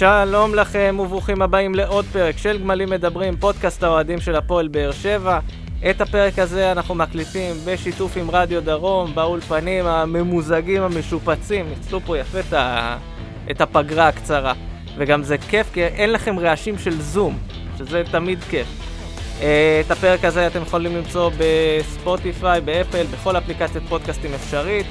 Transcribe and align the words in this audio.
שלום 0.00 0.54
לכם 0.54 0.96
וברוכים 1.00 1.42
הבאים 1.42 1.74
לעוד 1.74 2.04
פרק 2.12 2.38
של 2.38 2.58
גמלים 2.58 2.90
מדברים, 2.90 3.36
פודקאסט 3.36 3.82
האוהדים 3.82 4.20
של 4.20 4.36
הפועל 4.36 4.68
באר 4.68 4.92
שבע. 4.92 5.38
את 5.90 6.00
הפרק 6.00 6.38
הזה 6.38 6.72
אנחנו 6.72 6.94
מקליטים 6.94 7.54
בשיתוף 7.64 8.16
עם 8.16 8.30
רדיו 8.30 8.62
דרום, 8.62 9.14
באולפנים 9.14 9.86
הממוזגים, 9.86 10.82
המשופצים. 10.82 11.68
ניצלו 11.68 12.00
פה 12.00 12.18
יפה 12.18 12.40
את. 12.40 12.54
את 13.50 13.60
הפגרה 13.60 14.08
הקצרה. 14.08 14.52
וגם 14.96 15.22
זה 15.22 15.38
כיף 15.38 15.70
כי 15.72 15.84
אין 15.84 16.12
לכם 16.12 16.38
רעשים 16.38 16.78
של 16.78 17.00
זום, 17.00 17.38
שזה 17.78 18.02
תמיד 18.10 18.38
כיף. 18.50 18.66
אה, 19.42 19.82
את 19.86 19.90
הפרק 19.90 20.24
הזה 20.24 20.46
אתם 20.46 20.62
יכולים 20.62 20.96
למצוא 20.96 21.30
בספוטיפיי, 21.38 22.60
באפל, 22.60 23.06
בכל 23.12 23.36
אפליקציית 23.36 23.84
פודקאסטים 23.88 24.34
אפשרית. 24.34 24.86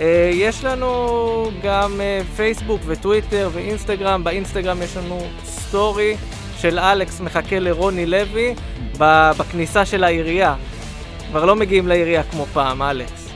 אה, 0.00 0.30
יש 0.34 0.64
לנו 0.64 1.50
גם 1.62 2.00
אה, 2.00 2.20
פייסבוק 2.36 2.80
וטוויטר 2.86 3.50
ואינסטגרם. 3.52 4.24
באינסטגרם 4.24 4.82
יש 4.82 4.96
לנו 4.96 5.18
סטורי 5.44 6.16
של 6.58 6.78
אלכס 6.78 7.20
מחכה 7.20 7.58
לרוני 7.58 8.06
לוי 8.06 8.54
בכניסה 8.98 9.84
של 9.84 10.04
העירייה. 10.04 10.54
כבר 11.30 11.44
לא 11.44 11.56
מגיעים 11.56 11.88
לעירייה 11.88 12.22
כמו 12.22 12.46
פעם, 12.52 12.82
אלכס. 12.82 13.28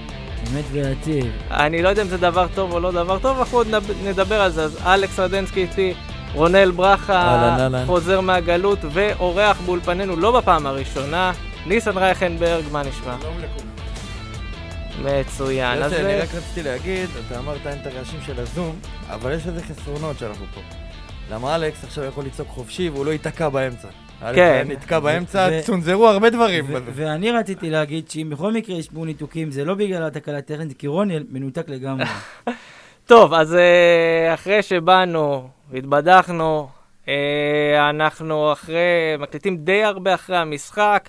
אמת 0.53 0.65
ויציב. 0.73 1.33
אני 1.51 1.83
לא 1.83 1.89
יודע 1.89 2.03
אם 2.03 2.09
זה 2.09 2.17
דבר 2.17 2.47
טוב 2.55 2.73
או 2.73 2.81
לא 2.81 2.93
דבר 2.93 3.19
טוב, 3.19 3.39
אנחנו 3.39 3.59
עוד 3.59 3.69
נדבר 4.05 4.41
על 4.41 4.51
זה. 4.51 4.63
אז 4.63 4.79
אלכס 4.87 5.19
רדנסקי 5.19 5.63
איתי, 5.63 5.95
רונל 6.35 6.71
ברכה, 6.71 7.57
חוזר 7.87 8.21
מהגלות, 8.21 8.79
ואורח 8.93 9.61
באולפנינו 9.61 10.17
לא 10.17 10.41
בפעם 10.41 10.67
הראשונה, 10.67 11.33
ניסן 11.67 11.99
רייכנברג, 11.99 12.65
מה 12.73 12.83
נשמע? 12.83 13.15
שלום 13.21 13.35
לכולם. 13.39 13.74
מצוין. 15.03 15.83
אז 15.83 15.93
אני 15.93 16.17
רק 16.17 16.29
רציתי 16.35 16.63
להגיד, 16.63 17.09
אתה 17.27 17.39
אמרת 17.39 17.67
אין 17.67 17.79
את 17.81 17.87
הרעשים 17.87 18.21
של 18.27 18.41
הזום, 18.41 18.77
אבל 19.09 19.33
יש 19.33 19.47
איזה 19.47 19.63
חסרונות 19.63 20.19
שאנחנו 20.19 20.47
פה. 20.55 20.61
למה 21.31 21.57
אלכס 21.57 21.85
עכשיו 21.85 22.05
יכול 22.05 22.25
לצעוק 22.25 22.49
חופשי 22.49 22.89
והוא 22.89 23.07
לא 23.07 23.11
ייתקע 23.11 23.49
באמצע. 23.49 23.89
כן. 24.35 24.67
נתקע 24.69 24.99
באמצע, 24.99 25.61
צונזרו 25.61 26.09
הרבה 26.09 26.31
דברים. 26.31 26.65
ואני 26.71 27.31
רציתי 27.31 27.71
להגיד 27.71 28.11
שאם 28.11 28.31
בכל 28.31 28.53
מקרה 28.53 28.77
יש 28.77 28.89
פה 28.89 29.05
ניתוקים, 29.05 29.51
זה 29.51 29.65
לא 29.65 29.75
בגלל 29.75 30.03
התקלה 30.03 30.39
הטכנית, 30.39 30.69
זה 30.69 30.75
כי 30.75 30.87
רוני 30.87 31.19
מנותק 31.31 31.69
לגמרי. 31.69 32.05
טוב, 33.07 33.35
אז 33.35 33.55
אה, 33.55 34.35
אחרי 34.35 34.63
שבאנו, 34.63 35.49
התבדחנו, 35.75 36.69
אה, 37.09 37.91
אנחנו 37.91 38.53
אחרי, 38.53 39.17
מקליטים 39.19 39.57
די 39.57 39.85
הרבה 39.85 40.15
אחרי 40.15 40.37
המשחק. 40.37 41.09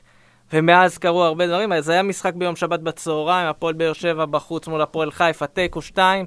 ומאז 0.54 0.98
קרו 0.98 1.24
הרבה 1.24 1.48
דברים. 1.48 1.72
אז 1.72 1.90
היה 1.90 2.04
משחק 2.04 2.34
ביום 2.34 2.56
שבת 2.56 2.80
בצהריים, 2.80 3.48
הפועל 3.48 3.74
באר 3.74 3.94
שבע 3.94 4.26
בחוץ 4.26 4.68
מול 4.68 4.82
הפועל 4.82 5.12
חיפה, 5.12 5.48
תיקו 5.48 5.82
2. 5.82 6.26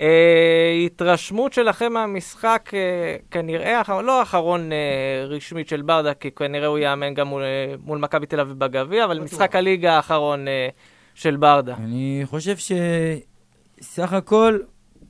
אה, 0.00 0.82
התרשמות 0.86 1.52
שלכם 1.52 1.92
מהמשחק, 1.92 2.70
אה, 2.74 3.16
כנראה, 3.30 3.82
לא 4.02 4.20
האחרון 4.20 4.72
אה, 4.72 5.24
רשמית 5.26 5.68
של 5.68 5.82
ברדה, 5.82 6.14
כי 6.14 6.30
כנראה 6.30 6.66
הוא 6.66 6.78
יאמן 6.78 7.14
גם 7.14 7.28
מול, 7.28 7.42
אה, 7.42 7.74
מול 7.84 7.98
מכבי 7.98 8.26
תל 8.26 8.40
אביב 8.40 8.58
בגביע, 8.58 9.04
אבל 9.04 9.20
משחק 9.20 9.56
הליגה 9.56 9.92
האחרון 9.92 10.48
אה, 10.48 10.68
של 11.14 11.36
ברדה. 11.36 11.74
אני 11.76 12.22
חושב 12.24 12.56
שסך 12.56 14.12
הכל, 14.12 14.58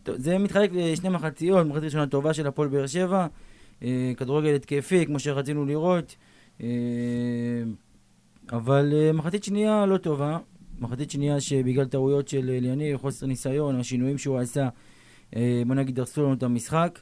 זה 0.06 0.38
מתחלק 0.38 0.70
לשני 0.74 1.08
מחציות, 1.08 1.66
מחצית 1.66 1.84
ראשונה 1.84 2.06
טובה 2.06 2.34
של 2.34 2.46
הפועל 2.46 2.68
באר 2.68 2.86
שבע, 2.86 3.26
אה, 3.82 4.12
כדורגל 4.16 4.54
התקפי, 4.54 5.06
כמו 5.06 5.18
שרצינו 5.18 5.66
לראות. 5.66 6.16
אה, 6.62 6.68
אבל 8.52 8.92
uh, 8.92 9.16
מחצית 9.16 9.44
שנייה 9.44 9.86
לא 9.86 9.96
טובה. 9.96 10.38
מחצית 10.80 11.10
שנייה 11.10 11.40
שבגלל 11.40 11.84
טעויות 11.84 12.28
של 12.28 12.50
אליניב, 12.50 12.96
חוסר 12.96 13.26
ניסיון, 13.26 13.80
השינויים 13.80 14.18
שהוא 14.18 14.38
עשה, 14.38 14.68
uh, 15.30 15.36
בוא 15.66 15.74
נגיד 15.74 15.94
דרסו 15.94 16.22
לנו 16.22 16.34
את 16.34 16.42
המשחק. 16.42 16.98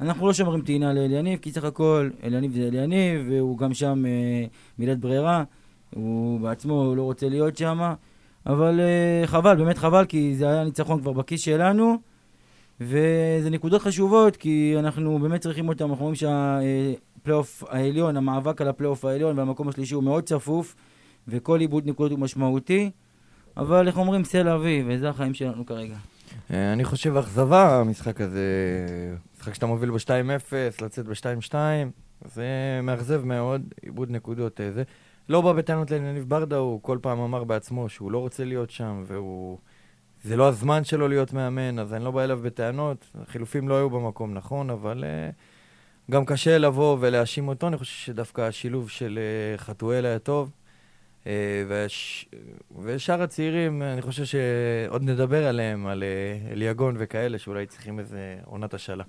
אנחנו 0.00 0.26
לא 0.26 0.32
שומרים 0.32 0.62
טעינה 0.62 0.92
לאליניב, 0.92 1.38
כי 1.38 1.52
סך 1.52 1.64
הכל 1.64 2.10
אליניב 2.24 2.52
זה 2.52 2.68
אליניב, 2.68 3.26
והוא 3.28 3.58
גם 3.58 3.74
שם 3.74 4.04
uh, 4.04 4.50
מילת 4.78 4.98
ברירה. 4.98 5.44
הוא 5.94 6.40
בעצמו 6.40 6.94
לא 6.96 7.02
רוצה 7.02 7.28
להיות 7.28 7.56
שם. 7.56 7.92
אבל 8.46 8.80
uh, 8.80 9.26
חבל, 9.26 9.54
באמת 9.54 9.78
חבל, 9.78 10.04
כי 10.04 10.34
זה 10.34 10.48
היה 10.48 10.64
ניצחון 10.64 11.00
כבר 11.00 11.12
בכיס 11.12 11.40
שלנו. 11.40 12.13
וזה 12.80 13.50
נקודות 13.50 13.82
חשובות, 13.82 14.36
כי 14.36 14.74
אנחנו 14.78 15.18
באמת 15.18 15.40
צריכים 15.40 15.68
אותם, 15.68 15.90
אנחנו 15.90 16.04
רואים 16.04 16.14
שה... 16.14 16.58
הפלייאוף 17.24 17.64
העליון, 17.68 18.16
המאבק 18.16 18.60
על 18.60 18.68
הפלייאוף 18.68 19.04
העליון 19.04 19.38
והמקום 19.38 19.68
השלישי 19.68 19.94
הוא 19.94 20.04
מאוד 20.04 20.24
צפוף, 20.24 20.74
וכל 21.28 21.60
איבוד 21.60 21.86
נקודות 21.86 22.12
הוא 22.12 22.18
משמעותי, 22.18 22.90
אבל 23.56 23.86
איך 23.86 23.98
אומרים, 23.98 24.24
c'est 24.24 24.41
la 24.41 24.48
vie, 24.48 24.84
וזה 24.86 25.08
החיים 25.08 25.34
שלנו 25.34 25.66
כרגע. 25.66 25.96
אה, 26.50 26.72
אני 26.72 26.84
חושב 26.84 27.16
אכזבה, 27.16 27.80
המשחק 27.80 28.20
הזה, 28.20 28.40
משחק 29.36 29.54
שאתה 29.54 29.66
מוביל 29.66 29.90
ב-2-0, 29.90 30.84
לצאת 30.84 31.06
ב-2-2, 31.06 31.54
זה 32.24 32.46
מאכזב 32.82 33.24
מאוד, 33.24 33.62
איבוד 33.84 34.10
נקודות 34.10 34.60
אה, 34.60 34.72
זה. 34.72 34.82
לא 35.28 35.40
בא 35.40 35.52
בטענות 35.52 35.90
לענייניב 35.90 36.24
ברדה, 36.28 36.56
הוא 36.56 36.82
כל 36.82 36.98
פעם 37.02 37.20
אמר 37.20 37.44
בעצמו 37.44 37.88
שהוא 37.88 38.12
לא 38.12 38.18
רוצה 38.18 38.44
להיות 38.44 38.70
שם, 38.70 39.02
והוא... 39.06 39.58
זה 40.24 40.36
לא 40.36 40.48
הזמן 40.48 40.84
שלו 40.84 41.08
להיות 41.08 41.32
מאמן, 41.32 41.78
אז 41.78 41.94
אני 41.94 42.04
לא 42.04 42.10
בא 42.10 42.24
אליו 42.24 42.40
בטענות. 42.42 43.06
החילופים 43.22 43.68
לא 43.68 43.74
היו 43.74 43.90
במקום, 43.90 44.34
נכון, 44.34 44.70
אבל... 44.70 45.04
Uh, 45.04 45.34
גם 46.10 46.24
קשה 46.24 46.58
לבוא 46.58 46.96
ולהאשים 47.00 47.48
אותו, 47.48 47.68
אני 47.68 47.76
חושב 47.76 47.92
שדווקא 47.92 48.40
השילוב 48.40 48.90
של 48.90 49.18
uh, 49.56 49.60
חתואל 49.60 50.06
היה 50.06 50.18
טוב. 50.18 50.50
Uh, 51.22 51.26
וש... 51.68 52.28
ושאר 52.82 53.22
הצעירים, 53.22 53.82
אני 53.82 54.02
חושב 54.02 54.24
שעוד 54.24 55.02
נדבר 55.02 55.46
עליהם, 55.46 55.86
על 55.86 56.02
uh, 56.02 56.52
אליגון 56.52 56.96
וכאלה, 56.98 57.38
שאולי 57.38 57.66
צריכים 57.66 57.98
איזה 57.98 58.36
עונת 58.44 58.74
השאלה. 58.74 59.04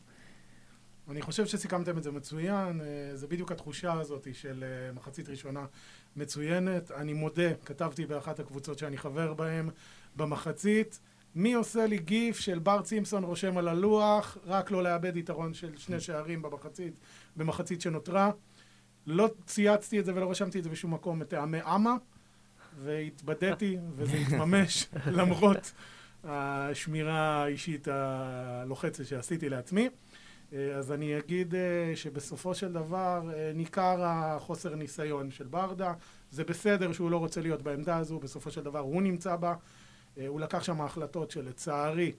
אני 1.12 1.22
חושב 1.22 1.46
שסיכמתם 1.46 1.97
את 1.97 2.03
זה 2.03 2.12
מצוין, 2.12 2.82
זה 3.14 3.28
בדיוק 3.28 3.52
התחושה 3.52 3.94
הזאת 3.94 4.28
של 4.34 4.64
מחצית 4.94 5.30
ראשונה 5.30 5.66
מצוינת. 6.16 6.92
אני 6.92 7.14
מודה, 7.14 7.53
כתבתי 7.66 8.06
באחת 8.06 8.40
הקבוצות 8.40 8.80
שאני 8.80 8.97
חבר 8.97 9.34
בהן 9.34 9.70
במחצית. 10.16 11.00
מי 11.36 11.53
עושה 11.53 11.86
לי 11.86 11.98
גיף 11.98 12.40
של 12.40 12.59
בר 12.59 12.81
צימפסון 12.81 13.24
רושם 13.24 13.58
על 13.58 13.68
הלוח, 13.68 14.38
רק 14.46 14.72
לא 14.72 14.84
לאבד 14.84 15.18
יתרון 15.18 15.53
של 15.53 15.78
שני 15.78 16.00
שערים 16.00 16.42
במחצית, 16.42 17.00
במחצית 17.36 17.81
שנותרה. 17.81 18.31
לא 19.08 19.30
צייצתי 19.46 20.00
את 20.00 20.06
זה 20.06 20.16
ולא 20.16 20.31
רשמתי 20.31 20.59
את 20.59 20.64
זה 20.64 20.70
בשום 20.70 20.94
מקום 20.94 21.20
מטעמי 21.20 21.58
אמה, 21.62 21.96
והתבדיתי, 22.84 23.78
וזה 23.96 24.18
התממש 24.18 24.88
למרות 25.18 25.72
השמירה 26.24 27.44
האישית 27.44 27.88
הלוחצת 27.88 29.06
שעשיתי 29.06 29.50
לעצמי. 29.50 29.90
אז 30.76 30.92
אני 30.92 31.20
אגיד 31.20 31.56
אה, 31.56 31.96
שבסופו 31.96 32.56
של 32.56 32.74
דבר 32.74 33.22
אה, 33.34 33.52
ניכר 33.56 34.03
החוסר 34.03 34.76
ניסיון 34.76 35.32
של 35.32 35.47
ברדה. 35.47 35.94
זה 36.32 36.44
בסדר 36.44 36.92
שהוא 36.94 37.12
לא 37.12 37.18
רוצה 37.18 37.42
להיות 37.42 37.62
בעמדה 37.62 37.97
הזו, 37.97 38.20
בסופו 38.20 38.52
של 38.52 38.64
דבר 38.64 38.80
הוא 38.80 39.02
נמצא 39.02 39.36
בה. 39.36 39.53
אה, 40.18 40.28
הוא 40.28 40.40
לקח 40.40 40.64
שם 40.64 40.81
החלטות 40.81 41.31
שלצערי 41.31 42.12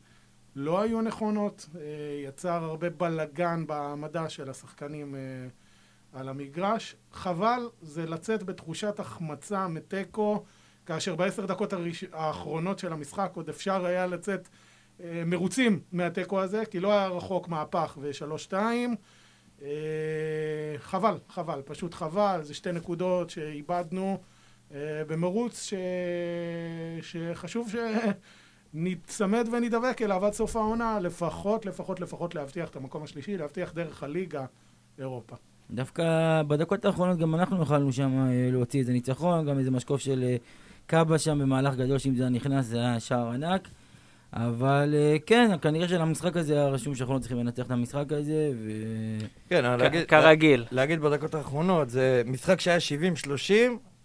לא 0.57 0.81
היו 0.81 1.01
נכונות, 1.01 1.69
אה, 1.77 1.81
יצר 2.25 2.65
הרבה 2.65 2.91
בלגן 2.91 3.65
במדע 3.67 4.29
של 4.29 4.51
השחקנים 4.51 5.15
אה, 5.15 5.21
על 6.13 6.29
המגרש. 6.29 6.97
חבל 7.13 7.69
זה 7.83 8.07
לצאת 8.07 8.43
בתחושת 8.43 9.01
החמצה 9.01 9.69
מתיקו, 9.69 10.45
כאשר 10.87 11.15
בעשר 11.15 11.47
דקות 11.47 11.73
הראש... 11.73 12.05
האחרונות 12.13 12.79
של 12.79 12.93
המשחק 12.93 13.33
עוד 13.35 13.49
אפשר 13.49 13.87
היה 13.87 14.07
לצאת 14.07 14.49
מרוצים 15.27 15.81
מהתיקו 15.93 16.41
הזה, 16.41 16.67
כי 16.67 16.81
לא 16.81 16.93
היה 16.93 17.09
רחוק 17.09 17.49
מהפך 17.49 17.99
ושלוש-שתיים. 18.01 18.97
חבל, 20.79 21.19
חבל, 21.29 21.63
פשוט 21.65 21.95
חבל, 21.95 22.41
זה 22.43 22.55
שתי 22.55 22.73
נקודות 22.73 23.31
שאיבדנו. 23.31 24.21
אה, 24.75 25.03
במרוץ 25.07 25.63
ש... 25.63 25.75
שחשוב 27.03 27.73
שניצמד 28.75 29.49
ונדבק 29.53 30.03
אליו 30.03 30.27
עד 30.27 30.33
סוף 30.33 30.57
העונה, 30.57 31.01
לפחות, 31.01 31.67
לפחות, 31.67 32.01
לפחות 32.01 32.35
להבטיח 32.35 32.69
את 32.69 32.77
המקום 32.77 33.03
השלישי, 33.03 33.37
להבטיח 33.37 33.73
דרך 33.73 34.03
הליגה 34.03 34.45
אירופה. 34.99 35.37
דווקא 35.71 36.43
בדקות 36.49 36.85
האחרונות 36.85 37.19
גם 37.19 37.35
אנחנו 37.35 37.63
יכולנו 37.63 37.93
שם 37.93 38.19
אה, 38.19 38.49
להוציא 38.53 38.81
איזה 38.81 38.93
ניצחון, 38.93 39.47
גם 39.47 39.59
איזה 39.59 39.71
משקוף 39.71 40.01
של 40.01 40.25
אה, 40.27 40.37
קאבה 40.87 41.19
שם 41.19 41.39
במהלך 41.39 41.75
גדול, 41.75 41.99
שאם 41.99 42.15
זה 42.15 42.23
היה 42.23 42.31
נכנס 42.31 42.67
זה 42.67 42.79
היה 42.79 43.01
שער 43.01 43.31
ענק. 43.31 43.69
אבל 44.33 44.95
כן, 45.27 45.51
כנראה 45.63 45.89
שלמשחק 45.89 46.37
הזה 46.37 46.55
היה 46.55 46.67
רשום 46.69 46.95
שאנחנו 46.95 47.15
לא 47.15 47.19
צריכים 47.19 47.39
לנצח 47.39 47.67
את 47.67 47.71
המשחק 47.71 48.13
הזה, 48.13 48.51
ו... 48.55 48.71
כן, 49.49 49.79
להגיד, 49.79 50.07
כרגיל. 50.07 50.65
להגיד 50.71 51.01
בדקות 51.01 51.35
האחרונות, 51.35 51.91
זה 51.91 52.23
משחק 52.27 52.61
שהיה 52.61 52.79
70-30, 53.27 53.53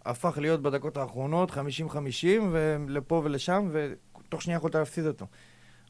הפך 0.06 0.38
להיות 0.38 0.62
בדקות 0.62 0.98
האחרונות 0.98 1.52
50-50, 1.52 1.56
ולפה 2.52 3.22
ולשם, 3.24 3.70
ותוך 3.72 4.42
שנייה 4.42 4.58
יכולת 4.58 4.76
להפסיד 4.76 5.06
אותו. 5.06 5.26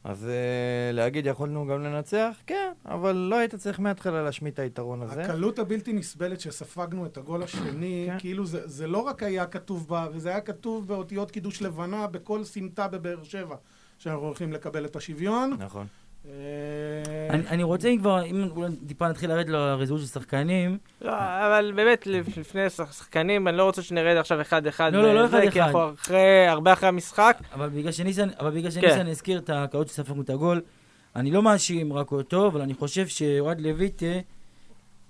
אז 0.04 0.24
uh, 0.24 0.94
להגיד 0.94 1.26
יכולנו 1.26 1.66
גם 1.66 1.82
לנצח, 1.82 2.36
כן, 2.46 2.72
אבל 2.84 3.12
לא 3.12 3.36
היית 3.36 3.54
צריך 3.54 3.80
מההתחלה 3.80 4.22
להשמיט 4.22 4.54
את 4.54 4.58
היתרון 4.58 5.02
הזה. 5.02 5.22
הקלות 5.22 5.58
הבלתי 5.58 5.92
נסבלת 5.92 6.40
שספגנו 6.40 7.06
את 7.06 7.16
הגול 7.16 7.42
השני, 7.42 8.04
כן. 8.08 8.18
כאילו 8.18 8.46
זה, 8.46 8.68
זה 8.68 8.86
לא 8.86 8.98
רק 8.98 9.22
היה 9.22 9.46
כתוב 9.46 9.88
בה, 9.88 10.08
וזה 10.12 10.28
היה 10.28 10.40
כתוב 10.40 10.88
באותיות 10.88 11.30
קידוש 11.30 11.62
לבנה 11.62 12.06
בכל 12.06 12.44
סמטה 12.44 12.88
בבאר 12.88 13.22
שבע, 13.22 13.56
שאנחנו 13.98 14.26
הולכים 14.26 14.52
לקבל 14.52 14.84
את 14.84 14.96
השוויון. 14.96 15.56
נכון. 15.58 15.86
אה, 16.28 16.32
אני, 17.30 17.62
רוצה 17.62 17.88
אם 17.88 17.98
כבר, 17.98 18.24
אם 18.24 18.48
אולי 18.56 18.70
טיפה 18.88 19.08
נתחיל 19.08 19.30
לרדת 19.30 19.48
לרזולוציה 19.48 20.08
של 20.08 20.14
שחקנים, 20.14 20.78
לא, 21.00 21.12
אבל 21.18 21.72
באמת, 21.76 22.06
לפ- 22.06 22.36
לפני 22.38 22.70
שחקנים, 22.70 23.48
אני 23.48 23.56
לא 23.56 23.64
רוצה 23.64 23.82
שנרד 23.82 24.16
עכשיו 24.16 24.40
אחד-אחד. 24.40 24.92
לא, 24.94 25.02
לא, 25.02 25.14
לא 25.14 25.24
וזה, 25.24 25.40
כי 25.40 25.48
אחד-אחד. 25.48 25.60
אנחנו 25.60 25.94
אחרי, 25.94 26.46
הרבה 26.48 26.72
אחרי 26.72 26.88
המשחק. 26.88 27.36
אבל 27.54 27.68
בגלל 27.68 27.92
שניסן, 27.92 28.28
אבל 28.40 28.50
בגלל 28.50 28.70
כן. 28.70 28.80
שניסן 28.80 29.06
הזכיר 29.06 29.38
את 29.38 29.50
הקלות 29.50 29.88
שספגנו 29.88 30.22
את 30.22 30.30
הגול, 30.30 30.60
אני 31.16 31.30
לא 31.30 31.42
מאשים 31.42 31.92
רק 31.92 32.12
אותו, 32.12 32.46
אבל 32.46 32.60
אני 32.60 32.74
חושב 32.74 33.06
שאוהד 33.06 33.60
לויטה, 33.60 34.06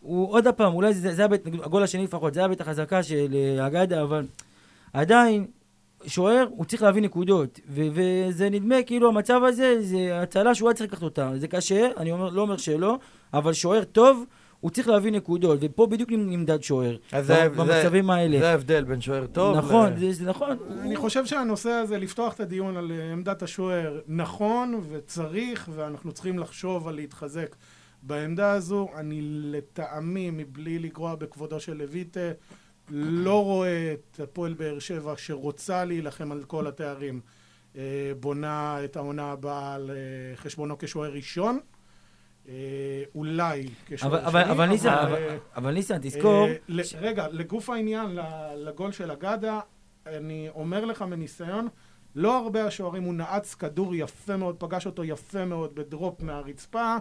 הוא 0.01 0.33
עוד 0.33 0.49
פעם, 0.57 0.75
אולי 0.75 0.95
זה, 0.95 1.15
זה 1.15 1.25
הבית, 1.25 1.47
הגול 1.63 1.83
השני 1.83 2.05
לפחות, 2.05 2.35
זה 2.35 2.45
הבית 2.45 2.61
החזקה 2.61 3.03
של 3.03 3.35
אה, 3.35 3.67
אגדה, 3.67 4.03
אבל 4.03 4.27
עדיין, 4.93 5.47
שוער, 6.07 6.47
הוא 6.51 6.65
צריך 6.65 6.83
להביא 6.83 7.03
נקודות, 7.03 7.61
ו- 7.69 7.87
וזה 7.93 8.51
נדמה 8.51 8.83
כאילו 8.87 9.09
המצב 9.09 9.41
הזה, 9.49 9.77
זה 9.81 10.21
הצלה 10.23 10.55
שהוא 10.55 10.69
היה 10.69 10.75
צריך 10.75 10.91
לקחת 10.93 11.03
אותה. 11.03 11.31
זה 11.37 11.49
קשה, 11.49 11.89
אני 11.97 12.13
אומר, 12.13 12.31
לא 12.31 12.43
אומר 12.43 12.57
שלא, 12.57 12.99
אבל 13.35 13.53
שוער 13.53 13.85
טוב, 13.85 14.25
הוא 14.61 14.71
צריך 14.71 14.89
להביא 14.89 15.13
נקודות, 15.13 15.59
ופה 15.63 15.87
בדיוק 15.87 16.11
נמדד 16.13 16.63
שוער, 16.63 16.97
אז 17.13 17.27
זה- 17.27 17.49
במצבים 17.49 18.11
האלה. 18.11 18.39
זה 18.39 18.51
ההבדל 18.51 18.85
בין 18.85 19.01
שוער 19.01 19.27
טוב 19.27 19.57
נכון, 19.57 19.93
ל- 19.93 19.99
זה, 19.99 20.13
זה 20.13 20.25
נכון. 20.31 20.57
אני 20.81 20.97
חושב 20.97 21.27
שהנושא 21.27 21.71
הזה, 21.71 21.99
לפתוח 21.99 22.35
את 22.35 22.41
הדיון 22.41 22.77
על 22.77 22.93
אה, 22.93 23.13
עמדת 23.13 23.43
השוער, 23.43 24.01
נכון 24.09 24.81
וצריך, 24.91 25.69
ואנחנו 25.75 26.13
צריכים 26.13 26.39
לחשוב 26.39 26.89
על 26.89 26.95
להתחזק 26.95 27.57
בעמדה 28.03 28.53
הזו. 28.53 28.89
אני 28.97 29.19
לטעמי, 29.23 30.31
מבלי 30.31 30.79
לגרוע 30.79 31.15
בכבודו 31.15 31.61
של 31.61 31.77
לויטה, 31.77 32.21
לא 32.95 33.45
רואה 33.45 33.93
את 33.93 34.21
הפועל 34.21 34.55
באר 34.55 34.79
שבע 34.79 35.15
שרוצה 35.17 35.85
להילחם 35.85 36.33
על 36.33 36.45
כל 36.45 36.67
התארים, 36.67 37.21
אה, 37.77 38.13
בונה 38.21 38.85
את 38.85 38.97
העונה 38.97 39.33
הבאה 39.33 39.75
על 39.75 39.91
אה, 39.91 40.37
חשבונו 40.37 40.79
כשוער 40.79 41.13
ראשון. 41.13 41.59
אה, 42.49 42.55
אולי 43.15 43.69
כשוער 43.87 44.27
אבל, 44.27 44.27
אבל, 44.27 44.43
שני, 44.43 44.53
אבל 44.53 44.67
ניסן, 44.67 45.13
אבל, 45.57 45.73
ניסן, 45.73 45.99
תזכור, 46.03 46.49
רגע, 47.01 47.29
לגוף 47.29 47.71
העניין, 47.71 48.19
לגול 48.57 48.93
של 48.93 49.11
אגדה, 49.11 49.61
אני 50.07 50.49
אומר 50.55 50.85
לך 50.85 51.03
מניסיון, 51.03 51.69
לא 52.15 52.39
הרבה 52.39 52.65
השוערים, 52.65 53.03
הוא 53.03 53.15
נעץ 53.15 53.55
כדור 53.55 53.95
יפה 53.95 54.37
מאוד, 54.37 54.57
פגש 54.59 54.87
אותו 54.87 55.05
יפה 55.05 55.45
מאוד 55.45 55.75
בדרופ 55.75 56.23
מהרצפה, 56.23 56.97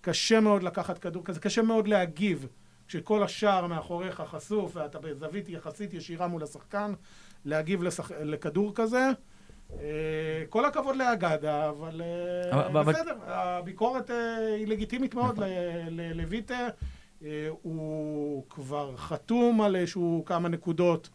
קשה 0.00 0.40
מאוד 0.40 0.62
לקחת 0.62 0.98
כדור 0.98 1.24
כזה, 1.24 1.40
קשה 1.40 1.62
מאוד 1.62 1.88
להגיב, 1.88 2.46
כשכל 2.88 3.22
השער 3.22 3.66
מאחוריך 3.66 4.20
חשוף 4.26 4.76
ואתה 4.76 4.98
בזווית 4.98 5.48
יחסית 5.48 5.94
ישירה 5.94 6.26
מול 6.26 6.42
השחקן, 6.42 6.92
להגיב 7.44 7.82
לשח... 7.82 8.10
לכדור 8.12 8.72
כזה. 8.74 9.08
אה, 9.80 9.86
כל 10.48 10.64
הכבוד 10.64 10.96
לאגדה, 10.96 11.68
אבל 11.68 12.02
אה, 12.02 12.50
אבל- 12.52 12.64
אבל- 12.78 12.92
בסדר, 12.92 13.14
הביקורת 13.26 14.10
אה, 14.10 14.36
היא 14.54 14.66
לגיטימית 14.66 15.14
מאוד 15.14 15.38
ל- 15.38 15.44
ל- 15.90 16.12
לויטה. 16.22 16.68
הוא 17.62 18.44
כבר 18.50 18.96
חתום 18.96 19.60
על 19.60 19.76
איזשהו 19.76 20.22
כמה 20.26 20.48
נקודות 20.48 21.08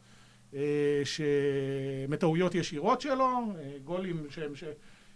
שמטעויות 1.04 2.56
ישירות 2.56 3.02
שלו, 3.02 3.28
גולים 3.84 4.25
שהם, 4.30 4.56
ש- 4.56 4.64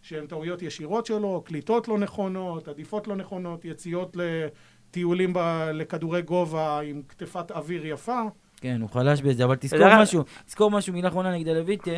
שהם 0.02 0.28
טעויות 0.28 0.62
ישירות 0.62 1.06
שלו, 1.06 1.42
קליטות 1.46 1.88
לא 1.88 1.98
נכונות, 1.98 2.68
עדיפות 2.68 3.08
לא 3.08 3.16
נכונות, 3.16 3.66
יציאות 3.66 4.18
לטיולים 4.92 5.34
ב- 5.34 5.70
לכדורי 5.74 6.22
גובה 6.22 6.80
עם 6.80 7.02
כתפת 7.10 7.52
אוויר 7.52 7.86
יפה. 7.86 8.22
כן, 8.62 8.82
הוא 8.82 8.90
חלש 8.90 9.22
בזה, 9.22 9.44
אבל 9.44 9.56
תזכור 9.60 10.02
משהו, 10.02 10.24
תזכור 10.46 10.72
משהו, 10.72 10.94
מילה 10.94 11.08
אחרונה 11.08 11.32
נגד 11.32 11.48
הלויטה, 11.48 11.92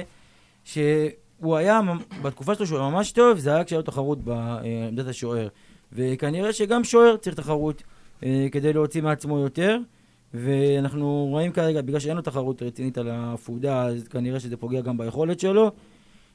שהוא 0.64 1.56
היה, 1.56 1.80
בתקופה 2.22 2.56
שלו 2.56 2.68
שהוא 2.68 2.80
היה 2.80 2.90
ממש 2.90 3.12
טוב, 3.12 3.38
זה 3.38 3.56
היה 3.56 3.64
כשהיה 3.64 3.80
לו 3.80 3.84
תחרות 3.84 4.24
בעמדת 4.24 5.08
השוער. 5.08 5.48
וכנראה 5.94 6.54
שגם 6.54 6.84
שוער 6.84 7.18
צריך 7.18 7.36
תחרות 7.36 7.84
אה, 8.24 8.48
כדי 8.52 8.74
להוציא 8.74 9.02
מעצמו 9.02 9.40
יותר, 9.40 9.78
ואנחנו 10.34 11.28
רואים 11.30 11.52
כרגע, 11.52 11.82
בגלל 11.82 12.00
שאין 12.00 12.16
לו 12.16 12.22
תחרות 12.22 12.62
רצינית 12.62 12.98
על 12.98 13.10
הפעודה, 13.12 13.86
אז 13.86 14.08
כנראה 14.08 14.40
שזה 14.40 14.58
פוגע 14.58 14.82
גם 14.82 14.98
ביכולת 14.98 15.40
שלו. 15.40 15.72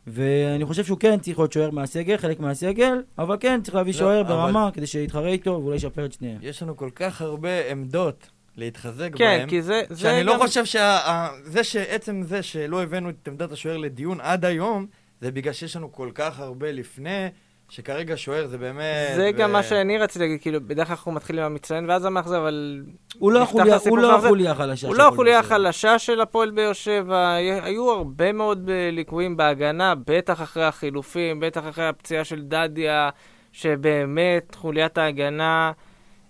ואני 0.06 0.64
חושב 0.64 0.84
שהוא 0.84 0.98
כן 0.98 1.18
צריך 1.18 1.38
להיות 1.38 1.52
שוער 1.52 1.70
מהסגל, 1.70 2.16
חלק 2.16 2.40
מהסגל, 2.40 3.02
אבל 3.18 3.36
כן, 3.40 3.60
צריך 3.62 3.74
להביא 3.74 3.92
לא, 3.92 3.98
שוער 3.98 4.20
אבל- 4.20 4.28
ברמה 4.28 4.70
כדי 4.74 4.86
שיתחרה 4.86 5.28
איתו 5.28 5.50
ואולי 5.62 5.76
ישפר 5.76 6.04
את 6.04 6.12
שניהם. 6.12 6.38
יש 6.42 6.62
לנו 6.62 6.76
כל 6.76 6.90
כך 6.94 7.22
הרבה 7.22 7.70
עמדות 7.70 8.30
להתחזק 8.56 9.10
כן, 9.16 9.24
בהן, 9.38 9.48
כי 9.48 9.62
זה, 9.62 9.82
זה 9.90 10.00
שאני 10.00 10.20
גם... 10.20 10.26
לא 10.26 10.36
חושב 10.38 10.64
שזה 10.64 11.64
שעצם 11.64 12.22
זה 12.22 12.42
שלא 12.42 12.82
הבאנו 12.82 13.10
את 13.10 13.28
עמדת 13.28 13.52
השוער 13.52 13.76
לדיון 13.76 14.20
עד 14.20 14.44
היום, 14.44 14.86
זה 15.20 15.30
בגלל 15.30 15.52
שיש 15.52 15.76
לנו 15.76 15.92
כל 15.92 16.10
כך 16.14 16.40
הרבה 16.40 16.72
לפני, 16.72 17.26
שכרגע 17.70 18.16
שוער 18.16 18.46
זה 18.46 18.58
באמת... 18.58 19.16
זה 19.16 19.30
ו- 19.34 19.38
גם 19.38 19.52
מה 19.52 19.62
שאני 19.62 19.98
רציתי 19.98 20.18
להגיד, 20.24 20.40
כאילו, 20.40 20.58
בדרך 20.66 20.86
כלל 20.86 20.94
אנחנו 20.96 21.12
מתחילים 21.12 21.44
עם 21.44 21.52
המצטיין 21.52 21.90
ואז 21.90 22.04
המאכזב, 22.04 22.34
אבל... 22.34 22.82
הוא 23.18 23.32
לא 23.32 23.42
החוליה- 23.42 23.64
לא 23.64 23.74
החלשה. 23.76 23.88
הוא 23.90 24.94
לא 24.96 25.02
הפועל 25.02 25.12
החוליה 25.12 25.42
שבע. 25.42 25.54
החלשה 25.54 25.98
של 25.98 26.20
הפועל 26.20 26.50
באר 26.50 26.72
שבע, 26.72 27.32
היו 27.62 27.90
הרבה 27.90 28.32
מאוד 28.32 28.70
אה, 28.70 28.90
ליקויים 28.92 29.36
בהגנה, 29.36 29.94
בטח 30.06 30.42
אחרי 30.42 30.64
החילופים, 30.64 31.40
בטח 31.40 31.68
אחרי 31.68 31.86
הפציעה 31.88 32.24
של 32.24 32.42
דדיה, 32.42 33.10
שבאמת 33.52 34.54
חוליית 34.54 34.98
ההגנה, 34.98 35.72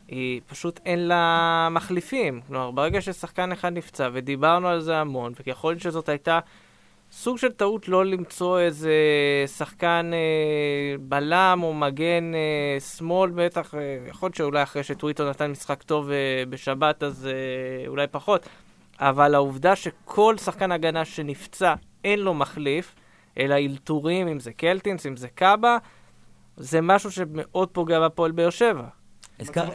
היא 0.08 0.40
פשוט 0.46 0.80
אין 0.86 1.08
לה 1.08 1.68
מחליפים. 1.70 2.40
כלומר, 2.48 2.70
ברגע 2.70 3.00
ששחקן 3.00 3.52
אחד 3.52 3.72
נפצע, 3.72 4.08
ודיברנו 4.12 4.68
על 4.68 4.80
זה 4.80 4.96
המון, 4.96 5.32
וככל 5.40 5.78
שזאת 5.78 6.08
הייתה 6.08 6.38
סוג 7.10 7.38
של 7.38 7.52
טעות 7.52 7.88
לא 7.88 8.06
למצוא 8.06 8.60
איזה 8.60 8.92
שחקן 9.46 10.10
אה, 10.14 10.96
בלם 11.00 11.60
או 11.62 11.74
מגן 11.74 12.34
אה, 12.34 12.80
שמאל, 12.80 13.30
בטח, 13.34 13.74
אה, 13.74 13.98
יכול 14.08 14.26
להיות 14.26 14.34
שאולי 14.34 14.62
אחרי 14.62 14.82
שטוויטו 14.84 15.30
נתן 15.30 15.50
משחק 15.50 15.82
טוב 15.82 16.10
אה, 16.10 16.42
בשבת, 16.50 17.02
אז 17.02 17.26
אה, 17.26 17.88
אולי 17.88 18.06
פחות. 18.10 18.48
אבל 18.98 19.34
העובדה 19.34 19.76
שכל 19.76 20.36
שחקן 20.36 20.72
הגנה 20.72 21.04
שנפצע, 21.04 21.74
אין 22.04 22.20
לו 22.20 22.34
מחליף, 22.34 22.94
אלא 23.38 23.54
אלתורים, 23.54 24.28
אם 24.28 24.40
זה 24.40 24.52
קלטינס, 24.52 25.06
אם 25.06 25.16
זה 25.16 25.28
קאבה, 25.28 25.78
זה 26.56 26.80
משהו 26.80 27.10
שמאוד 27.10 27.68
פוגע 27.68 28.00
בפועל 28.08 28.32
באר 28.32 28.50
שבע. 28.50 28.84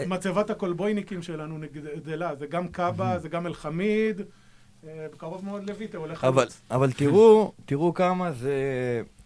מצבת 0.08 0.50
הקולבויניקים 0.50 1.22
שלנו 1.22 1.60
גדלה, 1.72 2.36
זה 2.36 2.48
גם 2.48 2.68
קאבה, 2.68 3.20
זה 3.20 3.30
גם 3.30 3.48
אלחמיד, 3.48 4.22
בקרוב 4.86 5.46
מאוד 5.46 5.70
לויטה 5.70 5.98
הולך 5.98 6.24
אבל. 6.24 6.48
אבל 6.72 6.92
תראו, 6.92 7.52
תראו 7.66 7.94
כמה 7.94 8.32
זה... 8.32 8.54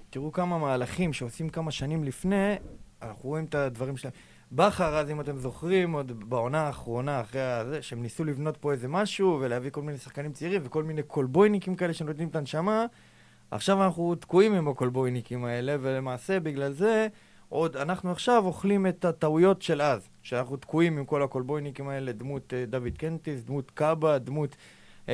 תראו 0.09 0.31
כמה 0.31 0.57
מהלכים 0.57 1.13
שעושים 1.13 1.49
כמה 1.49 1.71
שנים 1.71 2.03
לפני, 2.03 2.55
אנחנו 3.01 3.29
רואים 3.29 3.45
את 3.45 3.55
הדברים 3.55 3.97
שלהם. 3.97 4.13
בכר, 4.51 4.97
אז 4.97 5.09
אם 5.09 5.21
אתם 5.21 5.37
זוכרים, 5.37 5.91
עוד 5.91 6.29
בעונה 6.29 6.61
האחרונה, 6.61 7.21
אחרי 7.21 7.41
הזה, 7.41 7.81
שהם 7.81 8.01
ניסו 8.01 8.23
לבנות 8.23 8.57
פה 8.57 8.71
איזה 8.71 8.87
משהו, 8.87 9.37
ולהביא 9.41 9.69
כל 9.69 9.81
מיני 9.81 9.97
שחקנים 9.97 10.33
צעירים, 10.33 10.61
וכל 10.65 10.83
מיני 10.83 11.03
קולבויניקים 11.03 11.75
כאלה 11.75 11.93
שנותנים 11.93 12.27
את 12.27 12.35
הנשמה. 12.35 12.85
עכשיו 13.51 13.83
אנחנו 13.83 14.15
תקועים 14.15 14.53
עם 14.53 14.67
הקולבויניקים 14.67 15.45
האלה, 15.45 15.75
ולמעשה 15.81 16.39
בגלל 16.39 16.71
זה, 16.71 17.07
עוד 17.49 17.77
אנחנו 17.77 18.11
עכשיו 18.11 18.45
אוכלים 18.45 18.87
את 18.87 19.05
הטעויות 19.05 19.61
של 19.61 19.81
אז. 19.81 20.07
שאנחנו 20.21 20.57
תקועים 20.57 20.97
עם 20.97 21.05
כל 21.05 21.23
הקולבויניקים 21.23 21.89
האלה, 21.89 22.11
דמות 22.11 22.53
אה, 22.53 22.65
דוד 22.65 22.97
קנטיס, 22.97 23.43
דמות 23.43 23.71
קאבה, 23.71 24.17
דמות... 24.17 24.55
אה, 25.09 25.13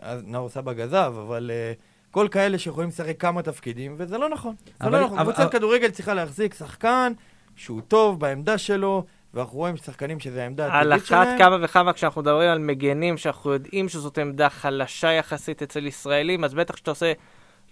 אז 0.00 0.22
נאור 0.26 0.48
סבג 0.48 0.80
עזב, 0.80 1.14
אבל 1.26 1.50
אה, 1.54 1.72
כל 2.10 2.28
כאלה 2.30 2.58
שיכולים 2.58 2.88
לשחק 2.88 3.20
כמה 3.20 3.42
תפקידים, 3.42 3.94
וזה 3.98 4.18
לא 4.18 4.28
נכון. 4.28 4.54
זה 4.82 4.90
לא 4.90 5.00
נכון. 5.04 5.18
אבל- 5.18 5.24
קבוצת 5.32 5.40
אבל- 5.40 5.50
כדורגל 5.52 5.90
צריכה 5.90 6.14
להחזיק 6.14 6.54
שחקן 6.54 7.12
שהוא 7.56 7.80
טוב 7.88 8.20
בעמדה 8.20 8.58
שלו, 8.58 9.04
ואנחנו 9.34 9.58
רואים 9.58 9.76
שחקנים 9.76 10.20
שזה 10.20 10.42
העמדה 10.42 10.64
על 10.80 10.92
הטבעית 10.92 11.02
אחת 11.02 11.06
שלהם. 11.26 11.38
כמה 11.38 11.56
וכמה 11.62 11.92
כשאנחנו 11.92 12.20
מדברים 12.22 12.50
על 12.50 12.58
מגנים, 12.58 13.16
שאנחנו 13.16 13.52
יודעים 13.52 13.88
שזאת 13.88 14.18
עמדה 14.18 14.48
חלשה 14.48 15.12
יחסית 15.12 15.62
אצל 15.62 15.86
ישראלים, 15.86 16.44
אז 16.44 16.54
בטח 16.54 16.74
כשאתה 16.74 16.90
עושה, 16.90 17.12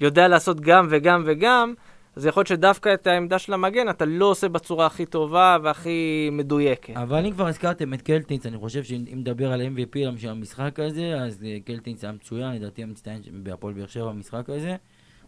יודע 0.01 0.29
לעשות 0.29 0.61
גם 0.61 0.87
וגם 0.91 1.23
וגם, 1.27 1.75
אז 2.19 2.27
יכול 2.27 2.41
להיות 2.41 2.47
שדווקא 2.47 2.95
את 2.95 3.07
העמדה 3.07 3.39
של 3.39 3.53
המגן 3.53 3.89
אתה 3.89 4.05
לא 4.05 4.25
עושה 4.25 4.49
בצורה 4.49 4.87
הכי 4.87 5.07
טובה 5.07 5.57
והכי 5.63 6.29
מדויקת. 6.33 6.97
אבל 6.97 7.27
אם 7.27 7.33
כבר 7.33 7.47
הזכרתם 7.47 7.95
את 7.95 8.03
קלטינס, 8.03 8.47
אני 8.47 8.59
חושב 8.59 8.85
שאם 8.85 9.05
נדבר 9.13 9.53
על 9.53 9.61
MVP 9.61 9.99
של 10.17 10.29
המשחק 10.29 10.81
הזה, 10.81 11.15
אז 11.21 11.45
אה, 11.45 11.59
קלטינס 11.65 12.05
היה 12.05 12.13
מצוין, 12.13 12.55
לדעתי 12.55 12.83
המצטיין 12.83 13.23
בהפועל 13.33 13.75
באר 13.75 13.87
שבע 13.87 14.13
במשחק 14.13 14.51
הזה. 14.51 14.77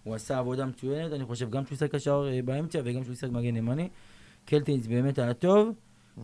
הוא 0.05 0.15
עשה 0.15 0.39
עבודה 0.39 0.67
מצוינת, 0.67 1.13
אני 1.13 1.25
חושב, 1.25 1.51
גם 1.51 1.67
שהוא 1.67 1.79
שיחק 1.79 1.95
קשר 1.95 2.29
אה, 2.33 2.41
באמצע 2.45 2.81
וגם 2.85 3.05
שהוא 3.05 3.15
שיחק 3.15 3.33
מגן 3.33 3.57
ימני. 3.57 3.89
קלטינס 4.45 4.87
באמת 4.87 5.19
היה 5.19 5.35
טוב, 5.35 5.71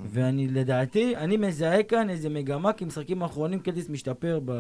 ואני 0.05 0.49
לדעתי, 0.49 1.17
אני 1.17 1.37
מזהה 1.37 1.83
כאן 1.83 2.11
איזה 2.11 2.29
מגמה, 2.29 2.73
כי 2.73 2.85
משחקים 2.85 3.23
האחרונים 3.23 3.61
קלטינס 3.61 3.89
משתפר 3.89 4.41
ב... 4.45 4.51
אה, 4.51 4.57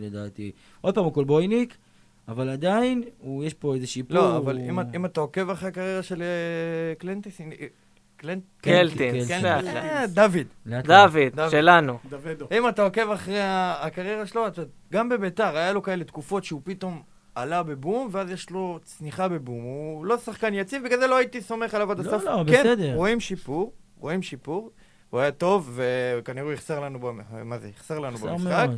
לדעתי. 0.00 0.52
עוד 0.80 0.94
פעם 0.94 1.04
הוא 1.04 1.12
קולבויניק, 1.12 1.76
אבל 2.28 2.48
עדיין, 2.48 3.02
הוא, 3.18 3.44
יש 3.44 3.54
פה 3.54 3.74
איזה 3.74 3.86
שיפור. 3.86 4.16
לא, 4.16 4.36
אבל 4.36 4.56
הוא... 4.56 4.68
אם, 4.68 4.78
אם 4.94 5.04
אתה 5.04 5.20
עוקב 5.20 5.50
אחרי 5.50 5.68
הקריירה 5.68 6.02
של 6.02 6.22
קלנטיס. 6.98 7.40
קלטינס, 8.60 9.30
דוד. 10.08 10.46
דוד. 10.66 11.50
שלנו. 11.50 11.98
אם 12.52 12.68
אתה 12.68 12.82
עוקב 12.82 13.10
אחרי 13.10 13.38
הקריירה 13.40 14.26
שלו, 14.26 14.46
אתה, 14.46 14.62
גם 14.92 15.08
בביתר, 15.08 15.56
היה 15.56 15.72
לו 15.72 15.82
כאלה 15.82 16.04
תקופות 16.04 16.44
שהוא 16.44 16.60
פתאום 16.64 17.02
עלה 17.34 17.62
בבום, 17.62 18.08
ואז 18.10 18.30
יש 18.30 18.50
לו 18.50 18.78
צניחה 18.82 19.28
בבום. 19.28 19.62
הוא 19.62 20.04
לא 20.04 20.18
שחקן 20.18 20.54
יציב, 20.54 20.84
בגלל 20.84 20.98
זה 20.98 21.06
לא 21.06 21.16
הייתי 21.16 21.40
סומך 21.40 21.74
עליו 21.74 21.90
עד 21.90 21.98
לא, 21.98 22.02
הסוף. 22.02 22.24
לא, 22.24 22.44
כן, 22.46 22.62
בסדר. 22.62 22.94
רואים 22.94 23.20
שיפור, 23.20 23.72
רואים 23.98 24.22
שיפור. 24.22 24.70
הוא 25.10 25.20
היה 25.20 25.32
טוב, 25.32 25.78
וכנראה 26.18 26.44
הוא 26.44 26.52
יחסר 26.52 26.80
לנו. 26.80 27.12
מה 27.44 27.58
זה, 27.58 27.68
יחסר 27.68 27.98
לנו 27.98 28.16
במשחק. 28.16 28.68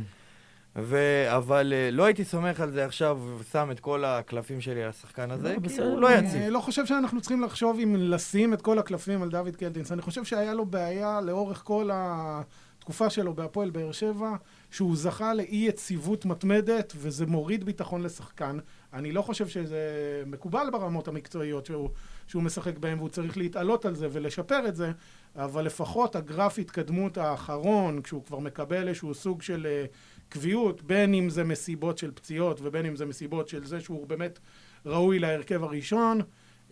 ו... 0.75 0.97
אבל 1.27 1.73
אה, 1.75 1.89
לא 1.91 2.05
הייתי 2.05 2.23
סומך 2.23 2.59
על 2.59 2.71
זה 2.71 2.85
עכשיו, 2.85 3.19
ושם 3.39 3.71
את 3.71 3.79
כל 3.79 4.05
הקלפים 4.05 4.61
שלי 4.61 4.83
על 4.83 4.89
השחקן 4.89 5.31
הזה, 5.31 5.49
לא, 5.49 5.53
כי 5.53 5.59
בסדר. 5.59 5.89
הוא 5.91 6.01
לא 6.01 6.11
יציב. 6.11 6.41
אני 6.41 6.49
לא 6.49 6.59
חושב 6.59 6.85
שאנחנו 6.85 7.21
צריכים 7.21 7.41
לחשוב 7.41 7.79
אם 7.83 7.95
לשים 7.95 8.53
את 8.53 8.61
כל 8.61 8.79
הקלפים 8.79 9.23
על 9.23 9.29
דוד 9.29 9.55
קלטינס. 9.55 9.91
אני 9.91 10.01
חושב 10.01 10.23
שהיה 10.23 10.53
לו 10.53 10.65
בעיה 10.65 11.21
לאורך 11.21 11.61
כל 11.63 11.89
התקופה 11.93 13.09
שלו 13.09 13.33
בהפועל 13.33 13.69
באר 13.69 13.91
שבע, 13.91 14.35
שהוא 14.71 14.95
זכה 14.95 15.33
לאי 15.33 15.65
יציבות 15.67 16.25
מתמדת, 16.25 16.93
וזה 16.95 17.25
מוריד 17.25 17.63
ביטחון 17.63 18.01
לשחקן. 18.01 18.57
אני 18.93 19.11
לא 19.11 19.21
חושב 19.21 19.47
שזה 19.47 19.79
מקובל 20.25 20.67
ברמות 20.71 21.07
המקצועיות 21.07 21.65
שהוא, 21.65 21.89
שהוא 22.27 22.43
משחק 22.43 22.77
בהן, 22.77 22.97
והוא 22.97 23.09
צריך 23.09 23.37
להתעלות 23.37 23.85
על 23.85 23.95
זה 23.95 24.07
ולשפר 24.11 24.67
את 24.67 24.75
זה, 24.75 24.91
אבל 25.35 25.65
לפחות 25.65 26.15
הגרף 26.15 26.59
התקדמות 26.59 27.17
האחרון, 27.17 28.01
כשהוא 28.01 28.23
כבר 28.23 28.39
מקבל 28.39 28.87
איזשהו 28.87 29.13
סוג 29.13 29.41
של 29.41 29.67
אה, 29.69 29.85
קביעות, 30.29 30.81
בין 30.81 31.13
אם 31.13 31.29
זה 31.29 31.43
מסיבות 31.43 31.97
של 31.97 32.11
פציעות 32.11 32.59
ובין 32.61 32.85
אם 32.85 32.95
זה 32.95 33.05
מסיבות 33.05 33.47
של 33.47 33.65
זה 33.65 33.79
שהוא 33.79 34.07
באמת 34.07 34.39
ראוי 34.85 35.19
להרכב 35.19 35.63
הראשון, 35.63 36.21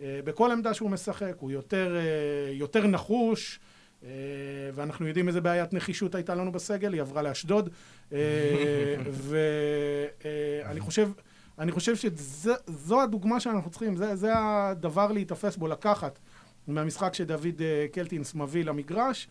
אה, 0.01 0.19
בכל 0.23 0.51
עמדה 0.51 0.73
שהוא 0.73 0.89
משחק 0.89 1.33
הוא 1.39 1.51
יותר, 1.51 1.95
אה, 1.95 2.51
יותר 2.53 2.87
נחוש, 2.87 3.59
אה, 4.03 4.09
ואנחנו 4.73 5.07
יודעים 5.07 5.27
איזה 5.27 5.41
בעיית 5.41 5.73
נחישות 5.73 6.15
הייתה 6.15 6.35
לנו 6.35 6.51
בסגל, 6.51 6.93
היא 6.93 7.01
עברה 7.01 7.21
לאשדוד, 7.21 7.69
ואני 9.29 10.79
חושב, 10.79 11.09
אני 11.59 11.71
חושב 11.71 11.95
שזו 11.95 13.01
הדוגמה 13.01 13.39
שאנחנו 13.39 13.69
צריכים, 13.69 13.95
זה, 13.95 14.15
זה 14.15 14.31
הדבר 14.35 15.11
להיתפס 15.11 15.57
בו, 15.57 15.67
לקחת 15.67 16.19
מהמשחק 16.67 17.13
שדוד 17.13 17.61
קלטינס 17.91 18.35
מביא 18.35 18.65
למגרש, 18.65 19.27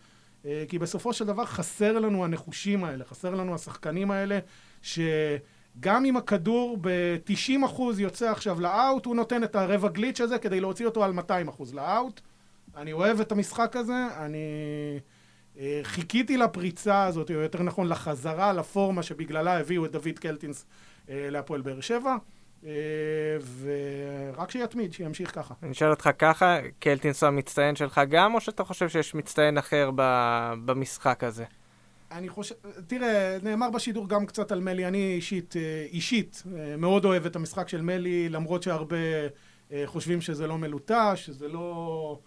כי 0.67 0.79
בסופו 0.79 1.13
של 1.13 1.25
דבר 1.25 1.45
חסר 1.45 1.99
לנו 1.99 2.25
הנחושים 2.25 2.83
האלה, 2.83 3.05
חסר 3.05 3.35
לנו 3.35 3.55
השחקנים 3.55 4.11
האלה, 4.11 4.39
שגם 4.81 6.05
אם 6.05 6.17
הכדור 6.17 6.77
ב-90% 6.81 7.81
יוצא 7.97 8.31
עכשיו 8.31 8.59
לאאוט, 8.59 9.05
הוא 9.05 9.15
נותן 9.15 9.43
את 9.43 9.55
הרבע 9.55 9.87
גליץ' 9.87 10.21
הזה 10.21 10.37
כדי 10.37 10.59
להוציא 10.59 10.85
אותו 10.85 11.03
על 11.03 11.13
200% 11.19 11.63
לאאוט. 11.73 12.21
אני 12.77 12.93
אוהב 12.93 13.21
את 13.21 13.31
המשחק 13.31 13.75
הזה, 13.75 14.07
אני 14.17 14.37
אה, 15.59 15.79
חיכיתי 15.83 16.37
לפריצה 16.37 17.03
הזאת, 17.03 17.31
או 17.31 17.35
יותר 17.35 17.63
נכון 17.63 17.87
לחזרה, 17.87 18.53
לפורמה 18.53 19.03
שבגללה 19.03 19.59
הביאו 19.59 19.85
את 19.85 19.91
דוד 19.91 20.19
קלטינס 20.19 20.65
אה, 21.09 21.27
להפועל 21.29 21.61
באר 21.61 21.81
שבע. 21.81 22.15
אה, 22.65 22.71
ורק 23.61 24.51
שיתמיד, 24.51 24.93
שימשיך 24.93 25.35
ככה. 25.35 25.53
אני 25.63 25.73
שואל 25.73 25.89
אותך 25.89 26.09
ככה, 26.19 26.59
קלטינס 26.79 27.23
הוא 27.23 27.27
המצטיין 27.27 27.75
שלך 27.75 28.01
גם, 28.09 28.35
או 28.35 28.41
שאתה 28.41 28.63
חושב 28.63 28.89
שיש 28.89 29.15
מצטיין 29.15 29.57
אחר 29.57 29.91
ב- 29.95 30.53
במשחק 30.65 31.23
הזה? 31.23 31.45
אני 32.11 32.29
חושב, 32.29 32.55
תראה, 32.87 33.37
נאמר 33.43 33.69
בשידור 33.69 34.09
גם 34.09 34.25
קצת 34.25 34.51
על 34.51 34.59
מלי, 34.59 34.87
אני 34.87 35.13
אישית, 35.15 35.55
אה, 35.57 35.85
אישית 35.91 36.43
אה, 36.57 36.77
מאוד 36.77 37.05
אוהב 37.05 37.25
את 37.25 37.35
המשחק 37.35 37.69
של 37.69 37.81
מלי, 37.81 38.29
למרות 38.29 38.63
שהרבה 38.63 38.97
חושבים 39.85 40.21
שזה 40.21 40.47
לא 40.47 40.57
מלוטש, 40.57 41.25
שזה 41.25 41.47
לא, 41.47 42.19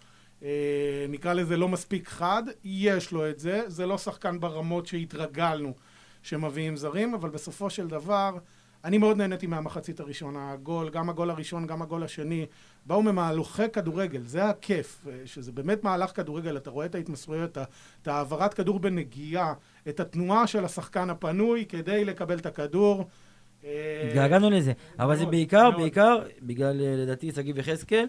נקרא 1.09 1.33
לזה 1.33 1.57
לא 1.57 1.69
מספיק 1.69 2.09
חד, 2.09 2.43
יש 2.65 3.13
לו 3.13 3.31
את 3.31 3.39
זה, 3.39 3.63
זה 3.67 3.87
לא 3.87 3.99
שחקן 3.99 4.41
ברמות 4.41 4.87
שהתרגלנו 4.87 5.75
שמביאים 6.23 6.77
זרים, 6.77 7.15
אבל 7.15 7.29
בסופו 7.29 7.71
של 7.71 7.89
דבר, 7.89 8.39
אני 8.85 8.99
מאוד 8.99 9.17
נהניתי 9.17 9.47
מהמחצית 9.47 10.01
הראשונה, 10.01 10.53
הגול, 10.53 10.91
גם 10.91 11.11
הגול 11.11 11.31
הראשון, 11.31 11.67
גם 11.67 11.83
הגול 11.83 12.03
השני, 12.03 12.47
באו 12.87 13.03
ממהלוכי 13.03 13.69
כדורגל, 13.73 14.23
זה 14.27 14.45
הכיף, 14.45 15.07
אה, 15.09 15.13
שזה 15.25 15.53
באמת 15.53 15.85
מהלך 15.85 16.17
כדורגל, 16.17 16.57
אתה 16.57 16.71
רואה 16.71 16.87
את 16.87 16.95
ההתמסרויות, 16.95 17.59
את 18.03 18.09
העברת 18.09 18.55
כדור 18.55 18.79
בנגיעה, 18.79 19.55
את 19.89 20.01
התנועה 20.01 20.47
של 20.47 20.65
השחקן 20.65 21.11
הפנוי 21.11 21.65
כדי 21.69 22.05
לקבל 22.05 22.39
את 22.39 22.47
הכדור. 22.47 23.05
אה, 23.65 24.05
התגעגענו 24.09 24.51
לזה. 24.51 24.73
אבל 24.99 25.17
זה 25.17 25.27
בעיקר. 25.27 25.71
בעיקר, 25.71 26.19
בגלל 26.43 26.81
אה, 26.81 26.97
לדעתי 26.97 27.33
שגיב 27.33 27.59
יחזקאל, 27.59 28.07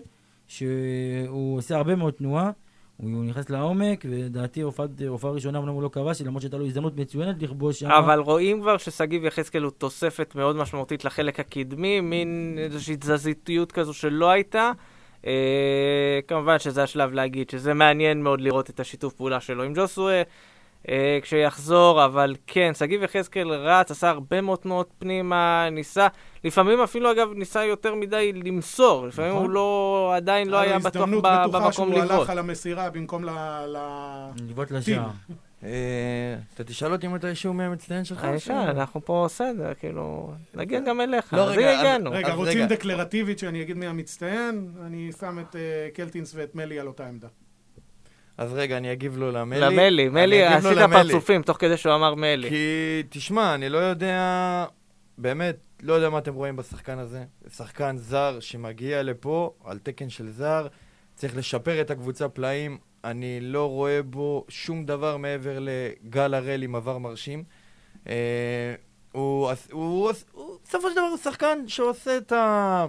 שהוא 0.47 1.57
עושה 1.57 1.75
הרבה 1.75 1.95
מאוד 1.95 2.13
תנועה, 2.13 2.51
הוא 2.97 3.25
נכנס 3.25 3.49
לעומק, 3.49 4.05
ולדעתי 4.09 4.61
הופעה 4.61 5.31
ראשונה 5.31 5.59
אמנם 5.59 5.73
הוא 5.73 5.83
לא 5.83 5.89
כבש, 5.89 6.21
למרות 6.21 6.41
שהייתה 6.41 6.57
לו 6.57 6.65
הזדמנות 6.65 6.97
מצוינת 6.97 7.41
לכבוש 7.41 7.79
שם. 7.79 7.91
אבל 7.91 8.19
רואים 8.19 8.61
כבר 8.61 8.77
ששגיב 8.77 9.25
יחזקאל 9.25 9.63
הוא 9.63 9.71
תוספת 9.71 10.35
מאוד 10.35 10.55
משמעותית 10.55 11.05
לחלק 11.05 11.39
הקדמי, 11.39 12.01
מין 12.01 12.55
איזושהי 12.57 12.95
תזזיתיות 12.97 13.71
כזו 13.71 13.93
שלא 13.93 14.29
הייתה. 14.29 14.71
אה, 15.25 16.19
כמובן 16.27 16.59
שזה 16.59 16.83
השלב 16.83 17.13
להגיד 17.13 17.49
שזה 17.49 17.73
מעניין 17.73 18.23
מאוד 18.23 18.41
לראות 18.41 18.69
את 18.69 18.79
השיתוף 18.79 19.13
פעולה 19.13 19.39
שלו 19.39 19.63
עם 19.63 19.73
ג'וסווה 19.73 20.21
אה, 20.89 21.19
כשיחזור, 21.21 22.05
אבל 22.05 22.35
כן, 22.47 22.71
שגיב 22.73 23.03
יחזקאל 23.03 23.51
רץ, 23.51 23.91
עשה 23.91 24.09
הרבה 24.09 24.41
מאוד 24.41 24.59
תנועות 24.59 24.89
פנימה, 24.99 25.67
ניסה, 25.71 26.07
לפעמים 26.43 26.81
אפילו 26.81 27.11
אגב 27.11 27.29
ניסה 27.35 27.63
יותר 27.65 27.95
מדי 27.95 28.33
למסור, 28.33 29.07
לפעמים 29.07 29.31
נכון. 29.31 29.43
הוא 29.43 29.49
לא, 29.49 30.13
עדיין 30.15 30.49
לא 30.49 30.57
היה 30.57 30.65
היה 30.65 30.77
לו 30.77 30.83
בטוח 30.83 31.01
הזדמנות 31.01 31.23
בטוחה 31.23 31.47
במקום 31.47 31.71
שהוא 31.71 31.87
לבעוט. 31.87 32.11
הלך 32.11 32.29
על 32.29 32.39
המסירה 32.39 32.89
במקום 32.89 33.23
ל... 33.23 33.29
ל- 33.67 34.29
לבעוט 34.49 34.71
לשער. 34.71 35.07
אה, 35.63 36.35
אתה 36.53 36.63
תשאל 36.63 36.91
אותי 36.91 37.07
אם 37.07 37.15
אתה 37.15 37.29
אישור 37.29 37.53
מהמצטיין 37.53 38.05
שלך? 38.05 38.23
הישר, 38.23 38.63
אנחנו 38.69 39.05
פה 39.05 39.23
בסדר, 39.25 39.73
כאילו, 39.73 40.33
נגיע 40.53 40.79
גם 40.79 41.01
אליך, 41.01 41.33
לא, 41.33 41.41
אז 41.49 41.57
הנה 41.57 41.79
הגענו. 41.79 42.11
רגע, 42.11 42.33
רוצים. 42.33 42.67
דקלרטיבית 42.67 43.39
שאני 43.39 43.61
אגיד 43.61 43.77
מי 43.77 43.87
המצטיין? 43.87 44.71
אני 44.85 45.11
שם 45.19 45.39
את 45.39 45.55
אה, 45.55 45.61
קלטינס 45.93 46.31
ואת 46.35 46.55
מלי 46.55 46.79
על 46.79 46.87
אותה 46.87 47.07
עמדה. 47.07 47.27
אז 48.37 48.53
רגע, 48.53 48.77
אני 48.77 48.91
אגיב 48.91 49.17
לו 49.17 49.31
למלי. 49.31 49.59
למלי, 49.59 50.09
מלי, 50.09 50.45
עשית. 50.45 50.77
פרצופים 50.91 51.41
תוך 51.41 51.57
כדי 51.57 51.77
שהוא 51.77 51.95
אמר 51.95 52.15
מלי. 52.15 52.49
כי, 52.49 53.03
תשמע, 53.09 53.55
אני 53.55 53.69
לא 53.69 53.77
יודע, 53.77 54.65
באמת, 55.17 55.57
לא 55.81 55.93
יודע 55.93 56.09
מה 56.09 56.17
אתם 56.17 56.33
רואים 56.33 56.55
בשחקן 56.55 56.99
הזה. 56.99 57.23
שחקן 57.55 57.97
זר 57.97 58.39
שמגיע 58.39 59.03
לפה 59.03 59.53
על 59.63 59.79
תקן 59.83 60.09
של 60.09 60.29
זר, 60.29 60.67
צריך 61.15 61.37
לשפר 61.37 61.81
את 61.81 61.91
הקבוצה 61.91 62.29
פלאים. 62.29 62.77
אני 63.03 63.39
לא 63.41 63.69
רואה 63.69 64.03
בו 64.03 64.45
שום 64.49 64.85
דבר 64.85 65.17
מעבר 65.17 65.57
לגל 65.59 66.33
הראל 66.33 66.63
עם 66.63 66.75
עבר 66.75 66.97
מרשים. 66.97 67.43
אה, 68.07 68.75
הוא, 69.11 69.51
הוא, 69.71 70.11
הוא, 70.31 70.57
בסופו 70.63 70.89
של 70.89 70.95
דבר 70.95 71.05
הוא 71.05 71.17
שחקן 71.17 71.59
שעושה 71.67 72.17
את 72.17 72.31
ה... 72.31 72.85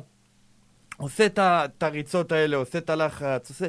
עושה 0.96 1.26
את 1.26 1.82
הריצות 1.82 2.32
האלה, 2.32 2.56
עושה 2.56 2.78
את 2.78 2.90
הלחץ, 2.90 3.48
עושה... 3.50 3.66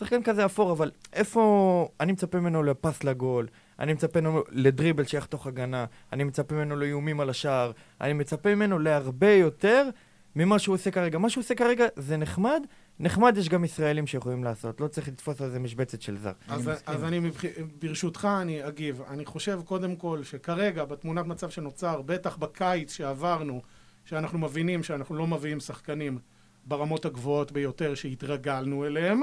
שחקן 0.00 0.22
כזה 0.22 0.44
אפור, 0.44 0.72
אבל 0.72 0.90
איפה... 1.12 1.88
אני 2.00 2.12
מצפה 2.12 2.40
ממנו 2.40 2.62
לפס 2.62 3.04
לגול, 3.04 3.46
אני 3.78 3.92
מצפה 3.92 4.20
ממנו 4.20 4.42
לדריבל 4.50 5.04
שיחתוך 5.04 5.46
הגנה, 5.46 5.84
אני 6.12 6.24
מצפה 6.24 6.54
ממנו 6.54 6.76
לאיומים 6.76 7.20
על 7.20 7.30
השער, 7.30 7.72
אני 8.00 8.12
מצפה 8.12 8.54
ממנו 8.54 8.78
להרבה 8.78 9.30
יותר 9.32 9.88
ממה 10.36 10.58
שהוא 10.58 10.74
עושה 10.74 10.90
כרגע. 10.90 11.18
מה 11.18 11.30
שהוא 11.30 11.42
עושה 11.42 11.54
כרגע 11.54 11.86
זה 11.96 12.16
נחמד, 12.16 12.62
נחמד 13.00 13.34
יש 13.38 13.48
גם 13.48 13.64
ישראלים 13.64 14.06
שיכולים 14.06 14.44
לעשות, 14.44 14.80
לא 14.80 14.88
צריך 14.88 15.08
לתפוס 15.08 15.40
על 15.40 15.50
זה 15.50 15.58
משבצת 15.58 16.02
של 16.02 16.18
זר. 16.18 16.32
אז, 16.48 16.70
אז 16.86 17.04
אני, 17.04 17.18
מבח... 17.18 17.42
ברשותך, 17.78 18.28
אני 18.42 18.68
אגיב. 18.68 19.02
אני 19.08 19.24
חושב 19.24 19.60
קודם 19.64 19.96
כל 19.96 20.22
שכרגע, 20.22 20.84
בתמונת 20.84 21.26
מצב 21.26 21.50
שנוצר, 21.50 22.02
בטח 22.02 22.36
בקיץ 22.36 22.92
שעברנו, 22.92 23.62
שאנחנו 24.04 24.38
מבינים 24.38 24.82
שאנחנו 24.82 25.14
לא 25.14 25.26
מביאים 25.26 25.60
שחקנים 25.60 26.18
ברמות 26.64 27.04
הגבוהות 27.04 27.52
ביותר 27.52 27.94
שהתרגלנו 27.94 28.86
אליהם, 28.86 29.20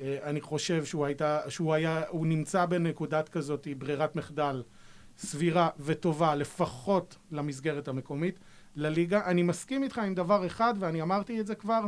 אני 0.00 0.40
חושב 0.40 0.84
שהוא, 0.84 1.06
הייתה, 1.06 1.40
שהוא 1.48 1.74
היה, 1.74 2.02
הוא 2.08 2.26
נמצא 2.26 2.66
בנקודת 2.66 3.28
כזאת, 3.28 3.68
ברירת 3.78 4.16
מחדל 4.16 4.62
סבירה 5.18 5.68
וטובה, 5.80 6.34
לפחות 6.34 7.16
למסגרת 7.30 7.88
המקומית, 7.88 8.38
לליגה. 8.76 9.20
אני 9.26 9.42
מסכים 9.42 9.82
איתך 9.82 9.98
עם 9.98 10.14
דבר 10.14 10.46
אחד, 10.46 10.74
ואני 10.78 11.02
אמרתי 11.02 11.40
את 11.40 11.46
זה 11.46 11.54
כבר, 11.54 11.80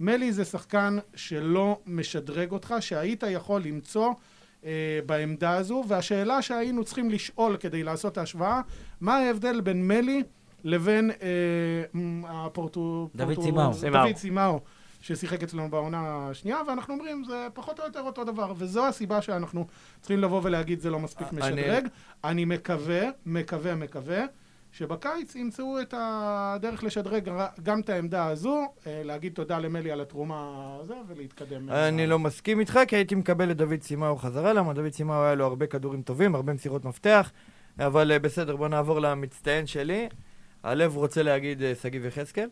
מלי 0.00 0.32
זה 0.32 0.44
שחקן 0.44 0.98
שלא 1.14 1.80
משדרג 1.86 2.52
אותך, 2.52 2.74
שהיית 2.80 3.24
יכול 3.30 3.62
למצוא 3.62 4.12
אה, 4.64 5.00
בעמדה 5.06 5.56
הזו, 5.56 5.84
והשאלה 5.88 6.42
שהיינו 6.42 6.84
צריכים 6.84 7.10
לשאול 7.10 7.56
כדי 7.56 7.82
לעשות 7.82 8.18
ההשוואה, 8.18 8.60
מה 9.00 9.16
ההבדל 9.16 9.60
בין 9.60 9.88
מלי 9.88 10.22
לבין 10.64 11.10
אה, 11.10 11.26
הפורטו... 12.24 13.08
דוד. 13.14 13.40
סימאו. 13.40 13.72
דוד 13.92 14.16
סימאו, 14.16 14.60
ששיחק 15.02 15.42
אצלנו 15.42 15.70
בעונה 15.70 16.28
השנייה, 16.30 16.58
ואנחנו 16.68 16.94
אומרים, 16.94 17.24
זה 17.24 17.46
פחות 17.54 17.80
או 17.80 17.84
יותר 17.84 18.00
אותו 18.00 18.24
דבר, 18.24 18.52
וזו 18.56 18.86
הסיבה 18.86 19.22
שאנחנו 19.22 19.66
צריכים 20.00 20.18
לבוא 20.18 20.40
ולהגיד, 20.44 20.80
זה 20.80 20.90
לא 20.90 20.98
מספיק 20.98 21.26
אני- 21.32 21.40
משדרג. 21.40 21.86
אני 22.24 22.44
מקווה, 22.44 23.00
מקווה, 23.26 23.74
מקווה. 23.74 24.24
שבקיץ 24.72 25.34
ימצאו 25.34 25.80
את 25.80 25.94
הדרך 25.96 26.84
לשדרג 26.84 27.30
גם 27.62 27.80
את 27.80 27.88
העמדה 27.88 28.26
הזו, 28.26 28.62
אה, 28.86 29.02
להגיד 29.04 29.32
תודה 29.34 29.58
למלי 29.58 29.90
על 29.90 30.00
התרומה 30.00 30.36
הזו 30.80 30.94
ולהתקדם. 31.08 31.70
אני 31.70 32.06
לא 32.06 32.18
מסכים 32.18 32.60
איתך, 32.60 32.78
כי 32.88 32.96
הייתי 32.96 33.14
מקבל 33.14 33.50
את 33.50 33.56
דוד 33.56 33.82
סימאו 33.82 34.16
חזרה, 34.16 34.52
למה 34.52 34.72
דוד 34.72 34.92
סימאו 34.92 35.24
היה 35.24 35.34
לו 35.34 35.46
הרבה 35.46 35.66
כדורים 35.66 36.02
טובים, 36.02 36.34
הרבה 36.34 36.52
מסירות 36.52 36.84
מפתח, 36.84 37.30
אבל 37.78 38.12
אה, 38.12 38.18
בסדר, 38.18 38.56
בוא 38.56 38.68
נעבור 38.68 39.00
למצטיין 39.00 39.66
שלי. 39.66 40.08
הלב 40.62 40.96
רוצה 40.96 41.22
להגיד 41.22 41.62
אה, 41.62 41.72
שגיב 41.82 42.04
יחזקאל. 42.04 42.48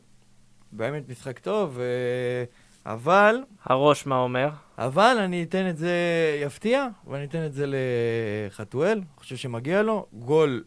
באמת 0.73 1.09
משחק 1.09 1.39
טוב, 1.39 1.79
אה, 1.81 2.45
אבל, 2.93 3.37
הראש 3.65 4.07
מה 4.07 4.19
אומר? 4.19 4.49
אבל 4.79 5.17
אני 5.25 5.43
אתן 5.43 5.69
את 5.69 5.77
זה, 5.77 5.95
יפתיע, 6.43 6.87
ואני 7.07 7.25
אתן 7.25 7.47
את 7.47 7.53
זה 7.53 7.67
לחתואל, 7.67 8.99
אני 8.99 9.07
חושב 9.17 9.37
שמגיע 9.37 9.83
לו. 9.83 10.07
גול 10.13 10.65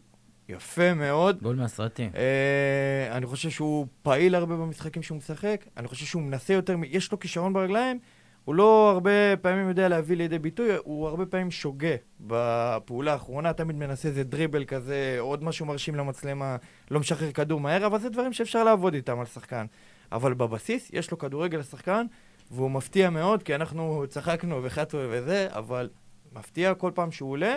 יפה 0.48 0.94
מאוד. 0.94 1.42
גול 1.42 1.56
מהסרטים. 1.56 2.10
אה, 2.16 3.16
אני 3.16 3.26
חושב 3.26 3.50
שהוא 3.50 3.86
פעיל 4.02 4.34
הרבה 4.34 4.56
במשחקים 4.56 5.02
שהוא 5.02 5.18
משחק, 5.18 5.64
אני 5.76 5.88
חושב 5.88 6.06
שהוא 6.06 6.22
מנסה 6.22 6.52
יותר, 6.52 6.76
יש 6.86 7.12
לו 7.12 7.18
כישרון 7.18 7.52
ברגליים, 7.52 7.98
הוא 8.44 8.54
לא 8.54 8.90
הרבה 8.90 9.36
פעמים 9.40 9.68
יודע 9.68 9.88
להביא 9.88 10.16
לידי 10.16 10.38
ביטוי, 10.38 10.68
הוא 10.84 11.08
הרבה 11.08 11.26
פעמים 11.26 11.50
שוגה 11.50 11.94
בפעולה 12.20 13.12
האחרונה, 13.12 13.52
תמיד 13.52 13.76
מנסה 13.76 14.08
איזה 14.08 14.24
דריבל 14.24 14.64
כזה, 14.64 15.16
עוד 15.18 15.44
משהו 15.44 15.66
מרשים 15.66 15.94
למצלמה, 15.94 16.56
לא 16.90 17.00
משחרר 17.00 17.32
כדור 17.32 17.60
מהר, 17.60 17.86
אבל 17.86 17.98
זה 17.98 18.08
דברים 18.08 18.32
שאפשר 18.32 18.64
לעבוד 18.64 18.94
איתם 18.94 19.20
על 19.20 19.26
שחקן. 19.26 19.66
אבל 20.12 20.34
בבסיס 20.34 20.90
יש 20.92 21.10
לו 21.10 21.18
כדורגל 21.18 21.58
לשחקן, 21.58 22.06
והוא 22.50 22.70
מפתיע 22.70 23.10
מאוד, 23.10 23.42
כי 23.42 23.54
אנחנו 23.54 24.04
צחקנו 24.08 24.60
וחטו 24.62 24.98
וזה, 25.10 25.48
אבל 25.50 25.88
מפתיע 26.32 26.74
כל 26.74 26.90
פעם 26.94 27.12
שהוא 27.12 27.30
עולה, 27.30 27.56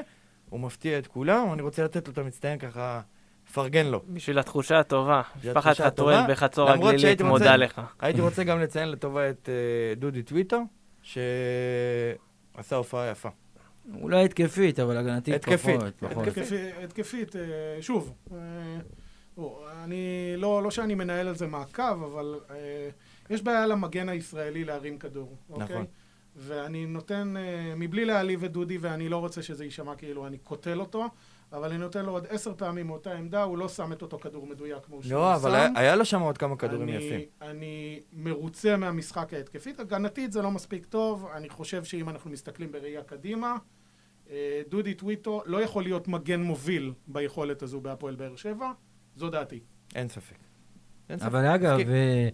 הוא 0.49 0.59
מפתיע 0.59 0.99
את 0.99 1.07
כולם, 1.07 1.53
אני 1.53 1.61
רוצה 1.61 1.83
לתת 1.83 2.07
לו 2.07 2.13
את 2.13 2.17
המצטיין 2.17 2.59
ככה, 2.59 3.01
לפרגן 3.49 3.85
לו. 3.85 4.01
בשביל 4.07 4.39
התחושה 4.39 4.79
הטובה. 4.79 5.21
משפחת 5.43 5.77
חתואל 5.77 6.31
בחצור 6.31 6.69
הגלילית 6.69 7.21
מודה 7.21 7.55
לך. 7.55 7.81
הייתי 7.99 8.21
רוצה 8.21 8.43
גם 8.43 8.59
לציין 8.59 8.89
לטובה 8.89 9.29
את 9.29 9.49
אה, 9.49 9.95
דודי 9.95 10.23
טוויטו, 10.23 10.61
שעשה 11.01 12.75
הופעה 12.75 13.11
יפה. 13.11 13.29
אולי 14.01 14.25
התקפית, 14.25 14.79
אבל 14.79 14.97
הגנתית 14.97 15.35
התקפית. 15.35 15.79
פחות. 15.79 15.93
פחות. 15.99 16.27
התקפית. 16.27 16.59
התקפית, 16.83 17.35
אה, 17.35 17.41
שוב, 17.81 18.13
אה, 18.31 18.37
אני, 19.83 19.97
לא, 20.37 20.63
לא 20.63 20.71
שאני 20.71 20.95
מנהל 20.95 21.27
על 21.27 21.35
זה 21.35 21.47
מעקב, 21.47 22.03
אבל 22.03 22.39
אה, 22.49 22.89
יש 23.29 23.41
בעיה 23.41 23.67
למגן 23.67 24.09
הישראלי 24.09 24.63
להרים 24.65 24.97
כדור, 24.97 25.35
אוקיי? 25.49 25.65
נכון. 25.65 25.85
ואני 26.35 26.85
נותן, 26.85 27.33
אה, 27.37 27.73
מבלי 27.75 28.05
להעליב 28.05 28.43
את 28.43 28.51
דודי, 28.51 28.77
ואני 28.77 29.09
לא 29.09 29.17
רוצה 29.17 29.41
שזה 29.41 29.65
יישמע 29.65 29.95
כאילו 29.95 30.27
אני 30.27 30.37
קוטל 30.37 30.79
אותו, 30.79 31.05
אבל 31.53 31.69
אני 31.69 31.77
נותן 31.77 32.05
לו 32.05 32.11
עוד 32.11 32.25
עשר 32.29 32.53
פעמים 32.57 32.87
מאותה 32.87 33.13
עמדה, 33.13 33.43
הוא 33.43 33.57
לא 33.57 33.69
שם 33.69 33.91
את 33.93 34.01
אותו 34.01 34.19
כדור 34.19 34.47
מדויק 34.47 34.83
כמו 34.85 35.03
שהוא 35.03 35.13
לא, 35.13 35.35
אבל 35.35 35.49
שם. 35.51 35.55
היה- 35.55 35.69
היה 35.75 35.95
לו 35.95 36.05
שם 36.05 36.21
עוד 36.21 36.37
כמה 36.37 36.55
כדורים 36.57 36.89
אני, 36.89 36.97
יפים. 36.97 37.19
אני 37.41 37.99
מרוצה 38.13 38.77
מהמשחק 38.77 39.33
ההתקפית. 39.33 39.79
הגנתית 39.79 40.31
זה 40.31 40.41
לא 40.41 40.51
מספיק 40.51 40.85
טוב. 40.85 41.27
אני 41.33 41.49
חושב 41.49 41.83
שאם 41.83 42.09
אנחנו 42.09 42.31
מסתכלים 42.31 42.71
בראייה 42.71 43.03
קדימה, 43.03 43.57
אה, 44.29 44.61
דודי 44.69 44.93
טוויטו 44.93 45.41
לא 45.45 45.61
יכול 45.61 45.83
להיות 45.83 46.07
מגן 46.07 46.41
מוביל 46.41 46.93
ביכולת 47.07 47.63
הזו 47.63 47.81
בהפועל 47.81 48.15
באר 48.15 48.35
שבע. 48.35 48.71
זו 49.17 49.29
דעתי. 49.29 49.59
אין 49.95 50.07
ספק. 50.07 50.35
אין 51.09 51.17
ספק. 51.17 51.27
אבל 51.27 51.45
אגב, 51.45 51.73
מסכים. 51.77 51.93
אה, 51.93 52.29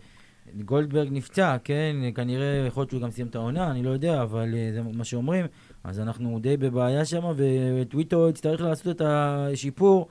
גולדברג 0.66 1.08
נפצע, 1.12 1.58
כן? 1.64 1.96
כנראה, 2.16 2.64
יכול 2.68 2.82
להיות 2.82 2.90
שהוא 2.90 3.02
גם 3.02 3.12
סיים 3.12 3.28
את 3.28 3.36
העונה, 3.36 3.72
אני 3.72 3.84
לא 3.84 3.90
יודע, 3.90 4.22
אבל 4.22 4.50
אה, 4.56 4.70
זה 4.74 4.82
מה 4.94 5.04
שאומרים. 5.04 5.46
אז 5.84 6.00
אנחנו 6.00 6.40
די 6.40 6.58
בבעיה 6.58 7.06
שם, 7.06 7.24
וטוויטו 7.36 8.30
יצטרך 8.30 8.62
לעשות 8.62 8.96
את 8.96 9.02
השיפור, 9.06 10.08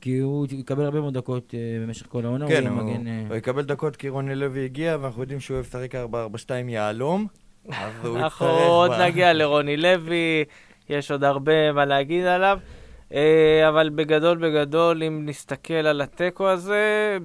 כי 0.00 0.18
הוא 0.18 0.46
יקבל 0.50 0.84
הרבה 0.84 1.00
מאוד 1.00 1.14
דקות 1.14 1.54
אה, 1.54 1.60
במשך 1.82 2.06
כל 2.08 2.24
העונה. 2.24 2.46
כן, 2.48 2.52
יהיה 2.52 2.70
הוא 2.70 2.82
מגן, 2.82 3.06
הוא 3.28 3.36
יקבל 3.36 3.62
דקות 3.62 3.96
כי 3.96 4.08
רוני 4.08 4.34
לוי 4.34 4.64
הגיע, 4.64 4.96
ואנחנו 5.00 5.22
יודעים 5.22 5.40
שהוא 5.40 5.54
אוהב 5.54 5.66
לשחק 5.66 5.94
4-4-2 5.94 5.98
יהלום. 6.68 7.26
אנחנו. 8.04 8.46
עוד 8.46 8.90
ב- 8.90 9.00
נגיע 9.00 9.32
לרוני 9.32 9.76
לוי, 9.76 10.44
יש 10.88 11.10
עוד 11.10 11.24
הרבה 11.24 11.72
מה 11.72 11.84
להגיד 11.84 12.24
עליו. 12.24 12.58
אה, 13.12 13.68
אבל 13.68 13.88
בגדול 13.88 14.38
בגדול, 14.38 15.02
אם 15.02 15.22
נסתכל 15.26 15.74
על 15.74 16.00
התיקו 16.00 16.48
הזה, 16.48 17.18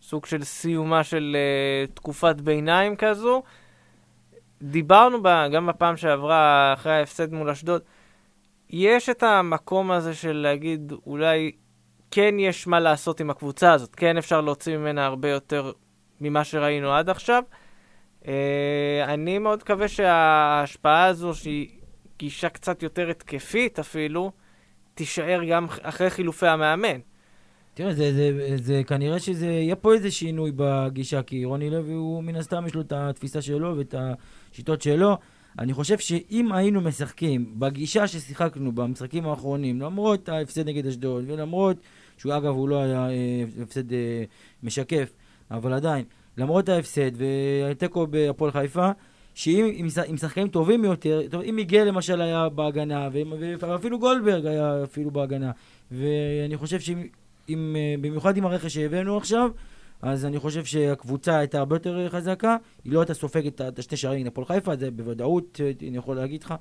בסוג 0.00 0.26
של 0.26 0.44
סיומה 0.44 1.04
של 1.04 1.36
אה, 1.36 1.86
תקופת 1.94 2.40
ביניים 2.40 2.96
כזו, 2.96 3.42
דיברנו 4.62 5.22
בה, 5.22 5.48
גם 5.48 5.66
בפעם 5.66 5.96
שעברה, 5.96 6.72
אחרי 6.72 6.92
ההפסד 6.92 7.32
מול 7.32 7.50
אשדוד, 7.50 7.82
יש 8.70 9.08
את 9.08 9.22
המקום 9.22 9.90
הזה 9.90 10.14
של 10.14 10.32
להגיד, 10.32 10.92
אולי 11.06 11.52
כן 12.10 12.34
יש 12.38 12.66
מה 12.66 12.80
לעשות 12.80 13.20
עם 13.20 13.30
הקבוצה 13.30 13.72
הזאת, 13.72 13.94
כן 13.94 14.16
אפשר 14.16 14.40
להוציא 14.40 14.76
ממנה 14.76 15.06
הרבה 15.06 15.28
יותר 15.28 15.72
ממה 16.20 16.44
שראינו 16.44 16.92
עד 16.92 17.10
עכשיו. 17.10 17.42
אה, 18.28 19.04
אני 19.04 19.38
מאוד 19.38 19.58
מקווה 19.62 19.88
שההשפעה 19.88 21.04
הזו, 21.04 21.34
שהיא 21.34 21.68
גישה 22.18 22.48
קצת 22.48 22.82
יותר 22.82 23.10
התקפית 23.10 23.78
אפילו, 23.78 24.32
תישאר 25.00 25.40
גם 25.48 25.66
אחרי 25.82 26.10
חילופי 26.10 26.46
המאמן. 26.46 26.98
תראה, 27.74 27.94
זה, 27.94 28.12
זה, 28.14 28.56
זה 28.56 28.82
כנראה 28.86 29.18
שזה, 29.18 29.46
יהיה 29.46 29.76
פה 29.76 29.94
איזה 29.94 30.10
שינוי 30.10 30.52
בגישה, 30.56 31.22
כי 31.22 31.44
רוני 31.44 31.70
לוי 31.70 31.92
הוא 31.92 32.24
מן 32.24 32.36
הסתם 32.36 32.66
יש 32.66 32.74
לו 32.74 32.80
את 32.80 32.92
התפיסה 32.92 33.42
שלו 33.42 33.74
ואת 33.76 33.94
השיטות 33.98 34.82
שלו. 34.82 35.16
אני 35.58 35.72
חושב 35.72 35.98
שאם 35.98 36.52
היינו 36.52 36.80
משחקים 36.80 37.54
בגישה 37.58 38.06
ששיחקנו 38.06 38.72
במשחקים 38.72 39.26
האחרונים, 39.26 39.80
למרות 39.80 40.28
ההפסד 40.28 40.68
נגד 40.68 40.86
אשדוד, 40.86 41.24
ולמרות 41.26 41.76
שהוא 42.16 42.36
אגב 42.36 42.54
הוא 42.54 42.68
לא 42.68 42.82
היה 42.82 43.10
אה, 43.10 43.44
הפסד 43.62 43.92
אה, 43.92 44.24
משקף, 44.62 45.12
אבל 45.50 45.72
עדיין, 45.72 46.04
למרות 46.36 46.68
ההפסד 46.68 47.10
והתיקו 47.16 48.06
בהפועל 48.06 48.50
חיפה, 48.50 48.90
שאם 49.34 49.86
עם, 50.06 50.16
שחקנים 50.16 50.48
טובים 50.48 50.84
יותר, 50.84 51.20
טוב, 51.30 51.42
אם 51.42 51.56
מיגל 51.56 51.84
למשל 51.84 52.20
היה 52.20 52.48
בהגנה, 52.48 53.08
ואפילו 53.60 53.98
גולדברג 53.98 54.46
היה 54.46 54.84
אפילו 54.84 55.10
בהגנה, 55.10 55.50
ואני 55.90 56.56
חושב 56.56 56.80
שאם, 56.80 57.06
עם, 57.48 57.76
במיוחד 58.00 58.36
עם 58.36 58.46
הרכש 58.46 58.74
שהבאנו 58.74 59.16
עכשיו, 59.16 59.50
אז 60.02 60.24
אני 60.24 60.38
חושב 60.38 60.64
שהקבוצה 60.64 61.38
הייתה 61.38 61.58
הרבה 61.58 61.76
יותר 61.76 62.08
חזקה, 62.08 62.56
היא 62.84 62.92
לא 62.92 63.00
הייתה 63.00 63.14
סופגת 63.14 63.60
את 63.60 63.78
השתי 63.78 63.96
שערים 63.96 64.20
נגד 64.20 64.26
הפועל 64.28 64.46
חיפה, 64.46 64.76
זה 64.76 64.90
בוודאות, 64.90 65.60
אני 65.88 65.96
יכול 65.96 66.16
להגיד 66.16 66.42
לך, 66.42 66.54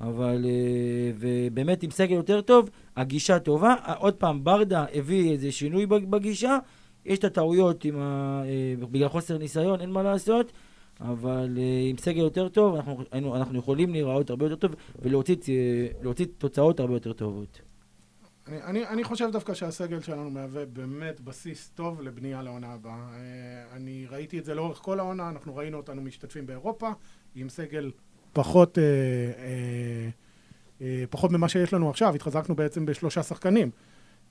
אבל 0.00 0.44
אה, 0.44 1.12
ובאמת 1.18 1.82
עם 1.82 1.90
סגל 1.90 2.14
יותר 2.14 2.40
טוב, 2.40 2.70
הגישה 2.96 3.38
טובה. 3.38 3.74
עוד 3.98 4.14
פעם, 4.14 4.44
ברדה 4.44 4.84
הביא 4.94 5.32
איזה 5.32 5.52
שינוי 5.52 5.86
בג- 5.86 6.10
בגישה, 6.10 6.58
יש 7.06 7.18
את 7.18 7.24
הטעויות 7.24 7.84
ה, 7.98 8.42
אה, 8.44 8.86
בגלל 8.90 9.08
חוסר 9.08 9.38
ניסיון, 9.38 9.80
אין 9.80 9.90
מה 9.90 10.02
לעשות. 10.02 10.52
אבל 11.00 11.58
אה, 11.58 11.86
עם 11.90 11.98
סגל 11.98 12.20
יותר 12.20 12.48
טוב, 12.48 12.74
אנחנו, 12.74 13.36
אנחנו 13.36 13.58
יכולים 13.58 13.92
להיראות 13.92 14.30
הרבה 14.30 14.44
יותר 14.44 14.56
טוב 14.56 14.74
ולהוציא 15.02 15.36
להוציא 16.02 16.26
תוצאות 16.38 16.80
הרבה 16.80 16.94
יותר 16.94 17.12
טובות. 17.12 17.60
אני, 18.46 18.62
אני, 18.62 18.86
אני 18.86 19.04
חושב 19.04 19.28
דווקא 19.32 19.54
שהסגל 19.54 20.00
שלנו 20.00 20.30
מהווה 20.30 20.66
באמת 20.66 21.20
בסיס 21.20 21.70
טוב 21.74 22.00
לבנייה 22.00 22.42
לעונה 22.42 22.72
הבאה. 22.72 22.92
אה, 22.92 23.76
אני 23.76 24.06
ראיתי 24.10 24.38
את 24.38 24.44
זה 24.44 24.54
לאורך 24.54 24.78
כל 24.78 24.98
העונה, 24.98 25.28
אנחנו 25.28 25.56
ראינו 25.56 25.76
אותנו 25.76 26.02
משתתפים 26.02 26.46
באירופה 26.46 26.90
עם 27.34 27.48
סגל 27.48 27.90
פחות, 28.32 28.78
אה, 28.78 28.82
אה, 28.82 30.08
אה, 30.80 31.04
פחות 31.10 31.30
ממה 31.30 31.48
שיש 31.48 31.72
לנו 31.72 31.90
עכשיו, 31.90 32.14
התחזקנו 32.14 32.56
בעצם 32.56 32.86
בשלושה 32.86 33.22
שחקנים. 33.22 33.70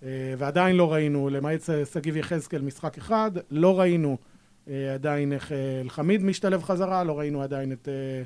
אה, 0.04 0.34
ועדיין 0.38 0.76
לא 0.76 0.94
ראינו, 0.94 1.30
למעט 1.30 1.62
שגיב 1.94 2.18
יחזקאל 2.18 2.62
משחק 2.62 2.98
אחד, 2.98 3.32
לא 3.52 3.80
ראינו 3.80 4.10
אה, 4.10 4.31
עדיין 4.94 5.34
איך 5.34 5.52
אה, 5.52 5.58
אלחמיד 5.84 6.24
משתלב 6.24 6.64
חזרה, 6.64 7.04
לא 7.04 7.20
ראינו 7.20 7.42
עדיין 7.42 7.72
את... 7.72 7.88
אה, 7.88 8.24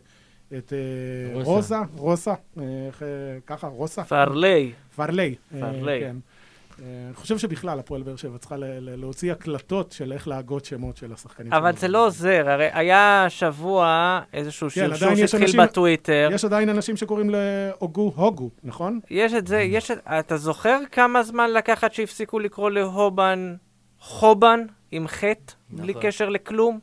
את 0.57 0.73
אה, 0.73 1.43
רוסה. 1.43 1.81
רוסה, 1.97 2.33
אה, 2.57 2.63
איך, 2.87 3.03
אה, 3.03 3.07
ככה, 3.47 3.67
רוסה. 3.67 4.03
פרלי. 4.03 4.71
פרלי. 4.95 5.35
פרלי. 5.59 5.91
אה, 5.93 5.99
כן. 5.99 6.15
אה, 6.79 6.85
אני 7.07 7.15
חושב 7.15 7.37
שבכלל 7.37 7.79
הפועל 7.79 8.03
באר 8.03 8.15
שבע 8.15 8.37
צריכה 8.37 8.57
ל- 8.57 8.63
ל- 8.79 8.95
להוציא 8.99 9.31
הקלטות 9.31 9.91
של 9.91 10.13
איך 10.13 10.27
להגות 10.27 10.65
שמות 10.65 10.97
של 10.97 11.13
השחקנים. 11.13 11.53
אבל. 11.53 11.75
זה 11.75 11.87
לא 11.87 12.05
עוזר, 12.05 12.49
הרי 12.49 12.67
היה 12.73 13.25
שבוע 13.29 14.19
איזשהו 14.33 14.67
כן, 14.69 14.73
שרשור 14.87 15.15
שהתחיל 15.15 15.41
אנשים- 15.41 15.59
בטוויטר. 15.61 16.29
יש 16.31 16.45
עדיין 16.45 16.69
אנשים 16.69 16.97
שקוראים 16.97 17.29
להוגו 17.29 18.13
הוגו, 18.15 18.49
נכון? 18.63 18.99
יש 19.09 19.33
את 19.33 19.47
זה, 19.47 19.59
יש 19.61 19.91
את... 19.91 19.97
אתה 20.19 20.37
זוכר 20.37 20.79
כמה 20.91 21.23
זמן 21.23 21.51
לקח 21.53 21.83
עד 21.83 21.93
שהפסיקו 21.93 22.39
לקרוא 22.39 22.69
להובן 22.71 23.55
חובן 23.99 24.59
עם 24.91 25.07
חטא, 25.07 25.53
בלי 25.69 25.91
נכון. 25.91 26.01
קשר 26.01 26.29
לכלום? 26.29 26.79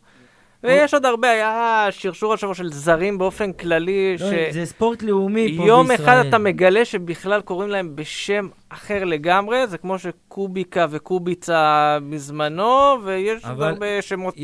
ויש 0.64 0.94
עוד 0.94 1.04
הרבה, 1.04 1.30
היה 1.30 1.86
שרשור 1.90 2.34
השבוע 2.34 2.54
של 2.54 2.72
זרים 2.72 3.18
באופן 3.18 3.52
כללי, 3.52 4.16
לא, 4.20 4.26
זה 4.52 4.66
ספורט 4.66 5.02
לאומי 5.02 5.54
פה 5.56 5.62
בישראל. 5.82 5.94
אחד 5.94 6.24
אתה 6.28 6.38
מגלה 6.38 6.84
שבכלל 6.84 7.40
קוראים 7.40 7.70
להם 7.70 7.96
בשם 7.96 8.48
אחר 8.68 9.04
לגמרי, 9.04 9.66
זה 9.66 9.78
כמו 9.78 9.98
שקוביקה 9.98 10.86
וקוביצה 10.90 11.98
בזמנו, 12.10 12.70
ויש 13.04 13.44
עוד 13.44 13.52
אבל 13.52 13.68
הרבה 13.68 14.02
שמות 14.02 14.34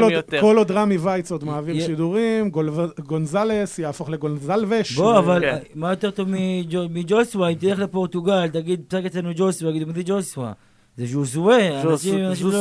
עוד- 0.00 0.10
יותר. 0.12 0.40
כל 0.40 0.56
עוד 0.58 0.70
רמי 0.70 0.96
וייץ 0.98 1.32
עוד 1.32 1.44
מעביר 1.44 1.76
יה- 1.76 1.86
שידורים, 1.86 2.50
גול- 2.50 2.70
גונזלס 3.06 3.78
יהפוך 3.78 4.10
לגונזלבש. 4.10 4.92
בוא, 4.96 5.12
ו- 5.14 5.18
אבל 5.18 5.40
כן. 5.40 5.58
מה 5.74 5.90
יותר 5.90 6.10
טוב 6.10 6.28
מג'ו- 6.30 6.88
מג'וסווה? 6.90 7.48
אם 7.48 7.54
תלך 7.54 7.78
לפורטוגל, 7.78 8.48
תגיד, 8.48 8.80
תשחק 8.88 9.04
אצלנו 9.04 9.30
ג'וסווה, 9.36 9.70
יגידו, 9.70 9.86
מי 9.86 9.92
זה 9.92 10.02
ג'וסווה? 10.04 10.52
זה 10.98 11.06
ז'וזווה. 11.06 11.80
אנשים- 11.82 12.24
אנשים 12.24 12.46
לא-. 12.46 12.52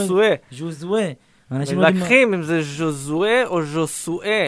ז'וזווה. 0.52 1.08
אנשים 1.52 1.82
לא 1.82 1.88
יודעים 1.88 2.34
אם 2.34 2.43
זה 2.43 2.62
ז'וזואה 2.62 3.43
או 3.45 3.62
ז'וסואה. 3.63 4.47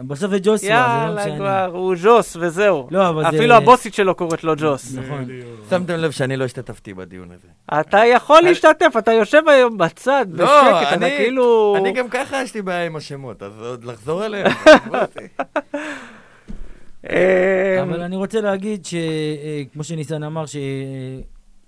בסוף 0.00 0.30
זה 0.30 0.38
ג'וסווה, 0.42 0.58
זה 0.58 0.68
לא 0.68 0.74
יאללה 1.20 1.24
משנה. 1.26 1.36
כבר, 1.36 1.70
הוא 1.78 1.94
ג'וס 2.02 2.36
וזהו. 2.40 2.88
לא, 2.90 3.08
אבל 3.08 3.22
זה... 3.22 3.28
אפילו 3.28 3.54
הבוסית 3.54 3.94
שלו 3.94 4.14
קוראת 4.14 4.44
לו 4.44 4.52
ג'וס. 4.58 4.94
נכון. 4.94 5.28
שמתם 5.70 5.94
לב 5.94 6.10
שאני 6.10 6.36
לא 6.36 6.44
השתתפתי 6.44 6.94
בדיון 6.94 7.28
הזה. 7.32 7.48
אתה 7.80 7.98
יכול 8.06 8.40
להשתתף, 8.42 8.92
אתה 8.98 9.12
יושב 9.12 9.42
היום 9.48 9.78
בצד, 9.78 10.26
בשקט, 10.32 10.40
לא, 10.48 10.82
אתה 10.82 10.94
אני- 10.94 11.10
כאילו... 11.18 11.74
אני 11.78 11.92
גם 11.92 12.08
ככה 12.08 12.42
יש 12.42 12.54
לי 12.54 12.62
בעיה 12.62 12.86
עם 12.86 12.96
השמות, 12.96 13.42
אז 13.42 13.52
עוד 13.60 13.84
לחזור 13.84 14.26
אליהם. 14.26 14.46
אה, 17.10 17.78
אבל 17.82 18.00
אני 18.00 18.16
רוצה 18.16 18.40
להגיד 18.40 18.84
שכמו 18.86 19.84
שניסן 19.84 20.22
אמר, 20.22 20.44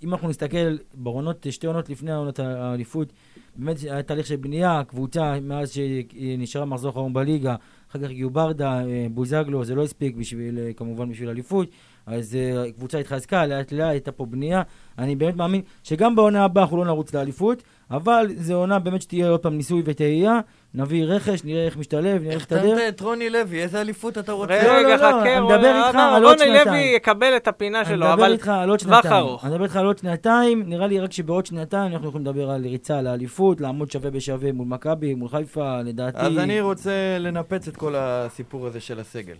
שאם 0.03 0.13
אנחנו 0.13 0.29
נסתכל 0.29 0.77
בעונות, 0.93 1.47
שתי 1.49 1.67
עונות 1.67 1.89
לפני 1.89 2.11
העונות 2.11 2.39
האליפות, 2.39 3.13
באמת 3.55 3.79
היה 3.79 4.03
תהליך 4.03 4.27
של 4.27 4.35
בנייה, 4.35 4.83
קבוצה 4.87 5.39
מאז 5.41 5.71
שנשארה 5.71 6.65
מחזור 6.65 6.91
אחרון 6.91 7.13
בליגה, 7.13 7.55
אחר 7.91 7.99
כך 7.99 8.09
הגיעו 8.09 8.29
ברדה, 8.29 8.85
אה, 8.85 9.05
בוזגלו, 9.11 9.65
זה 9.65 9.75
לא 9.75 9.83
הספיק 9.83 10.15
בשביל, 10.15 10.59
אה, 10.59 10.73
כמובן 10.73 11.09
בשביל 11.09 11.29
אליפות, 11.29 11.67
אז 12.05 12.35
אה, 12.35 12.71
קבוצה 12.71 12.97
התחזקה, 12.97 13.45
לאט 13.45 13.71
לאט 13.71 13.89
הייתה 13.89 14.11
פה 14.11 14.25
בנייה. 14.25 14.61
אני 14.97 15.15
באמת 15.15 15.35
מאמין 15.35 15.61
שגם 15.83 16.15
בעונה 16.15 16.43
הבאה 16.43 16.63
אנחנו 16.63 16.77
לא 16.77 16.85
נרוץ 16.85 17.13
לאליפות, 17.13 17.63
אבל 17.93 18.27
זו 18.35 18.53
עונה 18.53 18.79
באמת 18.79 19.01
שתהיה 19.01 19.29
עוד 19.29 19.39
פעם 19.39 19.57
ניסוי 19.57 19.81
וטעייה, 19.85 20.39
נביא 20.73 21.05
רכש, 21.05 21.43
נראה 21.43 21.65
איך 21.65 21.77
משתלב, 21.77 22.21
נראה 22.21 22.33
איך 22.33 22.41
החתמת 22.41 22.59
מסתדר. 22.59 22.89
את 22.89 23.01
רוני 23.01 23.29
לוי, 23.29 23.61
איזה 23.63 23.81
אליפות 23.81 24.17
אתה 24.17 24.31
רוצה? 24.31 24.63
לא, 24.63 24.71
רגע, 24.71 24.89
לא, 24.89 24.97
חכה, 24.97 25.21
אני 25.21 25.39
רוני- 25.39 25.55
מדבר 25.57 25.81
איתך 25.87 25.95
על 26.15 26.23
עוד 26.23 26.37
רוני 26.39 26.49
לוי 26.49 26.59
שנתיים. 26.59 26.95
יקבל 26.95 27.33
את 27.35 27.47
הפינה 27.47 27.79
אני 27.79 27.87
שלו, 27.87 27.95
מדבר 28.07 28.13
אבל 28.13 28.31
איתך 28.31 28.47
על 28.47 28.69
עוד 28.69 28.79
טווח 28.79 29.01
שנתיים. 29.03 29.13
ארוך. 29.23 29.45
אני 29.45 29.51
מדבר 29.53 29.63
איתך 29.63 29.75
על 29.75 29.85
עוד 29.85 29.97
שנתיים, 29.97 30.63
נראה 30.69 30.87
לי 30.87 30.99
רק 30.99 31.11
שבעוד 31.11 31.45
שנתיים 31.45 31.93
אנחנו 31.93 32.07
יכולים 32.09 32.27
לדבר 32.27 32.49
על 32.51 32.61
ריצה 32.65 33.01
לאליפות, 33.01 33.61
לעמוד 33.61 33.91
שווה 33.91 34.11
בשווה 34.11 34.51
מול 34.51 34.67
מכבי, 34.67 35.13
מול 35.13 35.29
חיפה, 35.29 35.81
לדעתי. 35.81 36.17
אז 36.17 36.37
אני 36.37 36.61
רוצה 36.61 36.91
לנפץ 37.19 37.67
את 37.67 37.75
כל 37.77 37.93
הסיפור 37.97 38.67
הזה 38.67 38.79
של 38.79 38.99
הסגל. 38.99 39.35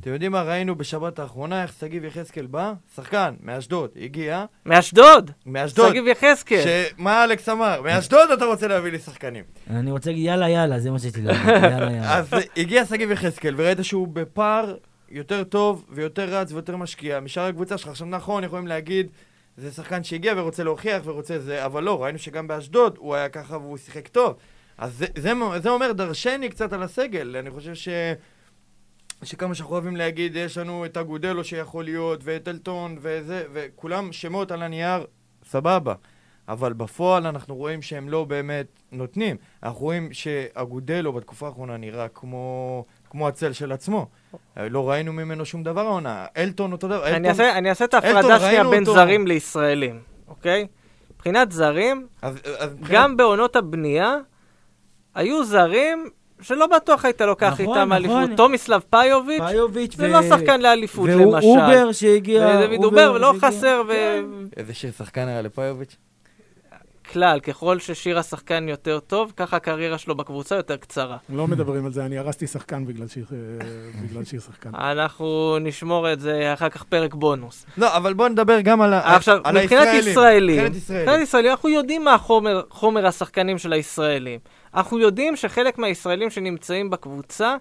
אתם 0.00 0.12
יודעים 0.12 0.32
מה 0.32 0.42
ראינו 0.42 0.74
בשבת 0.74 1.18
האחרונה, 1.18 1.62
איך 1.62 1.72
שגיב 1.80 2.04
יחזקאל 2.04 2.46
בא? 2.46 2.72
שחקן, 2.94 3.34
מאשדוד, 3.40 3.90
הגיע, 4.00 4.44
מאשדוד, 4.66 5.30
מאשדוד. 5.46 5.88
שגיב 5.88 6.06
יחזקאל. 6.06 6.64
שמה 6.96 7.24
אלכס 7.24 7.48
אמר? 7.48 7.82
מאשדוד 7.82 8.30
אתה 8.30 8.44
רוצה 8.44 8.68
להביא 8.68 8.92
לי 8.92 8.98
שחקנים. 8.98 9.44
אני 9.70 9.90
רוצה 9.90 10.10
להגיד 10.10 10.24
יאללה 10.24 10.48
יאללה, 10.48 10.78
זה 10.78 10.90
מה 10.90 10.98
שיש 10.98 11.16
לי 11.16 11.22
להגיד, 11.22 11.48
יאללה 11.48 11.92
יאללה. 11.92 12.14
אז 12.18 12.30
הגיע 12.56 12.86
שגיב 12.86 13.10
יחזקאל, 13.10 13.54
וראית 13.56 13.78
שהוא 13.82 14.08
בפער 14.08 14.76
יותר 15.08 15.44
טוב 15.44 15.84
ויותר 15.90 16.24
רץ 16.24 16.52
ויותר 16.52 16.76
משקיע 16.76 17.20
משאר 17.20 17.42
הקבוצה 17.42 17.78
שלך. 17.78 17.88
עכשיו 17.88 18.06
נכון, 18.06 18.44
יכולים 18.44 18.66
להגיד, 18.66 19.06
זה 19.56 19.70
שחקן 19.70 20.04
שהגיע 20.04 20.34
ורוצה 20.36 20.64
להוכיח 20.64 21.02
ורוצה 21.04 21.38
זה, 21.38 21.64
אבל 21.64 21.82
לא, 21.82 22.02
ראינו 22.02 22.18
שגם 22.18 22.48
באשדוד 22.48 22.96
הוא 22.98 23.14
היה 23.14 23.28
ככה 23.28 23.56
והוא 23.56 23.76
שיחק 23.76 24.08
טוב. 24.08 24.34
אז 24.78 24.94
זה, 24.98 25.06
זה, 25.16 25.32
זה 25.62 25.68
אומר 25.68 25.92
דרשני 25.92 26.48
קצת 26.48 26.72
על 26.72 26.82
הסגל. 26.82 27.36
אני 27.36 27.50
חושב 27.50 27.74
ש... 27.74 27.88
שכמה 29.26 29.54
שאנחנו 29.54 29.72
אוהבים 29.74 29.96
להגיד, 29.96 30.36
יש 30.36 30.58
לנו 30.58 30.84
את 30.84 30.96
אגודלו 30.96 31.44
שיכול 31.44 31.84
להיות, 31.84 32.20
ואת 32.24 32.48
אלטון, 32.48 32.96
וזה, 33.00 33.44
וכולם 33.52 34.12
שמות 34.12 34.50
על 34.50 34.62
הנייר, 34.62 35.04
סבבה. 35.44 35.94
אבל 36.48 36.72
בפועל 36.72 37.26
אנחנו 37.26 37.54
רואים 37.56 37.82
שהם 37.82 38.08
לא 38.08 38.24
באמת 38.24 38.66
נותנים. 38.92 39.36
אנחנו 39.62 39.80
רואים 39.80 40.08
שאגודלו 40.12 41.12
בתקופה 41.12 41.46
האחרונה 41.46 41.76
נראה 41.76 42.08
כמו, 42.08 42.84
כמו 43.10 43.28
הצל 43.28 43.52
של 43.52 43.72
עצמו. 43.72 44.06
לא 44.56 44.90
ראינו 44.90 45.12
ממנו 45.12 45.44
שום 45.44 45.62
דבר 45.62 45.80
העונה. 45.80 46.26
אלטון 46.36 46.72
אותו 46.72 46.88
דבר. 46.88 47.06
אני 47.06 47.14
אלטון- 47.16 47.26
אעשה- 47.26 47.58
אני 47.58 47.68
אעשה 47.70 47.84
את 47.84 47.94
ההפרדה 47.94 48.40
שנייה 48.40 48.64
בין 48.64 48.80
אותו. 48.80 48.94
זרים 48.94 49.26
לישראלים, 49.26 50.00
אוקיי? 50.28 50.66
מבחינת 51.14 51.52
זרים, 51.52 52.06
אז, 52.22 52.38
אז 52.58 52.76
גם 52.90 53.16
בעונות 53.16 53.56
הבנייה, 53.56 54.14
היו 55.14 55.44
זרים 55.44 56.10
שלא 56.40 56.66
בטוח 56.66 57.04
היית 57.04 57.20
לוקח 57.20 57.46
נכון, 57.52 57.60
איתם 57.66 57.92
נכון. 57.92 57.92
אליפות. 57.92 58.36
תומיסלב 58.36 58.82
פאיוביץ', 58.90 59.40
פאיוביץ' 59.42 59.96
זה 59.96 60.08
לא 60.08 60.22
שחקן 60.22 60.60
לאליפות 60.60 61.08
והוא 61.10 61.34
למשל. 61.34 61.46
אובר 61.46 61.92
שהגיע, 61.92 62.60
ודוד 62.70 62.84
אובר, 62.84 63.18
לא 63.18 63.32
שהגיע. 63.32 63.48
חסר, 63.50 63.82
כן. 63.88 64.24
איזה 64.56 64.74
שיר 64.74 64.90
שחקן 64.98 65.28
היה 65.28 65.42
לפאיוביץ'? 65.42 65.96
וכלל, 67.10 67.40
ככל 67.40 67.78
ששיר 67.78 68.18
השחקן 68.18 68.68
יותר 68.68 69.00
טוב, 69.00 69.32
ככה 69.36 69.56
הקריירה 69.56 69.98
שלו 69.98 70.14
בקבוצה 70.14 70.54
יותר 70.54 70.76
קצרה. 70.76 71.16
לא 71.28 71.46
מדברים 71.46 71.86
על 71.86 71.92
זה, 71.92 72.04
אני 72.06 72.18
הרסתי 72.18 72.46
שחקן 72.46 72.86
בגלל 72.86 73.08
שיר- 73.08 73.26
אה, 73.32 73.66
בגלל 74.02 74.24
שיר 74.24 74.40
שחקן. 74.40 74.70
אנחנו 74.74 75.56
נשמור 75.60 76.12
את 76.12 76.20
זה 76.20 76.52
אחר 76.54 76.68
כך 76.68 76.82
פרק 76.82 77.14
בונוס. 77.14 77.66
לא, 77.78 77.96
אבל 77.96 78.14
בוא 78.14 78.28
נדבר 78.28 78.60
גם 78.60 78.80
על, 78.82 78.92
ה- 78.92 79.16
עכשיו, 79.16 79.38
על 79.44 79.58
מבחינת 79.62 79.82
הישראלים. 79.82 80.10
ישראלים, 80.12 80.56
מבחינת 80.56 80.76
ישראלים. 80.76 81.02
מבחינת 81.06 81.22
ישראלים, 81.28 81.50
אנחנו 81.50 81.68
יודעים 81.68 82.04
מה 82.04 82.14
החומר, 82.14 82.62
חומר 82.70 83.06
השחקנים 83.06 83.58
של 83.58 83.72
הישראלים. 83.72 84.40
אנחנו 84.74 84.98
יודעים 84.98 85.36
שחלק 85.36 85.78
מהישראלים 85.78 86.30
שנמצאים 86.30 86.90
בקבוצה 86.90 87.56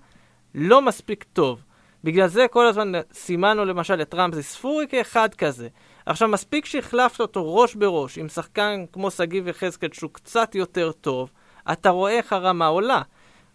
לא 0.55 0.81
מספיק 0.81 1.25
טוב. 1.33 1.59
בגלל 2.03 2.27
זה 2.27 2.45
כל 2.51 2.67
הזמן 2.67 2.91
סימנו 3.13 3.65
למשל 3.65 4.01
את 4.01 4.13
רמזי 4.13 4.43
ספורי 4.43 4.85
כאחד 4.89 5.29
כזה. 5.33 5.67
עכשיו, 6.05 6.27
מספיק 6.27 6.65
שהחלפת 6.65 7.19
אותו 7.19 7.55
ראש 7.55 7.75
בראש 7.75 8.17
עם 8.17 8.27
שחקן 8.29 8.83
כמו 8.93 9.11
שגיב 9.11 9.47
יחזקאל 9.47 9.89
שהוא 9.93 10.09
קצת 10.13 10.55
יותר 10.55 10.91
טוב, 10.91 11.29
אתה 11.71 11.89
רואה 11.89 12.11
איך 12.11 12.33
הרמה 12.33 12.67
עולה. 12.67 13.01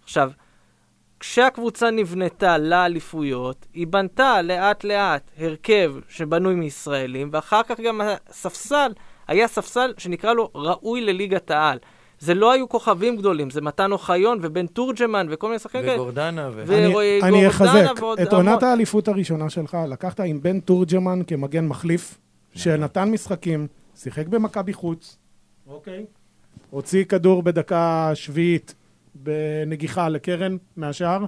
עכשיו, 0.03 0.31
כשהקבוצה 1.21 1.91
נבנתה 1.91 2.59
לאליפויות, 2.59 3.67
היא 3.75 3.87
בנתה 3.87 4.43
לאט 4.43 4.85
לאט 4.85 5.31
הרכב 5.39 5.95
שבנוי 6.09 6.55
מישראלים, 6.55 7.29
ואחר 7.33 7.63
כך 7.63 7.81
גם 7.81 8.01
הספסל 8.29 8.93
היה 9.29 9.49
ספסל 9.49 9.93
שנקרא 9.99 10.33
לו 10.33 10.51
ראוי 10.55 11.01
לליגת 11.01 11.51
העל. 11.51 11.79
זה 12.19 12.35
לא 12.35 12.53
היו 12.53 12.69
כוכבים 12.69 13.17
גדולים, 13.17 13.51
זה 13.51 13.61
מתן 13.61 13.93
אוחיון 13.93 14.39
ובן 14.43 14.67
תורג'מן 14.67 15.27
וכל 15.31 15.47
מיני 15.47 15.59
שחקנים 15.59 15.85
כאלה. 15.85 15.95
וגורדנה 16.01 16.49
ו... 16.53 16.65
ו- 16.67 16.75
אני- 16.75 17.21
אני 17.23 17.49
אחזק. 17.49 17.91
ועוד 18.01 18.21
את. 18.21 18.33
עונת 18.33 18.63
האליפות 18.63 19.09
הראשונה 19.09 19.51
שלך 19.51 19.77
לקחת 19.89 20.21
עם 20.21 20.43
בן 20.43 20.61
תורג'מן 20.61 21.21
כמגן 21.27 21.67
מחליף, 21.69 22.19
שנתן 22.55 23.11
משחקים, 23.11 23.67
שיחק 23.97 24.27
במכבי 24.27 24.73
חוץ, 24.73 25.17
אוקיי? 25.67 26.07
הוציא 26.71 27.05
כדור 27.05 27.43
בדקה 27.43 28.11
שביעית 28.15 28.75
בנגיחה 29.15 30.09
לקרן 30.09 30.57
מהשער, 30.77 31.25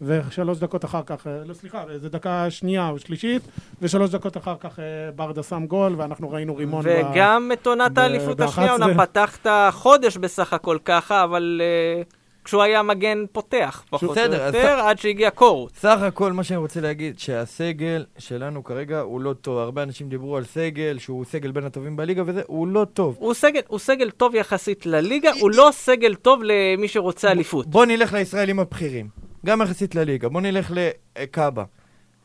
ושלוש 0.00 0.58
דקות 0.58 0.84
אחר 0.84 1.02
כך, 1.06 1.26
אה, 1.26 1.44
לא 1.44 1.54
סליחה, 1.54 1.84
זה 1.96 2.08
דקה 2.08 2.50
שנייה 2.50 2.88
או 2.88 2.98
שלישית, 2.98 3.42
ושלוש 3.82 4.10
דקות 4.10 4.36
אחר 4.36 4.54
כך 4.60 4.78
אה, 4.78 4.84
ברדה 5.16 5.42
שם 5.42 5.66
גול, 5.66 5.94
ואנחנו 5.98 6.30
ראינו 6.30 6.56
רימון. 6.56 6.84
ב- 6.84 7.02
וגם 7.12 7.50
את 7.52 7.66
עונת 7.66 7.98
האליפות 7.98 8.40
השנייה, 8.40 8.72
אומנם 8.72 9.04
פתחת 9.04 9.46
חודש 9.70 10.16
בסך 10.16 10.52
הכל 10.52 10.78
ככה, 10.84 11.24
אבל 11.24 11.60
uh, 11.60 12.14
כשהוא 12.44 12.62
היה 12.62 12.82
מגן 12.82 13.24
פותח, 13.32 13.84
פחות 13.90 14.18
או 14.18 14.22
יותר, 14.22 14.80
עד 14.80 14.98
שהגיע 14.98 15.30
קורות. 15.30 15.72
סך 15.76 15.98
הכל 16.02 16.32
מה 16.32 16.44
שאני 16.44 16.56
רוצה 16.56 16.80
להגיד, 16.80 17.18
שהסגל 17.18 18.04
שלנו 18.18 18.64
כרגע 18.64 19.00
הוא 19.00 19.20
לא 19.20 19.32
טוב. 19.32 19.58
הרבה 19.58 19.82
אנשים 19.82 20.08
דיברו 20.08 20.36
על 20.36 20.44
סגל, 20.44 20.98
שהוא 20.98 21.24
סגל 21.24 21.50
בין 21.50 21.64
הטובים 21.64 21.96
בליגה 21.96 22.22
וזה, 22.26 22.42
הוא 22.46 22.68
לא 22.68 22.86
טוב. 22.92 23.16
הוא 23.18 23.34
סגל, 23.34 23.60
הוא 23.68 23.78
סגל 23.78 24.10
טוב 24.10 24.34
יחסית 24.34 24.86
לליגה, 24.86 25.30
הוא 25.40 25.50
לא 25.50 25.68
סגל 25.72 26.14
טוב 26.14 26.40
למי 26.42 26.88
שרוצה 26.88 27.30
אליפות. 27.30 27.66
בוא 27.66 27.86
נלך 27.86 28.12
לישראלים 28.12 28.58
הבכירים, 28.58 29.08
גם 29.46 29.62
יחסית 29.62 29.94
לליגה. 29.94 30.28
בוא 30.28 30.40
נלך 30.40 30.72
לקאבה. 31.18 31.64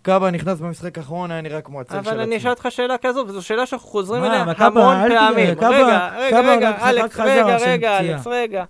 קאבה 0.02 0.32
נכנס 0.32 0.60
במשחק 0.60 0.98
האחרון, 0.98 1.32
היה 1.32 1.42
נראה 1.42 1.62
כמו 1.62 1.82
הצל 1.82 1.92
של 1.94 2.00
עצמו. 2.00 2.12
אבל 2.12 2.20
אני 2.20 2.38
אשאל 2.38 2.50
אותך 2.50 2.68
שאלה 2.70 2.98
כזו, 2.98 3.24
וזו 3.28 3.42
שאלה 3.42 3.66
שאנחנו 3.66 3.88
חוזרים 3.88 4.24
אליה 4.24 4.42
המון 4.58 5.10
פעמים. 5.10 5.50
רגע, 5.50 6.10
רגע, 6.18 6.40
רגע, 6.42 6.90
אלכס, 6.90 7.20
רגע, 7.20 7.58
רגע. 7.58 8.00
אלכס, 8.00 8.28
רגע. 8.28 8.64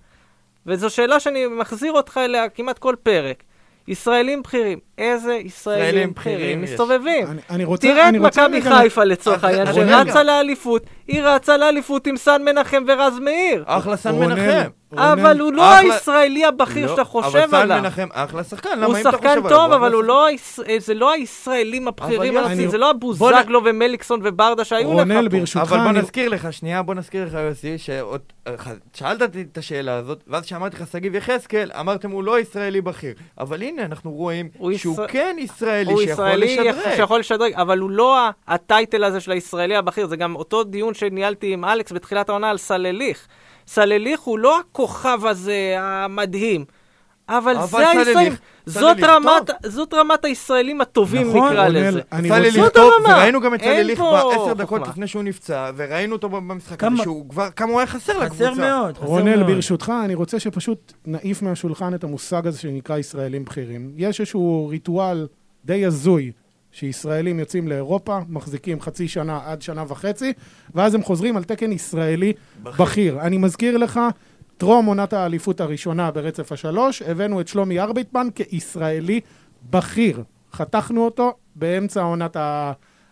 וזו 0.66 0.90
שאלה 0.90 1.20
שאני 1.20 1.46
מחזיר 1.46 1.92
אותך 1.92 2.20
אליה 2.24 2.48
כמעט 2.48 2.78
כל 2.78 2.94
פרק. 3.02 3.42
ישראלים 3.88 4.42
בכירים, 4.42 4.78
איזה 5.00 5.32
ישראלים 5.34 6.12
בכירים. 6.14 6.62
מסתובבים? 6.62 7.26
אני- 7.30 7.40
אני 7.50 7.64
רוצה... 7.64 7.88
תראה 7.88 8.08
את 8.08 8.14
מכבי 8.14 8.62
חיפה 8.62 9.04
לצורך 9.04 9.44
העניין, 9.44 9.66
שרצה. 10.06 10.22
לאליפות, 10.22 10.82
היא 11.08 11.22
רצה 11.22 11.56
לאליפות 11.56 12.06
עם 12.06 12.16
סן 12.16 12.42
מנחם 12.44 12.82
ורז 12.88 13.18
מאיר. 13.18 13.64
אחלה 13.66 13.96
סן 13.96 14.14
מנחם. 14.18 14.68
אבל 14.96 15.40
הוא 15.40 15.52
לא 15.52 15.74
הישראלי 15.74 16.44
הבכיר 16.44 16.86
לא, 16.86 16.92
שאתה 16.92 17.04
חושב 17.04 17.38
אבל 17.38 17.46
סן 17.50 17.56
עליו. 17.56 17.80
מנחם 17.82 18.06
אחלה 18.12 18.44
שחקן, 18.44 18.70
למה 18.76 18.86
הוא 18.86 18.96
אם 18.96 19.00
אתה 19.00 19.10
שחקן 19.10 19.28
חושב 19.28 19.46
עליו, 19.46 19.48
טוב, 19.58 19.72
אבל 19.72 19.86
אחלה 19.86 19.96
הוא 19.96 20.04
לא 20.04 20.26
היש- 20.26 20.60
אה, 20.68 20.76
זה 20.78 20.94
לא 20.94 21.12
הישראלים 21.12 21.88
הבכירים 21.88 22.36
אבל 22.36 22.46
אני- 22.46 22.68
זה 22.68 22.78
לא 22.78 22.90
הבוזגלו 22.90 23.60
ומליקסון 23.64 24.20
וברדה 24.24 24.64
שהיו 24.64 24.88
לך 24.92 24.98
רונל, 24.98 25.28
פה. 25.30 25.38
ברשותך, 25.38 25.62
אבל 25.72 25.78
בוא 25.84 25.92
נזכיר 25.92 26.28
לך, 26.28 26.52
שנייה, 26.52 26.82
בוא 26.82 26.94
נזכיר 26.94 27.24
לך, 27.26 27.32
יוסי, 27.34 27.78
שעוד... 27.78 28.20
אה, 28.46 28.52
שאלת 28.94 29.22
אותי 29.22 29.44
את 29.52 29.58
השאלה 29.58 29.94
הזאת, 29.96 30.20
ואז 30.28 30.44
כשאמרתי 30.44 30.76
לך 30.76 30.84
שגיב 30.92 31.14
יחזקאל, 31.14 31.70
אמרתם 31.80 32.10
הוא 32.10 32.24
לא 32.24 32.40
ישראלי 32.40 32.80
בכיר. 32.80 33.14
אבל 33.40 33.62
הנה, 33.62 33.82
אנחנו 33.84 34.10
רואים 34.12 34.48
הוא 34.58 34.72
שהוא 34.94 35.04
ישראל- 35.04 35.08
כן 35.12 35.36
ישראלי 35.38 35.92
הוא 35.92 36.00
שיכול 36.02 36.12
ישראלי 36.12 36.56
לשדרג. 36.56 36.94
שיכול 36.96 37.20
לשדרג, 37.20 37.52
אבל 37.54 37.78
הוא 37.78 37.90
לא 37.90 38.18
הטייטל 38.48 39.04
הזה 39.04 39.20
של 39.20 39.32
הישראלי 39.32 39.76
הבכיר, 39.76 40.06
זה 40.06 40.16
גם 40.16 40.36
אותו 40.36 40.64
דיון 40.64 40.94
שניהלתי 40.94 41.52
עם 41.52 41.64
אלכס 41.64 41.92
בתחילת 41.92 42.28
העונה 42.28 42.50
על 42.50 42.58
סלליך. 42.58 43.26
סלליך 43.66 44.20
הוא 44.20 44.38
לא 44.38 44.58
הכוכב 44.60 45.26
הזה 45.26 45.74
המדהים. 45.78 46.64
אבל 47.38 47.56
אבל 47.56 47.66
זה 47.66 47.88
הישראלים, 47.90 48.32
זאת 48.66 48.96
רמת- 49.02 49.50
זאת 49.66 49.94
רמת 49.94 50.24
הישראלים 50.24 50.80
הטובים 50.80 51.28
נכון, 51.28 51.52
נקרא 51.52 51.68
לזה. 51.68 52.00
אני 52.12 52.30
רוצה... 52.30 52.50
זאת 52.62 52.74
טוב, 52.74 52.92
הרמה. 52.92 53.14
וראינו 53.18 53.40
גם 53.40 53.54
את 53.54 53.60
סלי 53.60 53.70
אין 53.70 53.86
ליך 53.86 53.98
פה 53.98 54.10
בעשר 54.12 54.52
דקות. 54.54 54.88
לפני 54.88 55.06
שהוא 55.06 55.22
נפצע, 55.22 55.70
וראינו 55.76 56.12
אותו 56.12 56.28
במשחק 56.28 56.80
כמה- 56.80 56.94
הזה, 56.94 57.02
שהוא 57.02 57.28
כבר, 57.28 57.48
כמה 57.56 57.70
הוא 57.72 57.80
היה 57.80 57.86
חסר 57.86 58.18
לקבוצה. 58.18 58.50
חסר 58.52 58.60
מאוד, 58.60 58.96
חסר 58.96 59.06
רונל, 59.06 59.36
מאוד. 59.36 59.50
ברשותך, 59.50 59.92
אני 60.04 60.14
רוצה 60.14 60.38
שפשוט 60.40 60.92
נעיף 61.06 61.42
מהשולחן 61.42 61.94
את 61.94 62.04
המושג 62.04 62.46
הזה 62.46 62.58
שנקרא 62.58 62.98
ישראלים 62.98 63.44
בכירים. 63.44 63.90
יש 63.96 64.20
איזשהו 64.20 64.66
ריטואל 64.68 65.26
די 65.64 65.84
הזוי, 65.86 66.32
שישראלים 66.72 67.38
יוצאים 67.38 67.68
לאירופה, 67.68 68.18
מחזיקים 68.28 68.80
חצי 68.80 69.08
שנה 69.08 69.40
עד 69.44 69.62
שנה 69.62 69.84
וחצי, 69.88 70.32
ואז 70.74 70.94
הם 70.94 71.02
חוזרים 71.02 71.36
על 71.36 71.44
תקן 71.44 71.72
ישראלי 71.72 72.32
בכיר. 72.62 72.84
בכיר. 72.84 73.20
אני 73.20 73.36
מזכיר 73.38 73.76
לך, 73.76 74.00
טרום 74.60 74.86
עונת 74.86 75.12
האליפות 75.12 75.60
הראשונה 75.60 76.10
ברצף 76.10 76.52
השלוש, 76.52 77.02
הבאנו 77.02 77.40
את 77.40 77.48
שלומי 77.48 77.80
ארביטמן 77.80 78.28
כישראלי 78.34 79.20
בכיר. 79.70 80.22
חתכנו 80.52 81.04
אותו 81.04 81.34
באמצע 81.54 82.02
עונת 82.02 82.36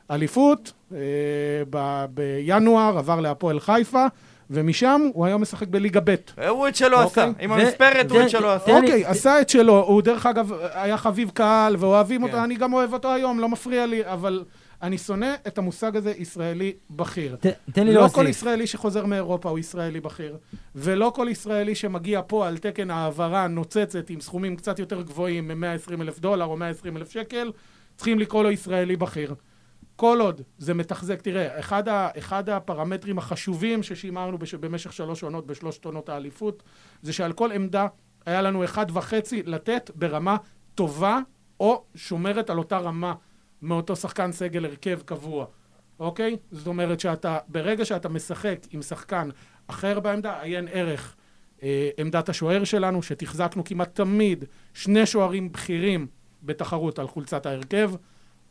האליפות, 0.08 0.72
אה, 0.92 0.98
ב- 1.70 2.04
בינואר 2.14 2.98
עבר 2.98 3.20
להפועל 3.20 3.60
חיפה, 3.60 4.06
ומשם 4.50 5.08
הוא 5.14 5.26
היום 5.26 5.42
משחק 5.42 5.68
בליגה 5.68 6.00
ב'. 6.04 6.14
הוא 6.48 6.68
את 6.68 6.76
שלו 6.76 7.02
אוקיי. 7.02 7.22
עשה, 7.24 7.32
עם 7.40 7.52
המספרת 7.52 8.10
הוא 8.10 8.22
את 8.22 8.30
שלו 8.30 8.50
עשה. 8.50 8.76
אוקיי, 8.76 9.04
עשה 9.04 9.40
את 9.40 9.48
שלו, 9.48 9.84
הוא 9.84 10.02
דרך 10.02 10.26
אגב 10.26 10.52
היה 10.72 10.96
חביב 10.96 11.30
קהל 11.34 11.76
ואוהבים 11.78 12.20
כן. 12.20 12.26
אותו, 12.26 12.44
אני 12.44 12.54
גם 12.54 12.72
אוהב 12.72 12.92
אותו 12.92 13.12
היום, 13.12 13.40
לא 13.40 13.48
מפריע 13.48 13.86
לי, 13.86 14.02
אבל 14.04 14.44
אני 14.82 14.98
שונא 14.98 15.34
את 15.46 15.58
המושג 15.58 15.96
הזה 15.96 16.12
ישראלי 16.18 16.72
בכיר. 16.90 17.36
ת- 17.36 17.46
תן 17.72 17.86
לי 17.86 17.94
לא 17.94 18.00
להוסיף. 18.00 18.16
כל 18.16 18.26
ישראלי 18.28 18.66
שחוזר 18.66 19.06
מאירופה 19.06 19.48
הוא 19.50 19.58
ישראלי 19.58 20.00
בכיר, 20.00 20.36
ולא 20.74 21.12
כל 21.14 21.26
ישראלי 21.30 21.74
שמגיע 21.74 22.20
פה 22.26 22.48
על 22.48 22.58
תקן 22.58 22.90
העברה 22.90 23.46
נוצצת 23.46 24.10
עם 24.10 24.20
סכומים 24.20 24.56
קצת 24.56 24.78
יותר 24.78 25.02
גבוהים 25.02 25.48
מ-120 25.48 26.02
אלף 26.02 26.18
דולר 26.18 26.44
או 26.44 26.56
120 26.56 26.96
אלף 26.96 27.10
שקל, 27.10 27.52
צריכים 27.96 28.18
לקרוא 28.18 28.42
לו 28.42 28.50
ישראלי 28.50 28.96
בכיר. 28.96 29.34
כל 29.96 30.18
עוד 30.20 30.40
זה 30.58 30.74
מתחזק, 30.74 31.22
תראה, 31.22 31.58
אחד, 31.60 31.88
ה, 31.88 32.08
אחד 32.18 32.48
הפרמטרים 32.48 33.18
החשובים 33.18 33.82
ששימרנו 33.82 34.38
בש, 34.38 34.54
במשך 34.54 34.92
שלוש 34.92 35.22
עונות 35.22 35.46
בשלושת 35.46 35.84
עונות 35.84 36.08
האליפות, 36.08 36.62
זה 37.02 37.12
שעל 37.12 37.32
כל 37.32 37.52
עמדה 37.52 37.86
היה 38.26 38.42
לנו 38.42 38.64
אחד 38.64 38.86
וחצי 38.94 39.42
לתת 39.46 39.90
ברמה 39.94 40.36
טובה, 40.74 41.18
או 41.60 41.84
שומרת 41.94 42.50
על 42.50 42.58
אותה 42.58 42.78
רמה 42.78 43.14
מאותו 43.62 43.96
שחקן 43.96 44.32
סגל 44.32 44.64
הרכב 44.64 45.00
קבוע, 45.04 45.46
אוקיי? 46.00 46.36
זאת 46.50 46.66
אומרת 46.66 47.00
שאתה, 47.00 47.38
ברגע 47.48 47.84
שאתה 47.84 48.08
משחק 48.08 48.58
עם 48.70 48.82
שחקן 48.82 49.28
אחר 49.66 50.00
בעמדה, 50.00 50.40
עיין 50.40 50.68
ערך 50.72 51.16
אה, 51.62 51.90
עמדת 51.98 52.28
השוער 52.28 52.64
שלנו, 52.64 53.02
שתחזקנו 53.02 53.64
כמעט 53.64 53.94
תמיד 53.94 54.44
שני 54.74 55.06
שוערים 55.06 55.52
בכירים 55.52 56.06
בתחרות 56.42 56.98
על 56.98 57.06
חולצת 57.06 57.46
ההרכב. 57.46 57.90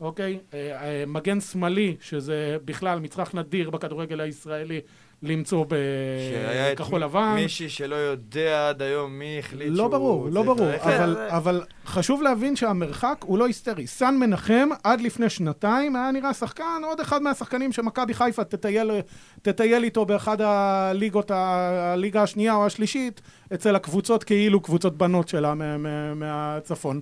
אוקיי? 0.00 0.38
אה, 0.54 0.82
אה, 0.82 1.04
מגן 1.06 1.40
שמאלי, 1.40 1.96
שזה 2.00 2.56
בכלל 2.64 3.00
מצרך 3.00 3.34
נדיר 3.34 3.70
בכדורגל 3.70 4.20
הישראלי, 4.20 4.80
למצוא 5.22 5.64
שהיה 5.70 6.72
את 6.72 6.76
בכחול 6.80 7.02
לבן. 7.02 7.32
מישהי 7.34 7.68
שלא 7.68 7.94
יודע 7.94 8.68
עד 8.68 8.82
היום 8.82 9.18
מי 9.18 9.36
החליט 9.38 9.68
לא 9.70 9.76
שהוא... 9.76 9.88
ברור, 9.88 10.28
לא 10.30 10.42
ברור, 10.42 10.66
ללכת. 10.66 10.86
אבל, 10.86 11.14
זה- 11.14 11.36
אבל 11.36 11.62
חשוב 11.86 12.22
להבין 12.22 12.56
שהמרחק 12.56 13.16
הוא 13.24 13.38
לא 13.38 13.46
היסטרי. 13.46 13.86
סן 13.86 14.14
מנחם 14.20 14.68
עד 14.84 15.00
לפני 15.00 15.28
שנתיים 15.30 15.96
היה 15.96 16.10
נראה 16.10 16.34
שחקן, 16.34 16.64
עוד 16.86 17.00
אחד 17.00 17.22
מהשחקנים 17.22 17.72
שמכבי 17.72 18.14
חיפה 18.14 18.44
תטייל, 18.44 18.90
תטייל 19.42 19.84
איתו 19.84 20.04
באחד 20.06 20.40
הליגות, 20.40 21.30
הליגה 21.34 22.22
השנייה 22.22 22.54
או 22.54 22.66
השלישית, 22.66 23.20
אצל 23.54 23.76
הקבוצות 23.76 24.24
כאילו 24.24 24.60
קבוצות 24.60 24.96
בנות 24.98 25.28
שלה 25.28 25.54
מה- 25.54 25.76
מה- 25.78 26.14
מהצפון. 26.14 27.00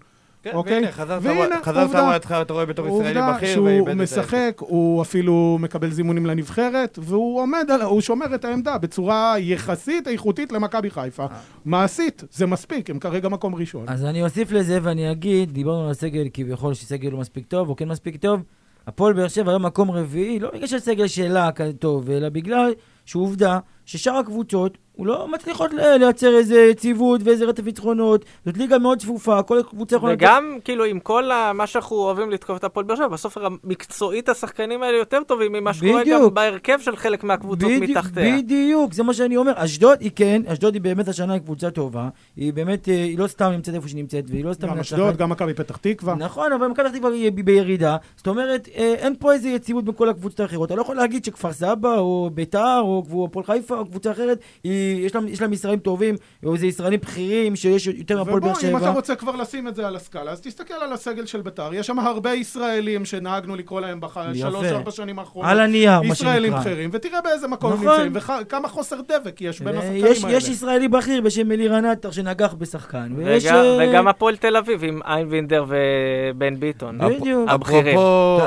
כן, 0.51 0.57
אוקיי? 0.57 0.75
והנה, 0.75 0.93
חזרת 0.93 1.23
והנה, 1.23 1.63
חזרת 1.63 1.83
עובדה. 1.83 2.15
אותך, 2.15 2.37
אתה 2.43 2.53
רואה 2.53 2.67
בתור 2.67 2.87
ישראלי 2.87 3.21
עובדה 3.21 3.37
בכיר, 3.37 3.55
שהוא 3.55 3.67
ואיבד 3.67 3.91
את 3.91 4.01
העסק. 4.01 4.19
משחק, 4.19 4.57
הוא 4.59 5.03
אפילו 5.03 5.59
מקבל 5.61 5.91
זימונים 5.91 6.27
לנבחרת, 6.27 6.99
והוא 7.03 7.41
עומד 7.41 7.71
על, 7.71 7.83
הוא 7.83 8.01
שומר 8.01 8.35
את 8.35 8.45
העמדה 8.45 8.79
בצורה 8.79 9.35
יחסית 9.39 10.09
איכותית 10.09 10.53
למכבי 10.53 10.91
חיפה. 10.91 11.27
מעשית, 11.65 12.25
זה 12.31 12.47
מספיק, 12.47 12.91
הם 12.91 12.99
כרגע 12.99 13.29
מקום 13.29 13.55
ראשון. 13.55 13.85
אז 13.89 14.05
אני 14.05 14.23
אוסיף 14.23 14.53
לזה 14.53 14.79
ואני 14.83 15.13
אגיד, 15.13 15.53
דיברנו 15.53 15.85
על 15.85 15.91
הסגל 15.91 16.29
כביכול 16.35 16.75
שסגל 16.75 17.09
לא 17.09 17.19
מספיק 17.19 17.47
טוב, 17.47 17.69
או 17.69 17.77
כן 17.77 17.89
מספיק 17.89 18.17
טוב. 18.17 18.43
הפועל 18.87 19.13
באר 19.13 19.29
שבע 19.29 19.51
היום 19.51 19.67
מקום 19.67 19.91
רביעי, 19.91 20.39
לא 20.39 20.51
בגלל 20.55 20.67
שהסגל 20.67 21.07
שלה 21.07 21.49
טוב, 21.79 22.11
אלא 22.11 22.29
בגלל 22.29 22.73
שעובדה 23.05 23.59
ששאר 23.87 24.17
הקבוצות, 24.17 24.79
הוא 24.93 25.07
לא 25.07 25.29
מצליחות 25.29 25.71
לייצר 25.75 26.37
איזה 26.39 26.61
יציבות 26.61 27.21
ואיזה 27.25 27.45
רצף 27.45 27.65
ניצחונות. 27.65 28.25
זאת 28.47 28.57
ליגה 28.57 28.79
מאוד 28.79 28.99
צפופה, 28.99 29.43
כל 29.43 29.61
קבוצה 29.71 29.97
יכולה... 29.97 30.13
וגם, 30.15 30.59
כאילו, 30.65 30.85
עם 30.85 31.01
כל 31.01 31.31
ה- 31.31 31.53
מה 31.53 31.67
שאנחנו 31.67 31.97
אוהבים 31.97 32.31
לתקוף 32.31 32.59
את 32.59 32.65
הפועל 32.65 32.87
באר 32.87 32.97
שבע, 32.97 33.09
בסוף 33.09 33.37
מקצועית 33.65 34.29
השחקנים 34.29 34.83
האלה 34.83 34.99
יותר 34.99 35.19
טובים 35.27 35.53
ממה 35.53 35.75
שקורה 35.75 36.03
גם. 36.05 36.35
בהרכב 36.35 36.79
של 36.81 36.97
חלק 36.97 37.25
מהקבוצות 37.25 37.71
בדיוק- 37.71 37.83
מתחתיה. 37.97 38.37
בדיוק, 38.39 38.93
זה 38.93 39.03
מה 39.03 39.15
שאני 39.15 39.37
אומר. 39.37 39.53
אשדוד 39.57 40.01
היא 40.01 40.11
כן, 40.17 40.43
אשדוד 40.47 40.75
היא 40.75 40.83
באמת 40.83 41.09
השנה 41.09 41.33
היא 41.33 41.41
קבוצה 41.43 41.71
טובה. 41.71 42.09
היא 42.37 42.53
באמת, 42.53 42.89
אה, 42.89 42.95
היא 42.95 43.19
לא 43.19 43.27
סתם 43.27 43.51
נמצאת 43.51 43.75
איפה 43.75 43.89
שהיא 43.89 44.01
נמצאת, 44.01 44.25
והיא 44.29 44.45
לא 44.45 44.53
סתם 44.53 44.67
גם. 44.69 44.79
אשדוד, 44.79 45.17
גם 45.17 45.31
מכבי 45.31 45.55
פתח 45.55 45.77
תקווה. 45.77 46.15
נכון, 46.15 46.53
אבל 46.53 46.67
מכבי 46.67 46.89
פתח 46.89 46.97
תקווה 46.97 47.11
היא 47.11 47.33
בירידה. 47.33 47.97
זאת 48.17 48.27
אומרת, 48.27 48.69
אה, 48.77 48.95
אין 48.99 49.15
פה 49.19 49.33
איזה 49.33 49.49
יציבות 49.49 49.85
בכל 49.85 50.09
הקבוצות 50.09 50.41
האחרות. 50.41 50.67
אתה 50.67 50.77
לא 50.77 50.83
יכול 50.83 50.97
להגיד 50.97 51.25
שכפר 51.25 51.53
סבא, 51.53 51.99
או 51.99 52.31
ביתר, 52.35 52.81
או 52.81 53.27
הפועל 53.31 53.45
חיפה, 53.47 53.76
או 53.79 53.87
קבוצה 53.87 54.11
אחרת, 54.11 54.39
היא- 54.65 55.07
יש 55.07 55.15
להם- 55.15 55.29
יש 55.29 55.41
להם 55.43 55.53
ישראלים 55.53 55.81
טובים, 55.81 56.15
או 56.45 56.55
איזה 56.55 56.67
ישראלים 56.67 57.01
בכירים, 57.01 57.57
שיש 57.57 57.87
יותר 57.87 58.19
מהפועל 58.19 58.41
באר 58.41 58.51
ובוא, 58.51 58.69
אם 58.71 58.77
אתה 58.77 58.85
שבע. 58.85 58.91
רוצה 58.95 59.15
כבר 59.15 59.37
לשים 59.37 59.69
את 59.69 59.75
זה 59.75 59.87
על 59.87 59.97
הסקאלה, 59.97 60.31
אז 60.31 60.41
תסתכל 60.41 60.75
על 60.75 60.93
הסגל 60.93 61.27
של 61.27 61.41
ביתר. 61.41 61.71
יש 61.75 61.87
שם 61.87 61.99
הרבה 61.99 62.35
ישראלים 62.35 63.05
שנהגנו 63.05 63.57
לקרוא 63.57 63.81
להם 63.81 64.01
בשלוש-ארבע 64.01 64.91
שנים 64.91 65.19
האחרונות. 65.19 65.51
על 65.51 65.61
הנייר, 65.61 66.03
מה 66.03 66.07
ישראלים 66.13 66.53
שנקרא. 66.53 66.61
בכירים, 66.65 66.91
ותראה 66.93 67.21
באיזה 67.21 67.49
מקום 67.49 67.73
הם 67.73 67.79
נכון. 67.85 68.01
נמצאים, 68.03 68.13
וכמה 68.43 68.69
חוסר 68.69 68.97
דבק 69.01 69.41
יש 69.41 69.61
בין 69.61 69.77
השחקנים 69.77 70.07
יש, 70.07 70.25
האלה. 70.25 70.37
יש 70.37 70.49
ישראלי 70.49 70.89
בכיר 70.89 71.21
בשם 71.21 71.53
אלירן 71.53 71.85
עטר 71.85 72.11
שנגח 72.11 72.55
בשחקן. 72.59 73.13
ויש, 73.17 73.45
וגם- 73.45 73.55
אה, 73.55 73.79
וגם 73.91 74.09
הפועל 74.09 74.37
תל 74.37 74.57
אביב 74.57 74.85
עם 74.85 75.01
איינבינדר 75.07 75.65
ובן 75.69 76.61
ביטון. 76.61 76.99
בדיוק. 76.99 77.49
הבכירים. 77.51 77.99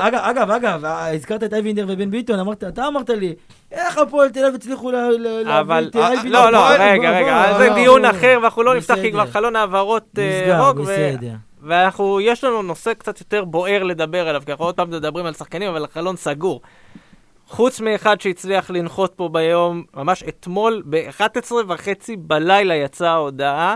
אגב, 0.01 0.19
אגב, 0.21 0.51
אגב, 0.51 0.85
אה, 0.85 1.13
הזכרת 1.15 1.43
את 1.43 1.53
אייבינדר 1.53 1.85
ובן 1.89 2.11
ביטון, 2.11 2.39
אמרת, 2.39 2.63
אתה 2.63 2.87
אמרת 2.87 3.09
לי, 3.09 3.33
איך 3.71 3.97
הפועל 3.97 4.29
תל 4.29 4.45
אביב 4.45 4.55
הצליחו 4.55 4.91
להביא 4.91 5.17
את 5.41 5.95
אה, 5.95 6.07
אייבינדר? 6.07 6.23
לא, 6.23 6.51
לא, 6.51 6.67
רגע, 6.79 7.11
רגע, 7.11 7.57
זה 7.57 7.67
בוא, 7.69 7.75
דיון. 7.75 8.05
אחר, 8.05 8.39
ואנחנו 8.41 8.63
לא 8.63 8.75
נפתח 8.75 8.95
כי. 9.01 9.11
כבר 9.11 9.25
חלון 9.25 9.55
העברות 9.55 10.05
אה, 10.17 10.67
רוק. 10.67 10.77
ואנחנו, 11.61 12.21
יש 12.21 12.43
לנו 12.43 12.61
נושא 12.61 12.93
קצת 12.93 13.19
יותר 13.19 13.45
בוער 13.45 13.83
לדבר 13.83 14.27
עליו, 14.27 14.41
כי 14.45 14.51
אנחנו 14.51 14.65
עוד 14.65 14.75
פעם 14.75 14.89
מדברים 14.89 15.25
על 15.25 15.33
שחקנים, 15.33 15.69
אבל 15.69 15.83
החלון 15.83 16.15
סגור. 16.15 16.61
חוץ 17.47 17.81
מאחד 17.81 18.21
שהצליח 18.21 18.69
לנחות 18.71 19.13
פה 19.15 19.29
ביום, 19.31 19.83
ממש 19.93 20.23
אתמול, 20.23 20.83
ב-11 20.85 21.51
וחצי 21.67 22.15
בלילה 22.15 22.75
יצאה 22.75 23.11
ההודעה, 23.11 23.75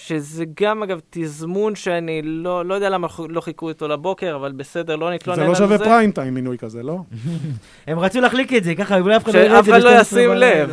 שזה 0.00 0.44
גם, 0.60 0.82
אגב, 0.82 1.00
תזמון 1.10 1.74
שאני 1.74 2.22
לא, 2.22 2.64
לא 2.64 2.74
יודע 2.74 2.90
למה 2.90 3.08
לא 3.28 3.40
חיכו 3.40 3.68
איתו 3.68 3.88
לבוקר, 3.88 4.36
אבל 4.36 4.52
בסדר, 4.52 4.96
לא 4.96 5.10
נתלונן 5.14 5.36
זה 5.36 5.42
על 5.42 5.48
לא 5.48 5.54
זה. 5.54 5.58
שווה 5.64 5.78
פריים 5.78 6.10
טיים 6.12 6.34
מינוי 6.34 6.58
כזה, 6.58 6.82
לא? 6.82 6.98
הם 7.86 7.98
רצו 7.98 8.20
להחליק 8.20 8.52
את 8.52 8.64
זה, 8.64 8.74
ככה, 8.74 8.98
אולי 9.00 9.16
אף 9.16 9.24
אחד 9.24 9.34
לא 9.34 9.38
יראה 9.40 9.58
את 9.60 9.64
שאף 9.64 9.72
זה 9.74 9.76
אחד 9.76 9.84
לא 9.84 9.90
ב- 9.90 10.04
12 10.04 10.20
ישים. 10.20 10.32
לב. 10.34 10.70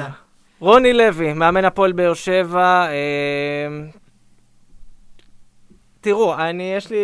רוני 0.59 0.93
לוי, 0.93 1.33
מאמן 1.33 1.65
הפועל 1.65 1.91
באר 1.91 2.13
שבע. 2.13 2.85
אה, 2.88 2.93
תראו, 6.01 6.35
אני, 6.35 6.73
יש 6.77 6.89
לי 6.91 6.97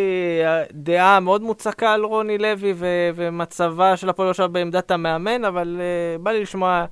אה, 0.45 0.63
דעה 0.71 1.19
מאוד 1.19 1.41
מוצקה 1.41 1.93
על 1.93 2.03
רוני 2.03 2.37
לוי 2.37 2.73
ו- 2.75 2.85
ומצבה 3.15 3.97
של 3.97 4.09
הפועל 4.09 4.27
באר 4.27 4.33
שבע 4.33 4.47
בעמדת 4.47 4.91
המאמן, 4.91 5.45
אבל 5.45 5.77
אה, 5.81 6.17
בא 6.17 6.31
לי 6.31 6.41
לשמוע 6.41 6.85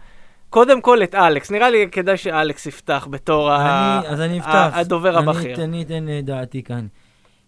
קודם 0.50 0.82
כל 0.82 1.04
את 1.04 1.16
אלכס. 1.16 1.52
נראה 1.52 1.70
לי 1.70 1.86
כדאי 1.92 2.18
שאלכס 2.18 2.66
יפתח 2.66 3.08
בתור 3.10 3.52
ה- 3.52 4.00
אני- 4.00 4.08
אז 4.08 4.22
אני 4.22 4.40
ה- 4.40 4.42
אפתח. 4.42 4.78
הדובר 4.78 5.20
אני- 5.20 5.30
הבכיר. 5.30 5.64
אני 5.64 5.82
אתן 5.84 6.10
אה, 6.10 6.20
דעתי 6.24 6.64
כאן. 6.64 6.88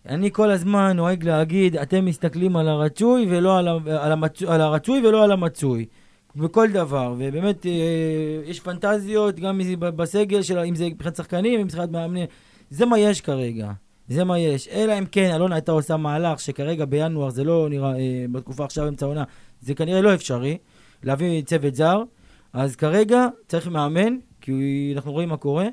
אני 0.10 0.32
כל 0.32 0.52
הזמן 0.52 0.92
נוהג 0.96 1.24
להגיד, 1.24 1.78
אתם 1.78 2.06
מסתכלים 2.06 2.56
על 2.58 2.68
הרצוי 2.68 3.26
ולא 3.30 3.58
על, 3.58 3.68
על, 4.00 4.12
המצוי, 4.12 4.48
על 4.48 4.62
הרצוי 4.62 5.08
ולא 5.08 5.24
על 5.24 5.32
המצוי. 5.32 5.86
בכל 6.36 6.68
דבר, 6.72 7.14
ובאמת 7.18 7.66
אה, 7.66 7.72
יש 8.46 8.60
פנטזיות 8.60 9.40
גם 9.40 9.62
בסגל, 9.80 10.42
של, 10.42 10.60
אם 10.60 10.76
זה 10.76 10.86
מבחינת 10.86 11.16
שחקנים, 11.16 11.60
אם 11.60 11.66
מבחינת 11.66 11.90
מאמנים. 11.92 12.26
זה 12.70 12.86
מה 12.86 13.00
יש 13.00 13.22
כרגע. 13.22 13.72
זה 14.08 14.24
מה 14.24 14.40
יש. 14.40 14.68
אלא 14.68 14.98
אם 14.98 15.06
כן, 15.12 15.32
אלונה 15.36 15.56
הייתה 15.56 15.72
עושה 15.72 15.98
מהלך 15.98 16.40
שכרגע 16.40 16.86
בינואר 16.86 17.30
זה 17.30 17.44
לא 17.44 17.68
נראה, 17.70 17.90
אה, 17.96 18.00
בתקופה 18.32 18.64
עכשיו 18.66 18.88
אמצע 18.88 19.06
העונה, 19.06 19.24
זה 19.62 19.74
כנראה 19.74 20.02
לא 20.02 20.14
אפשרי, 20.14 20.58
להביא 21.04 21.42
צוות 21.42 21.76
זר. 21.76 22.04
אז 22.54 22.76
כרגע 22.76 23.28
צריך 23.48 23.68
מאמן, 23.68 24.18
כי 24.42 24.92
אנחנו 24.96 25.12
רואים 25.12 25.30
מה 25.30 25.38
קורה, 25.38 25.68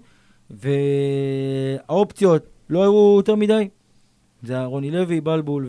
והאופציות 0.51 2.47
לא 2.71 2.83
היו 2.83 3.14
יותר 3.17 3.35
מדי. 3.35 3.69
זה 4.43 4.64
רוני 4.64 4.91
לוי, 4.91 5.21
בלבול 5.21 5.69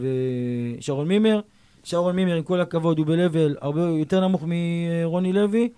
ושרון 0.77 1.07
מימר. 1.07 1.39
שרון 1.83 2.15
מימר, 2.15 2.35
עם 2.35 2.43
כל 2.43 2.61
הכבוד, 2.61 2.97
הוא 2.97 3.05
ב-level 3.05 3.57
הרבה 3.61 3.81
יותר 3.81 4.27
נמוך 4.27 4.43
מרוני 4.47 5.33
לוי. 5.33 5.69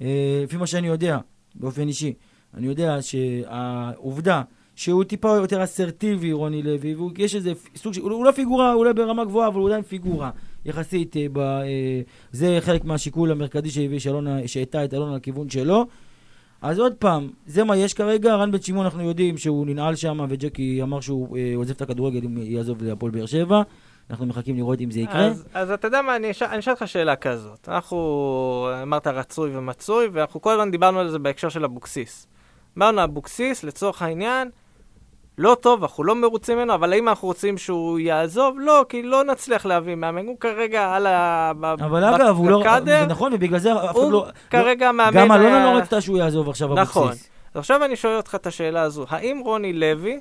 אה, 0.00 0.40
לפי 0.44 0.56
מה 0.56 0.66
שאני 0.66 0.86
יודע, 0.86 1.18
באופן 1.54 1.88
אישי, 1.88 2.14
אני 2.54 2.66
יודע 2.66 3.02
שהעובדה 3.02 4.42
שהוא 4.80 5.04
טיפה 5.04 5.28
יותר 5.28 5.64
אסרטיבי, 5.64 6.32
רוני 6.32 6.62
לוי, 6.62 6.94
ויש 6.94 7.34
איזה 7.34 7.52
סוג 7.76 7.94
של, 7.94 8.00
הוא 8.00 8.24
לא 8.24 8.32
פיגורה, 8.32 8.74
אולי 8.74 8.92
ברמה 8.92 9.24
גבוהה, 9.24 9.48
אבל 9.48 9.60
הוא 9.60 9.68
עדיין 9.68 9.82
פיגורה, 9.82 10.30
יחסית. 10.64 11.16
אה, 11.16 11.26
ב, 11.32 11.38
אה, 11.38 12.00
זה 12.32 12.58
חלק 12.60 12.84
מהשיקול 12.84 13.30
המרכזי 13.30 13.70
שהביא 13.70 13.98
שאלונה, 13.98 14.48
שהטה 14.48 14.84
את 14.84 14.94
אלונה 14.94 15.16
לכיוון 15.16 15.50
שלו. 15.50 15.86
אז 16.62 16.78
עוד 16.78 16.94
פעם, 16.94 17.30
זה 17.46 17.64
מה 17.64 17.76
יש 17.76 17.94
כרגע, 17.94 18.34
רן 18.34 18.52
בן 18.52 18.60
שמעון 18.60 18.84
אנחנו 18.84 19.02
יודעים 19.02 19.38
שהוא 19.38 19.66
ננעל 19.66 19.96
שם, 19.96 20.26
וג'קי 20.28 20.82
אמר 20.82 21.00
שהוא 21.00 21.38
אה, 21.38 21.52
עוזב 21.56 21.70
את 21.70 21.82
הכדורגל 21.82 22.20
אם 22.24 22.38
יעזוב 22.42 22.82
להפועל 22.82 23.12
באר 23.12 23.26
שבע. 23.26 23.62
אנחנו 24.10 24.26
מחכים 24.26 24.56
לראות 24.56 24.80
אם 24.80 24.90
זה 24.90 25.00
יקרה. 25.00 25.26
אז, 25.26 25.46
אז 25.54 25.70
אתה 25.70 25.86
יודע 25.86 26.02
מה, 26.02 26.16
אני 26.16 26.30
אשאל 26.30 26.60
אותך 26.68 26.88
שאלה 26.88 27.16
כזאת. 27.16 27.68
אנחנו, 27.68 28.68
אמרת 28.82 29.06
רצוי 29.06 29.56
ומצוי, 29.56 30.08
ואנחנו 30.12 30.40
כל 30.40 30.52
הזמן 30.52 30.70
דיברנו 30.70 30.98
על 30.98 31.10
זה 31.10 31.18
בהקשר 31.18 31.48
של 31.48 31.64
אבוקסיס. 31.64 32.26
אמרנו, 32.78 33.04
אבוקסיס, 33.04 33.64
לצורך 33.64 34.02
העניין, 34.02 34.50
לא 35.38 35.56
טוב, 35.60 35.82
אנחנו 35.82 36.04
לא 36.04 36.14
מרוצים 36.14 36.58
ממנו, 36.58 36.74
אבל 36.74 36.92
האם 36.92 37.08
אנחנו 37.08 37.28
רוצים 37.28 37.58
שהוא 37.58 37.98
יעזוב? 37.98 38.56
לא, 38.58 38.84
כי 38.88 39.02
לא 39.02 39.24
נצליח 39.24 39.66
להביא 39.66 39.94
מאמן. 39.94 40.26
הוא 40.26 40.36
כרגע 40.40 40.94
על 40.94 41.06
ה... 41.06 41.52
אבל 41.62 42.04
אגב, 42.04 42.36
הוא 42.36 42.50
לא... 42.50 42.62
זה 42.84 43.06
נכון, 43.06 43.34
ובגלל 43.34 43.58
זה 43.58 43.72
אף 43.72 43.78
אחד 43.78 43.94
לא... 44.10 44.24
הוא 44.24 44.32
כרגע 44.50 44.92
מאמן... 44.92 45.20
גם 45.20 45.32
אלונה 45.32 45.72
לא 45.72 45.78
רצתה 45.78 46.00
שהוא 46.00 46.18
יעזוב 46.18 46.48
עכשיו 46.48 46.68
אבוקסיס. 46.68 46.90
נכון. 46.90 47.12
אז 47.12 47.28
עכשיו 47.54 47.84
אני 47.84 47.96
שואל 47.96 48.16
אותך 48.16 48.34
את 48.34 48.46
השאלה 48.46 48.82
הזו. 48.82 49.04
האם 49.08 49.40
רוני 49.44 49.72
לוי, 49.72 50.20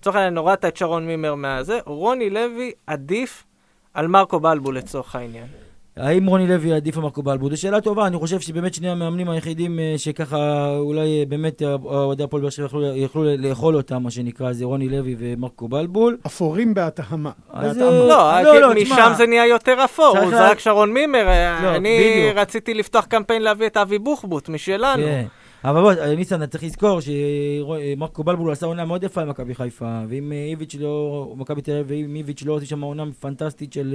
לצורך 0.00 0.16
העניין 0.16 0.38
הורדת 0.38 0.64
את 0.64 0.76
שרון 0.76 1.06
מימר 1.06 1.34
מהזה, 1.34 1.78
רוני 1.86 2.30
לוי 2.30 2.72
עדיף 2.86 3.44
על 3.94 4.06
מרקו 4.06 4.40
בלבול 4.40 4.78
לצורך 4.78 5.16
העניין? 5.16 5.46
האם 5.96 6.26
רוני 6.26 6.48
לוי 6.48 6.72
עדיף 6.72 6.96
על 6.96 7.02
מרקו 7.02 7.22
בלבול? 7.22 7.50
זו 7.50 7.60
שאלה 7.60 7.80
טובה, 7.80 8.06
אני 8.06 8.16
חושב 8.16 8.40
שבאמת 8.40 8.74
שני 8.74 8.90
המאמנים 8.90 9.28
היחידים 9.28 9.78
אה, 9.78 9.94
שככה 9.96 10.68
אולי 10.78 11.20
אה, 11.20 11.24
באמת 11.28 11.62
אה, 11.62 11.74
אוהדי 11.84 12.22
הפועל 12.22 12.42
באר 12.42 12.50
שבע 12.50 12.66
יכלו 12.94 13.24
לאכול 13.38 13.76
אותם, 13.76 14.02
מה 14.02 14.10
שנקרא, 14.10 14.52
זה 14.52 14.64
רוני 14.64 14.88
לוי 14.88 15.16
ומרקו 15.18 15.68
בלבול. 15.68 16.16
אפורים 16.26 16.74
בהתאמה. 16.74 17.30
לא, 17.54 17.72
לא, 18.42 18.60
לא, 18.60 18.74
משם 18.74 19.12
זה 19.16 19.26
נהיה 19.26 19.46
יותר 19.46 19.84
אפור, 19.84 20.18
הוא 20.18 20.30
זרק 20.30 20.58
שרון 20.58 20.92
מימר, 20.92 21.24
לא, 21.62 21.76
אני 21.76 22.26
רציתי 22.34 22.74
לפתוח 22.74 23.04
קמפיין 23.04 23.42
להביא 23.42 23.66
את 23.66 23.76
אבי 23.76 23.98
בוחבוט 23.98 24.48
משלנו. 24.48 25.02
כן. 25.02 25.24
אבל 25.64 25.80
בוא, 25.80 25.92
ניסן, 26.16 26.42
אתה 26.42 26.46
צריך 26.46 26.64
לזכור 26.64 27.00
שמרקו 27.00 28.24
בלבול 28.24 28.52
עשה 28.52 28.66
עונה 28.66 28.84
מאוד 28.84 29.04
יפה 29.04 29.22
עם 29.22 29.28
מכבי 29.28 29.54
חיפה, 29.54 30.00
ואם 30.08 30.32
איביץ' 30.32 30.76
לא, 30.80 31.32
מכבי 31.36 31.62
תל 31.62 31.72
אביב, 31.72 32.06
ואם 32.06 32.16
איביץ' 32.16 32.42
לא 32.42 32.52
עושה 32.52 32.66
שם 32.66 32.80
עונה 32.80 33.04
פנטסטית 33.20 33.72
של 33.72 33.94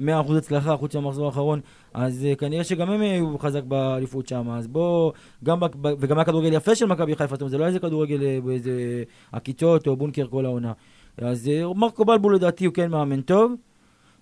100% 0.00 0.02
הצלחה 0.38 0.76
חוץ 0.76 0.96
מהמחזור 0.96 1.26
האחרון, 1.26 1.60
אז 1.94 2.26
uh, 2.32 2.36
כנראה 2.36 2.64
שגם 2.64 2.90
הם 2.90 3.02
יהיו 3.02 3.38
חזק 3.38 3.62
באליפות 3.62 4.28
שם. 4.28 4.50
אז 4.50 4.66
בוא, 4.66 5.12
גם, 5.44 5.58
וגם 5.98 6.18
היה 6.18 6.24
כדורגל 6.24 6.52
יפה 6.52 6.74
של 6.74 6.86
מכבי 6.86 7.16
חיפה, 7.16 7.34
זאת 7.34 7.42
אומרת, 7.42 7.50
זה 7.50 7.58
לא 7.58 7.66
איזה 7.66 7.78
כדורגל 7.78 8.22
אה, 8.22 8.38
באיזה 8.44 9.02
עקיצות 9.32 9.86
או 9.86 9.96
בונקר 9.96 10.26
כל 10.26 10.44
העונה. 10.44 10.72
אז 11.18 11.50
uh, 11.72 11.78
מרקו 11.78 12.04
בלבול 12.04 12.34
לדעתי 12.34 12.64
הוא 12.64 12.74
כן 12.74 12.90
מאמן 12.90 13.20
טוב. 13.20 13.52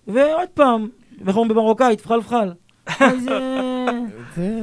ועוד 0.07 0.49
פעם, 0.53 0.89
איך 1.27 1.35
אומרים 1.35 1.47
במרוקאית, 1.47 2.01
פחל 2.01 2.21
פחל. 2.21 2.53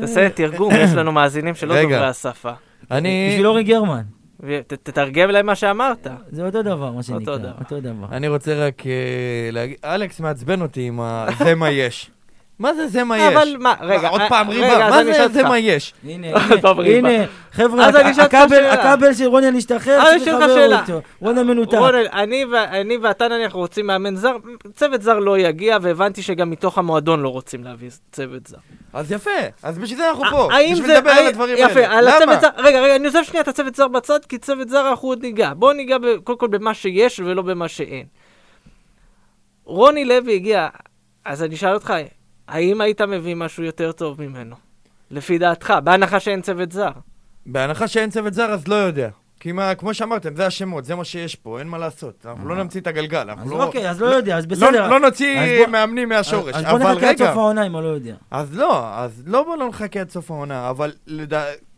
תעשה 0.01 0.31
תרגום, 0.37 0.73
יש 0.75 0.93
לנו 0.93 1.13
מאזינים 1.13 1.55
שלא 1.55 1.83
דוברי 1.83 2.07
השפה. 2.07 2.53
אני... 2.91 3.29
בשביל 3.31 3.47
אורי 3.47 3.65
גרמן. 3.65 4.16
תתרגם 4.67 5.31
להם 5.31 5.47
מה 5.47 5.55
שאמרת. 5.55 6.07
זה 6.31 6.47
אותו 6.47 6.63
דבר, 6.63 6.93
מה 6.93 7.03
שנקרא. 7.03 7.35
אותו 7.61 7.81
דבר. 7.81 8.07
אני 8.13 8.29
רוצה 8.29 8.67
רק 8.67 8.87
אה, 8.87 8.93
להגיד, 9.53 9.77
אלכס 9.85 10.21
מעצבן 10.21 10.63
אותי 10.63 10.87
עם 10.87 11.01
זה 11.39 11.55
מה 11.55 11.71
יש. 11.71 12.11
מה 12.59 12.75
זה 12.75 12.89
זה 12.89 13.05
מה 13.05 13.19
יש? 13.19 13.35
אבל 13.37 13.57
מה, 13.59 13.75
רגע, 13.81 14.09
עוד 14.09 14.21
פעם 14.29 14.49
ריבה, 14.49 14.91
מה 14.91 15.05
זה 15.05 15.29
זה 15.29 15.43
מה 15.43 15.59
יש? 15.59 15.95
הנה, 16.05 16.27
הנה, 16.97 17.25
חבר'ה, 17.53 17.89
הכבל 18.71 19.15
של 19.15 19.25
רוני 19.25 19.51
להשתחרר, 19.51 20.03
צריך 20.05 20.35
לחבר 20.35 20.81
אותו. 20.81 21.01
רוני 21.21 21.43
מנותק. 21.43 21.79
אני 22.73 22.97
ואתה 23.03 23.29
נניח 23.29 23.53
רוצים 23.53 23.87
מאמן 23.87 24.17
זר, 24.17 24.37
צוות 24.75 25.03
זר 25.03 25.19
לא 25.19 25.39
יגיע, 25.39 25.79
והבנתי 25.83 26.23
שגם 26.23 26.51
מתוך 26.51 26.79
המועדון 26.79 27.21
לא 27.21 27.29
רוצים 27.29 27.65
להביא 27.65 27.91
צוות 28.13 28.47
זר. 28.47 28.57
אז 28.93 29.13
יפה, 29.13 29.31
אז 29.63 29.79
בשביל 29.79 29.99
זה 29.99 30.09
אנחנו 30.09 30.25
פה, 30.31 30.49
בשביל 30.73 30.97
לדבר 30.97 31.11
על 31.11 31.27
הדברים 31.27 31.57
האלה. 31.57 31.71
יפה, 31.71 31.97
על 31.97 32.09
הצוות 32.09 32.41
זר, 32.41 32.49
רגע, 32.57 32.81
רגע, 32.81 32.97
אני 32.97 33.07
עוזב 33.07 33.23
שנייה 33.23 33.43
את 33.43 33.49
הצוות 33.49 33.75
זר 33.75 33.89
בצד, 33.89 34.25
כי 34.25 34.39
צוות 34.39 34.69
זר 34.69 34.91
אנחנו 34.91 35.09
עוד 35.09 35.23
ניגע. 35.23 35.53
בואו 35.57 35.73
ניגע 35.73 35.97
קודם 36.25 36.39
כל 36.39 36.47
במה 36.49 36.75
שיש 36.75 37.21
ולא 37.21 37.43
במה 37.43 37.69
שאין. 37.69 38.07
רוני 39.65 40.05
לוי 40.05 40.35
הגיע, 40.35 40.69
אז 41.25 41.43
אני 41.43 41.55
אשאל 41.55 41.75
אותך, 41.75 41.95
האם 42.49 42.81
היית 42.81 43.01
מביא 43.01 43.35
משהו 43.35 43.65
יותר 43.65 43.93
טוב 43.93 44.23
ממנו? 44.23 44.57
לפי 45.11 45.39
דעתך, 45.39 45.75
בהנחה 45.85 46.21
שאין 46.21 46.43
צוות 46.43 46.73
זר. 46.73 46.91
בהנחה 47.47 47.89
שאין 47.89 48.11
צוות 48.11 48.35
זר, 48.35 48.51
אז 48.51 48.69
לא 48.69 48.75
יודע. 48.75 49.09
כי 49.41 49.53
מה, 49.53 49.75
כמו 49.75 49.95
שאמרתם, 49.95 50.37
זה 50.37 50.47
השמות, 50.47 50.85
זה 50.85 50.95
מה 50.95 51.05
שיש 51.05 51.35
פה, 51.35 51.59
אין 51.59 51.69
מה 51.69 51.79
לעשות. 51.79 52.27
אנחנו 52.27 52.49
לא 52.49 52.55
אה. 52.55 52.63
נמציא 52.63 52.81
את 52.81 52.87
הגלגל, 52.87 53.31
אנחנו 53.31 53.51
לא... 53.51 53.63
אז 53.63 53.67
אוקיי, 53.67 53.91
אז 53.91 54.01
לא 54.01 54.07
יודע, 54.07 54.37
אז 54.39 54.47
בסדר. 54.47 54.71
לא, 54.71 54.89
לא 54.89 55.01
נוציא 55.01 55.67
מאמנים 55.67 56.09
מהשורש, 56.09 56.55
אבל 56.55 56.65
רגע... 56.65 56.71
אז 56.71 56.83
בוא 56.83 56.93
נחכה 56.93 57.11
עד 57.11 57.17
סוף 57.17 57.37
העונה 57.37 57.67
אם 57.67 57.77
אני 57.77 57.85
לא 57.85 57.89
יודע. 57.89 58.15
אז 58.31 58.57
לא, 58.57 58.95
אז 58.95 59.23
לא 59.27 59.43
בוא 59.43 59.57
לא 59.57 59.69
נחכה 59.69 60.01
עד 60.01 60.11
סוף 60.11 60.31
העונה, 60.31 60.71
אבל 60.71 60.93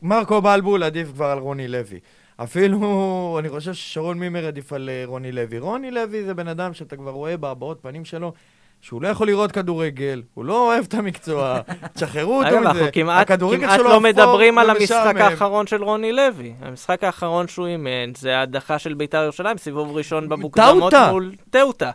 מרקו 0.03 0.43
בלבול 0.43 0.83
עדיף 0.83 1.09
כבר 1.13 1.27
על 1.27 1.39
רוני 1.39 1.69
לוי. 1.69 1.99
אפילו, 2.37 2.79
אני 3.41 3.49
חושב 3.49 3.73
ששרון 3.73 4.19
מימר 4.19 4.47
עדיף 4.47 4.73
על 4.73 4.91
אה, 4.93 5.03
רוני 5.07 5.33
לוי. 5.33 5.59
רוני 5.59 5.91
לוי 5.91 6.25
זה 6.25 6.35
בן 6.35 6.49
אדם 6.49 6.75
שאתה 6.75 6.97
כבר 6.97 7.11
רואה 7.11 7.37
בהבעות 7.37 7.79
פנים 7.83 8.05
שלו, 8.05 8.33
שהוא 8.81 9.03
לא 9.03 9.09
יכול 9.09 9.27
לראות 9.27 9.53
כדורגל, 9.53 10.23
הוא 10.35 10.45
לא 10.45 10.67
אוהב 10.67 10.85
את 10.89 10.95
המקצוע, 10.95 11.61
תשחררו 11.95 12.39
אותו 12.39 12.49
מזה. 12.49 12.59
אנחנו 12.59 12.87
כמעט, 12.93 13.31
כמעט 13.33 13.81
לא 13.81 14.01
מדברים 14.01 14.59
על 14.59 14.71
המשחק 14.71 15.15
האחרון 15.17 15.67
של 15.67 15.83
רוני 15.83 16.13
לוי. 16.13 16.55
המשחק 16.61 17.05
האחרון 17.05 17.49
שהוא 17.49 17.67
אימן 17.67 18.15
זה 18.17 18.37
ההדחה 18.37 18.79
של 18.79 18.95
בית"ר 18.95 19.23
ירושלים, 19.23 19.59
סיבוב 19.59 19.97
ראשון 19.97 20.29
במוקדמות 20.29 20.93
מול 21.11 21.35
טאוטה. 21.51 21.91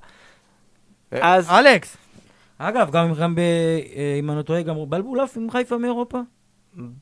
אה, 1.14 1.36
אז... 1.36 1.50
אלכס. 1.50 1.98
אגב, 2.58 2.92
גם, 2.92 3.14
גם 3.14 3.36
ב... 3.36 3.40
אה, 3.40 4.16
אם 4.20 4.30
אני 4.30 4.38
לא 4.38 4.42
טועה, 4.42 4.62
גם 4.62 4.76
בלבול 4.88 5.20
עף 5.20 5.38
עם 5.38 5.52
חיפה 5.52 5.78
מאירופה? 5.78 6.20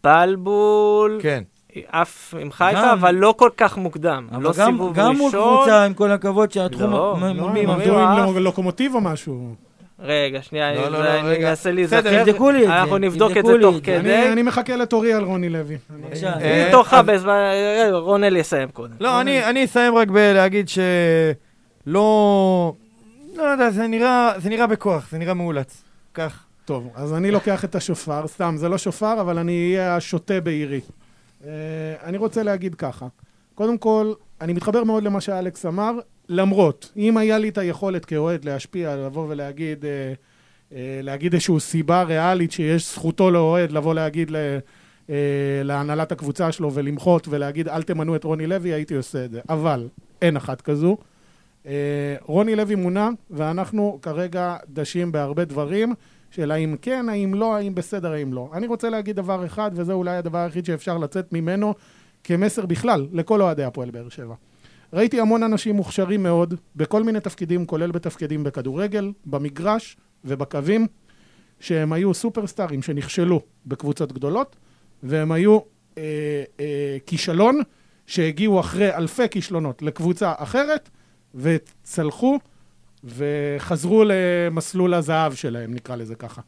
בלבול... 0.04 1.20
כן. 1.22 1.44
עף 1.88 2.34
עם 2.40 2.52
חיפה, 2.52 2.82
גם, 2.82 2.90
אבל 2.90 3.16
לא 3.16 3.34
כל 3.38 3.50
כך 3.58 3.78
מוקדם. 3.78 4.28
אבל 4.32 4.44
לא 4.44 4.52
גם, 4.58 4.72
סיבוב 4.72 4.94
גם 4.94 5.12
ראשון. 5.12 5.32
גם 5.32 5.42
מול 5.42 5.58
קבוצה, 5.58 5.86
עם 5.86 5.94
כל 5.94 6.12
הכבוד, 6.12 6.52
שהתחום... 6.52 6.92
לא, 6.92 7.16
מול 7.20 7.30
לא, 7.30 7.50
מי? 7.50 7.66
לא, 7.86 8.40
לוקומוטיב 8.40 8.96
או 8.96 9.02
משהו. 9.02 9.56
רגע, 10.02 10.42
שנייה, 10.42 10.74
לא, 10.74 10.90
לא, 10.90 11.04
לא, 11.04 11.20
אני 11.20 11.50
אנסה 11.50 11.72
להיזכר. 11.72 12.24
תבדקו 12.24 12.52
לי 12.52 12.64
את 12.64 12.68
זה. 12.68 12.80
אנחנו 12.80 12.98
נבדוק 12.98 13.38
את 13.38 13.46
זה 13.46 13.54
תוך 13.62 13.76
כדי. 13.84 14.32
אני 14.32 14.44
מחכה 14.44 14.76
לתורי 14.76 15.14
על 15.14 15.24
רוני 15.24 15.50
לוי. 15.50 15.78
בבקשה. 15.90 16.34
אה, 16.42 16.68
תורך 16.72 16.94
בזמן, 16.94 17.34
אה, 17.34 17.90
רונל 17.92 18.38
יסיים 18.38 18.70
קודם. 18.70 18.94
לא, 19.00 19.22
אני 19.22 19.66
אסיים 19.66 19.96
רק 19.96 20.08
בלהגיד 20.08 20.70
שלא... 20.70 22.74
לא 23.36 23.44
יודע, 23.44 23.70
זה 23.70 23.88
נראה 24.50 24.68
בכוח, 24.68 25.08
זה 25.12 25.18
נראה 25.18 25.34
מאולץ. 25.34 25.84
כך. 26.14 26.44
טוב, 26.66 26.90
אז 26.96 27.14
אני 27.14 27.32
לוקח 27.32 27.66
את 27.66 27.76
השופר, 27.76 28.28
סתם, 28.28 28.56
זה 28.58 28.70
לא 28.70 28.78
שופר, 28.78 29.22
אבל 29.22 29.38
אני 29.38 29.76
אהיה 29.76 29.96
השוטה 29.96 30.42
בעירי. 30.42 30.82
אה, 31.46 31.50
אני 32.04 32.18
רוצה 32.18 32.44
להגיד 32.44 32.76
ככה. 32.76 33.06
קודם 33.62 33.78
כל, 33.78 34.14
אני 34.42 34.54
מתחבר 34.54 34.84
מאוד 34.84 35.04
למה 35.04 35.22
שאלכס 35.22 35.66
אמר. 35.66 36.00
למרות, 36.30 36.92
אם 36.98 37.18
היה 37.18 37.38
לי 37.38 37.50
את 37.50 37.58
היכולת 37.58 38.06
כאוהד 38.06 38.46
להשפיע, 38.46 38.96
לבוא 38.96 39.26
ולהגיד, 39.30 39.86
אה, 39.86 40.14
אה, 40.74 41.00
להגיד 41.04 41.34
איזושהי 41.34 41.60
סיבה 41.60 42.04
ריאלית 42.04 42.52
שיש 42.52 42.94
זכותו 42.94 43.32
לאוהד 43.32 43.72
לבוא 43.72 43.94
להגיד 43.94 44.32
ל, 44.32 44.36
אה, 45.10 45.16
להנהלת 45.64 46.12
הקבוצה 46.12 46.52
שלו 46.52 46.74
ולמחות 46.74 47.28
ולהגיד 47.28 47.68
אל 47.68 47.84
תמנו 47.84 48.16
את 48.16 48.24
רוני 48.24 48.48
לוי, 48.48 48.74
הייתי 48.74 48.96
עושה 48.96 49.26
את 49.26 49.32
זה. 49.32 49.40
אבל 49.50 49.88
אין 50.22 50.36
אחת 50.36 50.62
כזו. 50.62 50.98
אה, 51.66 52.16
רוני 52.22 52.56
לוי 52.56 52.76
מונה, 52.76 53.10
ואנחנו 53.30 54.00
כרגע 54.02 54.58
דשים 54.70 55.12
בהרבה 55.12 55.46
דברים 55.46 55.94
של 56.32 56.52
האם 56.52 56.76
כן, 56.82 57.10
האם 57.10 57.34
לא, 57.34 57.56
האם 57.56 57.76
בסדר, 57.76 58.12
האם 58.12 58.34
לא. 58.34 58.50
אני 58.54 58.68
רוצה 58.68 58.90
להגיד 58.90 59.16
דבר 59.16 59.46
אחד, 59.46 59.72
וזה 59.74 59.94
אולי 59.94 60.16
הדבר 60.16 60.38
היחיד 60.38 60.66
שאפשר 60.66 60.98
לצאת 60.98 61.34
ממנו 61.34 61.74
כמסר 62.24 62.66
בכלל 62.66 63.08
לכל 63.14 63.42
אוהדי 63.42 63.64
הפועל 63.64 63.92
באר 63.92 64.10
שבע. 64.10 64.36
ראיתי 64.94 65.20
המון 65.20 65.44
אנשים 65.44 65.76
מוכשרים 65.76 66.24
מאוד, 66.24 66.54
בכל 66.76 67.04
מיני 67.04 67.20
תפקידים, 67.20 67.66
כולל 67.66 67.92
בתפקידים 67.92 68.44
בכדורגל, 68.44 69.12
במגרש 69.26 69.98
ובקווים, 70.26 70.88
שהם 71.60 71.94
היו 71.94 72.14
סופרסטארים 72.14 72.82
שנכשלו 72.82 73.42
בקבוצות 73.66 74.14
גדולות, 74.14 74.56
והם 75.04 75.32
היו 75.32 75.60
אה, 75.98 76.04
אה, 76.60 76.98
כישלון 77.06 77.60
שהגיעו 78.08 78.60
אחרי 78.60 78.96
אלפי 78.96 79.30
כישלונות 79.30 79.82
לקבוצה 79.82 80.34
אחרת, 80.38 80.90
וצלחו 81.36 82.40
וחזרו 83.04 84.04
למסלול 84.08 84.94
הזהב 84.94 85.34
שלהם, 85.34 85.74
נקרא 85.74 85.96
לזה 85.96 86.16
ככה. 86.16 86.42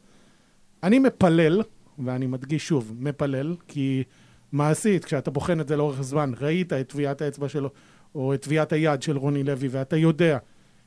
אני 0.82 0.98
מפלל, 0.98 1.62
ואני 2.04 2.26
מדגיש 2.26 2.68
שוב, 2.68 2.92
מפלל, 2.98 3.56
כי 3.68 4.04
מעשית, 4.54 5.04
כשאתה 5.04 5.30
בוחן 5.30 5.60
את 5.60 5.68
זה 5.68 5.76
לאורך 5.76 6.02
זמן, 6.02 6.32
ראית 6.40 6.72
את 6.72 6.88
טביעת 6.88 7.22
האצבע 7.22 7.48
שלו 7.48 7.70
או 8.14 8.34
את 8.34 8.42
טביעת 8.42 8.72
היד 8.72 9.02
של 9.02 9.16
רוני 9.16 9.44
לוי, 9.44 9.68
ואתה 9.68 9.96
יודע 9.96 10.38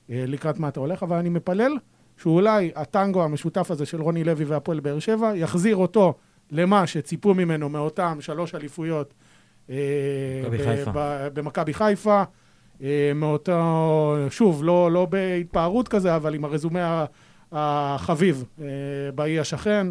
אה, 0.10 0.24
לקראת 0.28 0.60
מה 0.60 0.68
אתה 0.68 0.80
הולך, 0.80 1.04
אבל 1.04 1.18
אני 1.18 1.30
מפלל 1.30 1.72
שאולי 2.18 2.72
הטנגו 2.76 3.24
המשותף 3.24 3.72
הזה 3.72 3.86
של 3.86 4.02
רוני 4.02 4.24
לוי 4.24 4.46
והפועל 4.46 4.80
באר 4.80 5.00
שבע 5.00 5.32
יחזיר 5.36 5.76
אותו 5.76 6.14
למה 6.52 6.88
שציפו 6.88 7.34
ממנו 7.34 7.70
מאותם 7.70 8.18
שלוש 8.20 8.56
אליפויות 8.56 9.14
אה, 9.70 9.76
במכבי 11.34 11.74
חיפה. 11.74 12.24
אה, 12.84 13.12
מאותו, 13.16 14.16
שוב, 14.30 14.64
לא, 14.64 14.92
לא 14.92 15.06
בהתפארות 15.06 15.88
כזה, 15.88 16.16
אבל 16.16 16.36
עם 16.36 16.46
הרזומה 16.46 17.06
החביב 17.52 18.44
באי 19.16 19.40
השכן. 19.40 19.88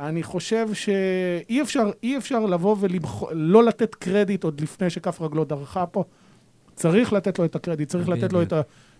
אני 0.00 0.22
חושב 0.22 0.68
שאי 0.74 1.62
אפשר, 1.62 1.90
אי 2.02 2.16
אפשר 2.16 2.40
לבוא 2.40 2.76
ולא 2.80 3.64
לתת 3.64 3.94
קרדיט 3.94 4.44
עוד 4.44 4.60
לפני 4.60 4.90
שכף 4.90 5.20
רגלו 5.20 5.44
דרכה 5.44 5.86
פה. 5.86 6.04
צריך 6.74 7.12
לתת 7.12 7.38
לו 7.38 7.44
את 7.44 7.56
הקרדיט, 7.56 7.88
צריך 7.88 8.08
לתת 8.08 8.32
לו 8.32 8.42
את 8.42 8.52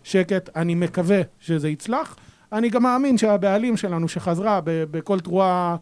השקט. 0.04 0.50
אני 0.56 0.74
מקווה 0.74 1.20
שזה 1.38 1.68
יצלח. 1.68 2.16
אני 2.52 2.68
גם 2.68 2.82
מאמין 2.82 3.18
שהבעלים 3.18 3.76
שלנו, 3.76 4.08
שחזרה 4.08 4.60
בכל 4.64 5.20
תרועה 5.20 5.76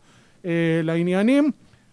אה, 0.44 0.80
לעניינים, 0.84 1.50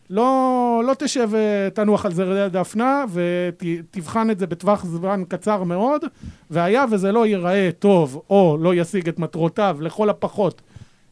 לא, 0.10 0.82
לא 0.88 0.94
תשב 1.00 1.30
ותנוח 1.32 2.06
על 2.06 2.14
זרי 2.14 2.50
דפנה 2.50 3.06
ותבחן 3.14 4.30
את 4.30 4.40
זה 4.40 4.48
בטווח 4.48 4.86
זמן 4.86 5.24
קצר 5.28 5.64
מאוד, 5.64 6.02
והיה 6.50 6.86
וזה 6.92 7.12
לא 7.12 7.26
ייראה 7.26 7.70
טוב 7.80 8.22
או 8.30 8.58
לא 8.60 8.76
ישיג 8.76 9.08
את 9.08 9.20
מטרותיו, 9.20 9.78
לכל 9.82 10.10
הפחות 10.10 10.62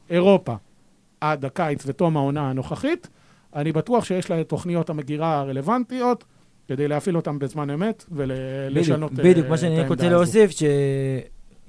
אירופה, 0.10 0.56
עד 1.24 1.46
הקיץ 1.46 1.84
ותום 1.88 2.18
העונה 2.18 2.50
הנוכחית, 2.50 3.10
אני 3.56 3.72
בטוח 3.72 4.06
שיש 4.06 4.30
לה 4.30 4.42
את 4.42 4.50
תוכניות 4.50 4.90
המגירה 4.90 5.40
הרלוונטיות 5.40 6.24
כדי 6.68 6.88
להפעיל 6.88 7.16
אותם 7.16 7.40
בזמן 7.40 7.70
אמת 7.70 8.06
ולשנות 8.12 9.12
בדיוק, 9.12 9.28
בדיוק, 9.28 9.48
מה 9.48 9.58
שאני 9.58 9.80
את 9.80 9.84
רק 9.84 9.90
רוצה 9.90 10.04
העמדה. 10.04 10.18
להוסיף, 10.18 10.52
ש... 10.52 10.64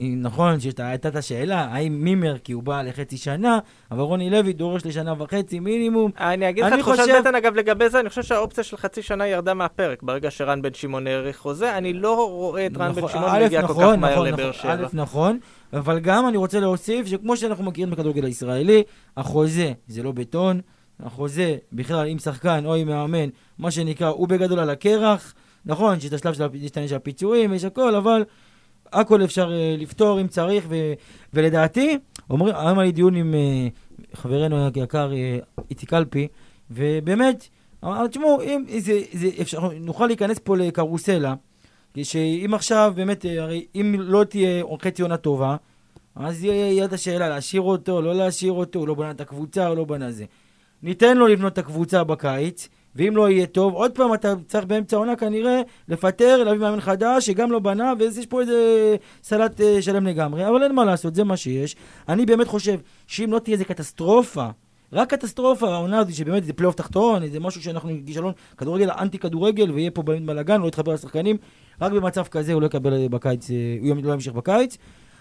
נכון 0.01 0.61
שהייתה 0.61 0.95
את 0.95 1.17
השאלה, 1.17 1.61
האם 1.61 2.05
מימר 2.05 2.39
כי 2.39 2.53
הוא 2.53 2.63
בא 2.63 2.83
לחצי 2.83 3.17
שנה, 3.17 3.59
אבל 3.91 4.01
רוני 4.01 4.31
לוי 4.31 4.53
דורש 4.53 4.87
לשנה 4.87 5.15
וחצי 5.19 5.61
מינימום. 5.61 6.11
אני 6.21 6.49
אגיד 6.49 6.65
לך 6.65 6.75
תחושת 6.75 7.01
חושב- 7.01 7.19
בטן, 7.21 7.35
אגב, 7.35 7.55
לגבי 7.55 7.89
זה, 7.89 8.01
אני 8.01 8.09
חושב 8.09 8.23
שהאופציה 8.23 8.65
של 8.65 8.77
חצי 8.77 9.03
שנה 9.03 9.27
ירדה 9.27 9.55
מהפרק. 9.55 10.03
ברגע 10.03 10.31
שרן 10.31 10.63
בן 10.63 10.75
שמעון 10.75 11.07
האריך 11.07 11.39
חוזה, 11.39 11.79
אני 11.79 11.93
לא 11.93 12.29
רואה 12.31 12.67
את 12.67 12.77
רן 12.77 12.93
בן 12.93 12.99
נכון, 12.99 13.11
שמעון 13.13 13.31
א', 13.31 13.45
מגיע 13.45 13.61
כל 13.63 13.67
כך 13.69 13.71
נכון, 13.75 14.01
מהר 14.01 14.13
נכון, 14.13 14.27
לבאר 14.27 14.49
נכון, 14.49 14.63
שבע. 14.63 14.73
א', 14.75 14.87
נכון, 14.93 15.39
אבל 15.73 15.99
גם 16.01 16.29
אני 16.29 16.37
רוצה 16.37 16.61
להוסיף 16.61 17.07
שכמו 17.07 17.37
שאנחנו 17.37 17.65
מכירים 17.65 17.91
בכדורגל 17.91 18.25
הישראלי, 18.25 18.83
החוזה 19.17 19.73
זה 19.89 20.03
לא 20.03 20.13
בטון, 20.13 20.61
החוזה 21.05 21.57
בכלל 21.73 22.07
עם 22.07 22.19
שחקן 22.19 22.63
או 22.67 22.75
עם 22.75 22.89
מאמן, 22.89 23.29
מה 23.59 23.71
שנקרא, 23.71 24.09
הוא 24.09 24.29
בגדול 24.29 24.59
על 24.59 24.71
הקרח. 24.71 25.35
נכון 25.67 26.01
שיש 26.01 26.09
את 26.09 26.27
השלב 26.27 26.51
של 26.89 26.95
הפיצויים, 26.97 27.55
יש 27.55 27.65
הכל, 27.65 27.95
אבל 27.95 28.25
הכל 29.01 29.25
אפשר 29.25 29.53
אה, 29.53 29.77
לפתור 29.79 30.21
אם 30.21 30.29
צריך, 30.29 30.65
ו, 30.69 30.75
ולדעתי, 31.35 31.99
אומרים, 32.31 32.55
היום 32.55 32.79
היה 32.79 32.87
לי 32.87 32.93
דיון 32.93 33.17
עם 33.17 33.35
אה, 33.35 33.69
חברנו 34.15 34.69
היקר 34.75 35.13
אה, 35.13 35.39
איציק 35.71 35.91
קלפי, 35.91 36.29
ובאמת, 36.71 37.49
אמר, 37.85 38.07
תשמעו, 38.07 38.43
אם 38.43 38.65
זה, 38.79 39.01
זה 39.13 39.29
אפשר, 39.41 39.69
נוכל 39.81 40.07
להיכנס 40.07 40.39
פה 40.39 40.57
לקרוסלה, 40.57 41.35
שאם 42.03 42.51
עכשיו 42.55 42.93
באמת, 42.97 43.25
הרי 43.39 43.67
אם 43.75 43.95
לא 43.99 44.25
תהיה 44.25 44.65
חצי 44.83 45.03
עונה 45.03 45.17
טובה, 45.17 45.57
אז 46.17 46.45
יהיה 46.45 46.85
את 46.85 46.93
השאלה 46.93 47.29
להשאיר 47.29 47.63
אותו, 47.63 48.03
לא 48.03 48.15
להשאיר 48.15 48.53
אותו, 48.53 48.79
הוא 48.79 48.89
לא 48.89 48.95
בנה 48.95 49.11
את 49.11 49.21
הקבוצה, 49.21 49.67
הוא 49.67 49.77
לא 49.77 49.85
בנה 49.85 50.11
זה. 50.11 50.25
ניתן 50.83 51.17
לו 51.17 51.27
לבנות 51.27 51.53
את 51.53 51.59
הקבוצה 51.59 52.05
בקיץ, 52.05 52.69
ואם 52.97 53.17
לא 53.17 53.31
יהיה 53.31 53.47
טוב, 53.47 53.75
עוד 53.75 53.93
פעם 53.93 54.15
אתה 54.15 54.35
צריך 54.49 54.65
באמצע 54.65 54.97
העונה 54.97 55.17
כנראה 55.17 55.61
לפטר, 55.89 56.45
להביא 56.45 56.61
מאמן 56.61 56.81
חדש 56.81 57.27
שגם 57.27 57.53
לא 57.53 57.59
בנה, 57.59 57.93
ויש 57.99 58.27
פה 58.27 58.41
איזה 58.41 58.97
סלט 59.23 59.61
אה, 59.61 59.83
שלם 59.83 60.07
לגמרי, 60.07 60.49
אבל 60.49 60.63
אין 60.63 60.75
מה 60.75 60.85
לעשות, 60.85 61.15
זה 61.15 61.25
מה 61.25 61.37
שיש. 61.37 61.77
אני 62.09 62.27
באמת 62.27 62.49
חושב 62.49 62.79
שאם 63.07 63.33
לא 63.33 63.39
תהיה 63.39 63.53
איזה 63.53 63.65
קטסטרופה, 63.65 64.49
רק 64.93 65.11
קטסטרופה, 65.11 65.75
העונה 65.75 65.99
הזאת 65.99 66.15
שבאמת 66.15 66.45
זה 66.45 66.53
פלייאוף 66.53 66.75
תחתון, 66.75 67.27
זה 67.29 67.41
משהו 67.41 67.63
שאנחנו 67.63 67.91
כישלון 68.07 68.33
כדורגל 68.57 68.91
אנטי 68.91 69.19
כדורגל, 69.19 69.71
ויהיה 69.71 69.91
פה 69.91 70.03
באמת 70.03 70.27
בלאגן, 70.27 70.61
לא 70.61 70.69
יתחבר 70.69 70.93
לשחקנים, 70.93 71.37
רק 71.81 71.93
במצב 71.93 72.25
כזה 72.25 72.53
הוא 72.53 72.63
לא 72.63 72.67
יקבל 72.67 72.93
אה, 72.93 73.09
בקיץ, 73.09 73.51
אה, 73.51 73.57
הוא 73.81 73.97
לא 74.03 74.13
ימשיך 74.13 74.33
בקיץ. 74.33 74.79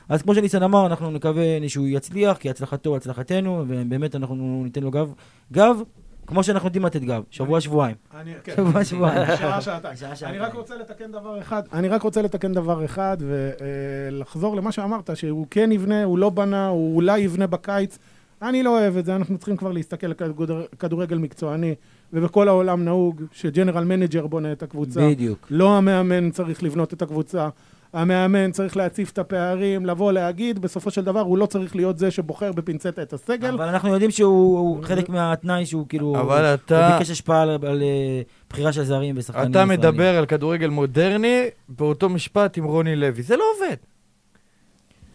אז 0.09 0.21
כמו 0.21 0.35
שניסן 0.35 0.63
אמר, 0.63 0.85
אנחנו 0.85 1.11
נקווה 1.11 1.43
שהוא 1.67 1.87
יצליח, 1.87 2.37
כי 2.37 2.49
הצלחתו 2.49 2.95
הצלחתנו, 2.95 3.65
ובאמת 3.67 4.15
אנחנו 4.15 4.61
ניתן 4.63 4.83
לו 4.83 4.91
גב, 4.91 5.13
גב, 5.51 5.81
כמו 6.27 6.43
שאנחנו 6.43 6.67
יודעים 6.67 6.85
לתת 6.85 7.01
גב, 7.01 7.23
שבוע 7.31 7.61
שבועיים. 7.61 7.95
אני- 8.19 8.31
כן. 8.43 8.53
שבוע 8.55 8.83
שבועיים. 8.85 9.37
שעה, 9.37 9.61
שעתיים. 9.61 9.95
שעה, 10.15 10.29
אני. 10.29 10.39
רק 10.39 10.53
רוצה 10.53 10.75
לתקן 10.75 11.11
דבר 11.11 11.39
אחד, 11.39 11.61
אני 11.73 11.89
רק 11.89 12.01
רוצה 12.01 12.21
לתקן 12.21 12.53
דבר 12.53 12.85
אחד 12.85 13.17
ולחזור 13.19 14.55
למה 14.55 14.71
שאמרת, 14.71 15.09
שהוא 15.17 15.47
כן 15.49 15.71
יבנה, 15.71 16.03
הוא 16.03 16.17
לא 16.17 16.29
בנה, 16.29 16.67
הוא 16.67 16.95
אולי 16.95 17.19
יבנה 17.19 17.47
בקיץ. 17.47 17.97
אני 18.41 18.63
לא 18.63 18.79
אוהב 18.79 18.97
את 18.97 19.05
זה, 19.05 19.15
אנחנו 19.15 19.37
צריכים 19.37 19.57
כבר 19.57 19.71
להסתכל 19.71 20.07
על 20.07 20.13
כדור- 20.13 20.59
כדורגל 20.79 21.17
מקצועני, 21.17 21.75
ובכל 22.13 22.47
העולם 22.47 22.85
נהוג 22.85 23.21
ש 23.31 23.43
general 23.43 23.83
manager 23.83 24.27
בונה 24.27 24.51
את 24.51 24.63
הקבוצה. 24.63 25.09
בדיוק. 25.09 25.47
לא 25.49 25.77
המאמן 25.77 26.31
צריך 26.31 26.63
לבנות 26.63 26.93
את 26.93 27.01
הקבוצה. 27.01 27.49
המאמן 27.93 28.51
צריך 28.51 28.77
להציף 28.77 29.11
את 29.11 29.17
הפערים, 29.19 29.85
לבוא 29.85 30.11
להגיד, 30.11 30.59
בסופו 30.59 30.91
של 30.91 31.03
דבר 31.03 31.19
הוא 31.19 31.37
לא 31.37 31.45
צריך 31.45 31.75
להיות 31.75 31.97
זה 31.97 32.11
שבוחר 32.11 32.51
בפינצטה 32.51 33.01
את 33.01 33.13
הסגל. 33.13 33.53
אבל 33.53 33.67
אנחנו 33.67 33.89
יודעים 33.89 34.11
שהוא 34.11 34.59
הוא 34.59 34.83
חלק 34.83 35.09
מהתנאי 35.09 35.65
שהוא 35.65 35.85
כאילו... 35.89 36.15
אבל 36.19 36.45
הוא 36.45 36.53
אתה- 36.53 36.95
ביקש 36.97 37.09
השפעה 37.09 37.41
על, 37.41 37.49
על 37.49 37.81
אה, 37.81 38.21
בחירה 38.49 38.73
של 38.73 38.83
זרים 38.83 39.15
ושחקנים 39.17 39.51
אתה 39.51 39.59
ישראלים. 39.59 39.79
מדבר 39.79 40.17
על 40.17 40.25
כדורגל 40.25 40.67
מודרני 40.69 41.43
באותו 41.69 42.09
משפט 42.09 42.57
עם 42.57 42.63
רוני 42.63 42.95
לוי. 42.95 43.23
זה 43.23 43.35
לא 43.37 43.43
עובד. 43.55 43.75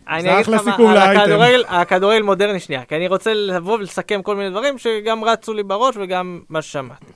אני 0.09 0.35
אגיד 0.41 0.55
לך 0.55 0.66
מה. 0.66 1.05
הכדורגל, 1.05 1.64
הכדורגל 1.68 2.22
מודרני 2.22 2.61
שנייה, 2.61 2.85
כי 2.85 2.97
אני 2.97 3.09
רוצה 3.09 3.35
לבוא 3.35 3.74
ולסכם 3.79 4.22
כל 4.22 4.37
מיני 4.37 4.51
דברים 4.51 4.79
שגם 4.79 5.24
רצו 5.24 5.55
לי 5.55 5.62
בראש 5.62 5.97
וגם 6.01 6.41
מה 6.49 6.62
ששמעתי. 6.62 7.12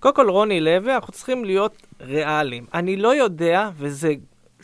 קודם 0.00 0.14
כל, 0.14 0.30
רוני 0.30 0.60
לוי, 0.60 0.94
אנחנו 0.94 1.12
צריכים 1.12 1.44
להיות 1.44 1.76
ריאליים. 2.00 2.66
אני 2.74 2.96
לא 2.96 3.14
יודע, 3.14 3.68
וזה 3.76 4.12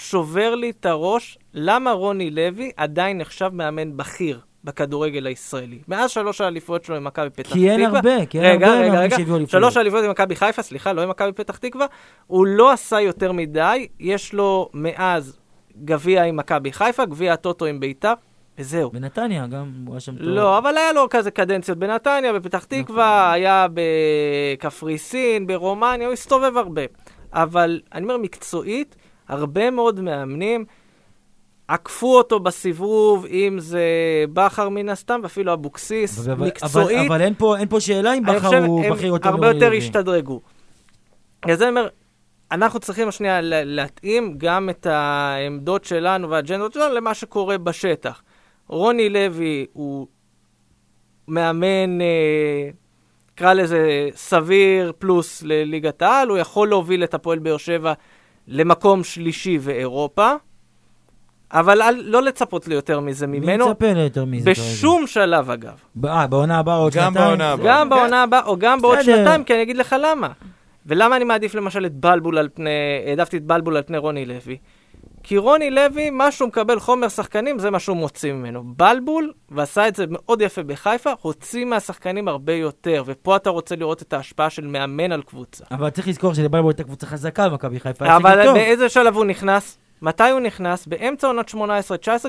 שובר 0.02 0.54
לי 0.54 0.70
את 0.70 0.86
הראש, 0.86 1.38
למה 1.54 1.92
רוני 1.92 2.30
לוי 2.30 2.70
עדיין 2.76 3.18
נחשב 3.18 3.50
מאמן 3.52 3.96
בכיר 3.96 4.40
בכדורגל 4.64 5.26
הישראלי. 5.26 5.78
מאז 5.88 6.10
שלוש 6.10 6.40
האליפויות 6.40 6.84
שלו 6.84 6.96
עם 6.96 7.04
מכבי 7.04 7.30
פתח 7.30 7.42
תקווה. 7.42 7.54
כי 7.54 7.70
אין 7.70 7.84
הרבה, 7.84 8.26
כי 8.26 8.40
אין 8.40 8.56
רגע, 8.56 8.66
הרבה 8.66 8.90
מאמנים. 8.90 9.10
שהביאו 9.10 9.36
אליפויות. 9.36 9.50
שלוש 9.50 9.76
האליפויות 9.76 10.04
עם 10.04 10.10
מכבי 10.10 10.36
חיפה, 10.36 10.62
סליחה, 10.62 10.92
לא 10.92 11.02
עם 11.02 11.08
מכבי 11.08 11.32
פתח 11.32 11.56
תקווה. 11.56 11.86
הוא 12.26 12.46
לא 12.46 12.72
עשה 12.72 13.00
יותר 13.00 13.32
מדי, 13.32 13.86
יש 14.00 14.32
לו 14.32 14.68
מאז 14.74 15.38
גביע 15.84 16.22
עם 16.22 16.36
מכבי 16.36 16.72
חיפה, 16.72 17.04
גביע 17.04 17.32
הטוטו 17.32 17.64
עם 17.64 17.80
ביתר, 17.80 18.12
וזהו. 18.58 18.90
בנתניה 18.90 19.46
גם, 19.46 19.72
הוא 19.86 19.94
היה 19.94 20.00
שם 20.00 20.16
טוב. 20.16 20.26
לא, 20.26 20.58
אבל 20.58 20.76
היה 20.76 20.92
לו 20.92 21.06
כזה 21.10 21.30
קדנציות 21.30 21.78
בנתניה, 21.78 22.32
בפתח 22.32 22.64
תקווה, 22.64 23.32
היה 23.32 23.66
בקפריסין, 24.54 25.46
ברומניה, 25.46 26.06
הוא 26.06 26.12
הסתובב 26.12 26.56
הרבה. 26.56 26.82
אבל 27.32 27.80
אני 27.94 28.02
אומר, 28.02 28.16
מקצועית, 28.16 28.96
הרבה 29.32 29.70
מאוד 29.70 30.00
מאמנים 30.00 30.64
עקפו 31.68 32.16
אותו 32.18 32.40
בסיבוב, 32.40 33.26
אם 33.26 33.56
זה 33.58 33.84
בכר 34.32 34.68
מן 34.68 34.88
הסתם, 34.88 35.20
ואפילו 35.22 35.52
אבוקסיס, 35.52 36.28
אבל- 36.28 36.46
מקצועית. 36.46 36.98
אבל, 36.98 37.06
אבל 37.06 37.20
אין, 37.20 37.34
פה, 37.38 37.56
אין 37.58 37.68
פה 37.68 37.80
שאלה 37.80 38.14
אם 38.14 38.22
בכר 38.26 38.64
הוא 38.64 38.90
בכיר 38.90 39.06
יותר 39.06 39.28
הרבה 39.28 39.46
יותר. 39.46 39.72
השתדרגו. 39.72 40.40
אז 41.42 41.62
אני 41.62 41.70
אומר, 41.70 41.88
אנחנו 42.52 42.80
צריכים 42.80 43.10
שנייה 43.10 43.40
לה- 43.40 43.64
להתאים 43.64 44.34
גם 44.38 44.70
את 44.70 44.86
העמדות 44.86 45.84
שלנו 45.84 46.30
והאג'נדות 46.30 46.72
שלנו 46.72 46.94
למה 46.94 47.14
שקורה 47.14 47.58
בשטח. 47.58 48.22
רוני 48.68 49.08
לוי 49.08 49.66
הוא 49.72 50.06
מאמן, 51.28 52.00
אה, 52.00 52.70
נקרא 53.32 53.52
לזה 53.52 54.08
סביר 54.14 54.92
פלוס 54.98 55.42
לליגת 55.42 56.02
העל, 56.02 56.28
הוא 56.28 56.38
יכול 56.38 56.68
להוביל 56.68 57.04
את 57.04 57.14
הפועל 57.14 57.38
באר 57.38 57.56
שבע 57.56 57.92
למקום 58.48 59.04
שלישי 59.04 59.58
ואירופה, 59.60 60.32
אבל 61.52 61.82
אל, 61.82 62.02
לא 62.04 62.22
לצפות 62.22 62.68
ליותר 62.68 63.00
מזה 63.00 63.26
מי 63.26 63.40
ממנו, 63.40 63.68
מצפה 63.70 63.92
ליותר 63.92 64.24
מזה 64.24 64.50
בשום 64.50 65.06
שלב 65.06 65.50
אגב. 65.50 65.74
אה, 66.04 66.26
בעונה 66.26 66.58
הבאה 66.58 66.76
עוד 66.76 66.92
גם 66.92 67.12
שנתיים? 67.12 67.28
בעונה 67.28 67.52
הבאה. 67.52 67.66
גם 67.68 67.88
בעונה 67.88 68.22
הבאה, 68.22 68.44
או 68.44 68.56
גם 68.58 68.80
בעוד. 68.80 69.02
שנתיים, 69.02 69.44
כי 69.44 69.54
אני 69.54 69.62
אגיד 69.62 69.76
לך 69.76 69.96
למה. 70.00 70.28
ולמה 70.86 71.16
אני 71.16 71.24
מעדיף 71.24 71.54
למשל 71.54 71.86
את 71.86 71.92
בלבול 71.92 72.38
על 72.38 72.48
פני, 72.54 72.70
העדפתי 73.06 73.36
את 73.36 73.42
בלבול 73.42 73.76
על 73.76 73.82
פני 73.82 73.98
רוני 73.98 74.26
לוי? 74.26 74.56
כי 75.22 75.36
רוני 75.36 75.70
לוי, 75.70 76.10
מה 76.10 76.32
שהוא 76.32 76.48
מקבל 76.48 76.80
חומר 76.80 77.08
שחקנים, 77.08 77.58
זה 77.58 77.70
מה 77.70 77.78
שהוא 77.78 77.96
מוציא 77.96 78.32
ממנו. 78.32 78.62
בלבול, 78.76 79.32
ועשה 79.50 79.88
את 79.88 79.96
זה 79.96 80.04
מאוד 80.08 80.42
יפה 80.42 80.62
בחיפה, 80.62 81.10
הוציא 81.20 81.64
מהשחקנים 81.64 82.28
הרבה 82.28 82.52
יותר, 82.52 83.02
ופה 83.06 83.36
אתה 83.36 83.50
רוצה 83.50 83.76
לראות 83.76 84.02
את 84.02 84.12
ההשפעה 84.12 84.50
של 84.50 84.66
מאמן 84.66 85.12
על 85.12 85.22
קבוצה. 85.22 85.64
אבל 85.70 85.90
צריך 85.90 86.08
לזכור 86.08 86.34
שלבלבול 86.34 86.70
הייתה 86.70 86.84
קבוצה 86.84 87.06
חזקה 87.06 87.48
במכבי 87.48 87.80
חיפה. 87.80 88.16
אבל. 88.16 88.52
באיזה 88.54 88.88
שלב 88.88 89.16
הוא 89.16 89.24
נכנס? 89.24 89.78
מתי 90.02 90.30
הוא 90.30 90.40
נכנס? 90.40 90.86
באמצע 90.86 91.26
עונת 91.26 91.48
18-19, 91.50 91.54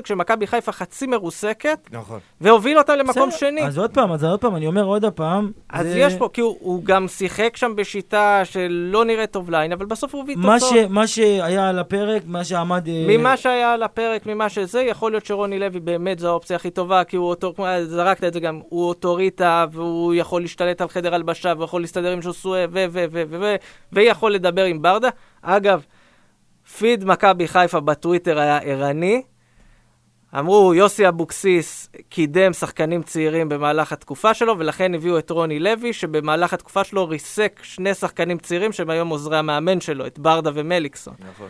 כשמכבי 0.04 0.46
חיפה 0.46 0.72
חצי 0.72 1.06
מרוסקת, 1.06 1.78
נכון. 1.92 2.18
והוביל 2.40 2.78
אותה 2.78 2.96
למקום 2.96 3.28
בסדר, 3.28 3.38
שני. 3.38 3.62
אז 3.66 3.78
עוד 3.78 3.90
פעם, 3.90 4.12
אז 4.12 4.24
עוד 4.24 4.40
פעם, 4.40 4.56
אני 4.56 4.66
אומר 4.66 4.84
עוד 4.84 5.04
פעם. 5.14 5.52
אז 5.68 5.86
זה- 5.86 5.98
יש 5.98 6.14
פה, 6.14 6.28
כי 6.32 6.40
הוא, 6.40 6.56
הוא 6.60 6.84
גם 6.84 7.08
שיחק 7.08 7.56
שם 7.56 7.72
בשיטה 7.76 8.40
שלא 8.44 9.04
נראית 9.04 9.30
טוב 9.30 9.50
ליין, 9.50 9.72
אבל 9.72 9.86
בסוף 9.86 10.14
הוא 10.14 10.22
הביא 10.22 10.36
מה, 10.38 10.60
ש, 10.60 10.62
תוצאות. 10.62 10.90
מה 10.90 11.06
שהיה 11.06 11.68
על 11.68 11.78
הפרק, 11.78 12.22
מה 12.26 12.44
שעמד... 12.44 12.88
אה, 12.88 13.04
ממה 13.08 13.36
שהיה 13.36 13.72
על 13.72 13.82
הפרק, 13.82 14.26
ממה 14.26 14.48
שזה, 14.48 14.82
יכול 14.82 15.12
להיות 15.12 15.26
שרוני 15.26 15.58
לוי 15.58 15.80
באמת 15.80 16.18
זו 16.18 16.28
האופציה 16.28 16.56
הכי 16.56 16.70
טובה, 16.70 17.04
כי 17.04 17.16
הוא 17.16 17.28
אותו, 17.28 17.52
כמו- 17.56 17.66
זרקת 17.84 18.24
את 18.24 18.32
זה 18.32 18.40
גם, 18.40 18.60
הוא 18.68 18.88
אוטוריטה, 18.88 19.64
והוא 19.72 20.14
יכול 20.14 20.42
להשתלט 20.42 20.80
על 20.80 20.88
חדר 20.88 21.14
הלבשה, 21.14 21.52
ויכול 21.58 21.80
להסתדר 21.80 22.10
עם 22.10 22.22
ז'וסואה, 22.22 22.64
ו... 22.70 22.84
ו... 22.90 23.04
ו... 23.12 23.22
ו... 23.28 23.36
ו... 23.40 23.54
ויכול 23.92 24.32
לדבר 24.32 24.64
עם 24.64 24.82
ברדה. 24.82 25.08
אגב, 25.42 25.82
פיד 26.78 27.04
מכבי 27.04 27.48
חיפה 27.48 27.80
בטוויטר 27.80 28.38
היה 28.38 28.58
ערני. 28.58 29.22
אמרו, 30.38 30.74
יוסי 30.74 31.08
אבוקסיס 31.08 31.90
קידם 32.08 32.52
שחקנים 32.52 33.02
צעירים 33.02 33.48
במהלך 33.48 33.92
התקופה 33.92 34.34
שלו, 34.34 34.58
ולכן 34.58 34.94
הביאו 34.94 35.18
את 35.18 35.30
רוני 35.30 35.58
לוי, 35.58 35.92
שבמהלך 35.92 36.52
התקופה 36.52 36.84
שלו 36.84 37.08
ריסק 37.08 37.60
שני 37.62 37.94
שחקנים 37.94 38.38
צעירים, 38.38 38.72
שהם 38.72 38.90
היום 38.90 39.08
עוזרי 39.08 39.38
המאמן 39.38 39.80
שלו, 39.80 40.06
את 40.06 40.18
ברדה 40.18 40.50
ומליקסון. 40.54 41.14
נכון. 41.18 41.48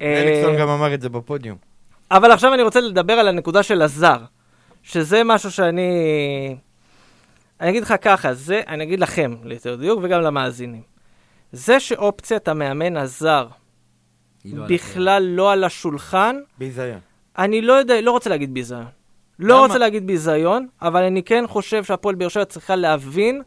אה, 0.00 0.22
אליקסון 0.22 0.56
גם 0.56 0.68
אמר 0.68 0.94
את 0.94 1.00
זה 1.00 1.08
בפודיום. 1.08 1.56
אבל 2.10 2.30
עכשיו 2.32 2.54
אני 2.54 2.62
רוצה 2.62 2.80
לדבר 2.80 3.12
על 3.12 3.28
הנקודה 3.28 3.62
של 3.62 3.82
הזר, 3.82 4.18
שזה 4.82 5.24
משהו 5.24 5.50
שאני... 5.50 6.56
אני 7.60 7.70
אגיד 7.70 7.82
לך 7.82 7.94
ככה, 8.00 8.34
זה, 8.34 8.60
אני 8.68 8.84
אגיד 8.84 9.00
לכם, 9.00 9.34
ליתר 9.44 9.74
דיוק, 9.74 10.00
וגם 10.02 10.20
למאזינים. 10.20 10.82
זה 11.52 11.80
שאופציית 11.80 12.48
המאמן 12.48 12.96
הזר 12.96 13.46
לא 14.44 14.62
על 14.64 14.74
בכלל 14.74 15.22
לא 15.22 15.52
על 15.52 15.64
השולחן, 15.64 16.36
ביזיון. 16.58 16.98
אני 17.38 17.62
לא 17.62 17.72
יודע, 17.72 18.00
לא 18.00 18.10
רוצה 18.10 18.30
להגיד 18.30 18.54
ביזיון. 18.54 18.84
לא 19.38 19.54
למה? 19.56 19.66
רוצה 19.66 19.78
להגיד 19.78 20.06
ביזיון, 20.06 20.66
אבל 20.82 21.02
אני 21.02 21.22
כן 21.22 21.44
חושב 21.48 21.84
שהפועל 21.84 22.14
באר 22.14 22.28
שבע 22.28 22.44
צריכה 22.44 22.76
להבין 22.76 23.42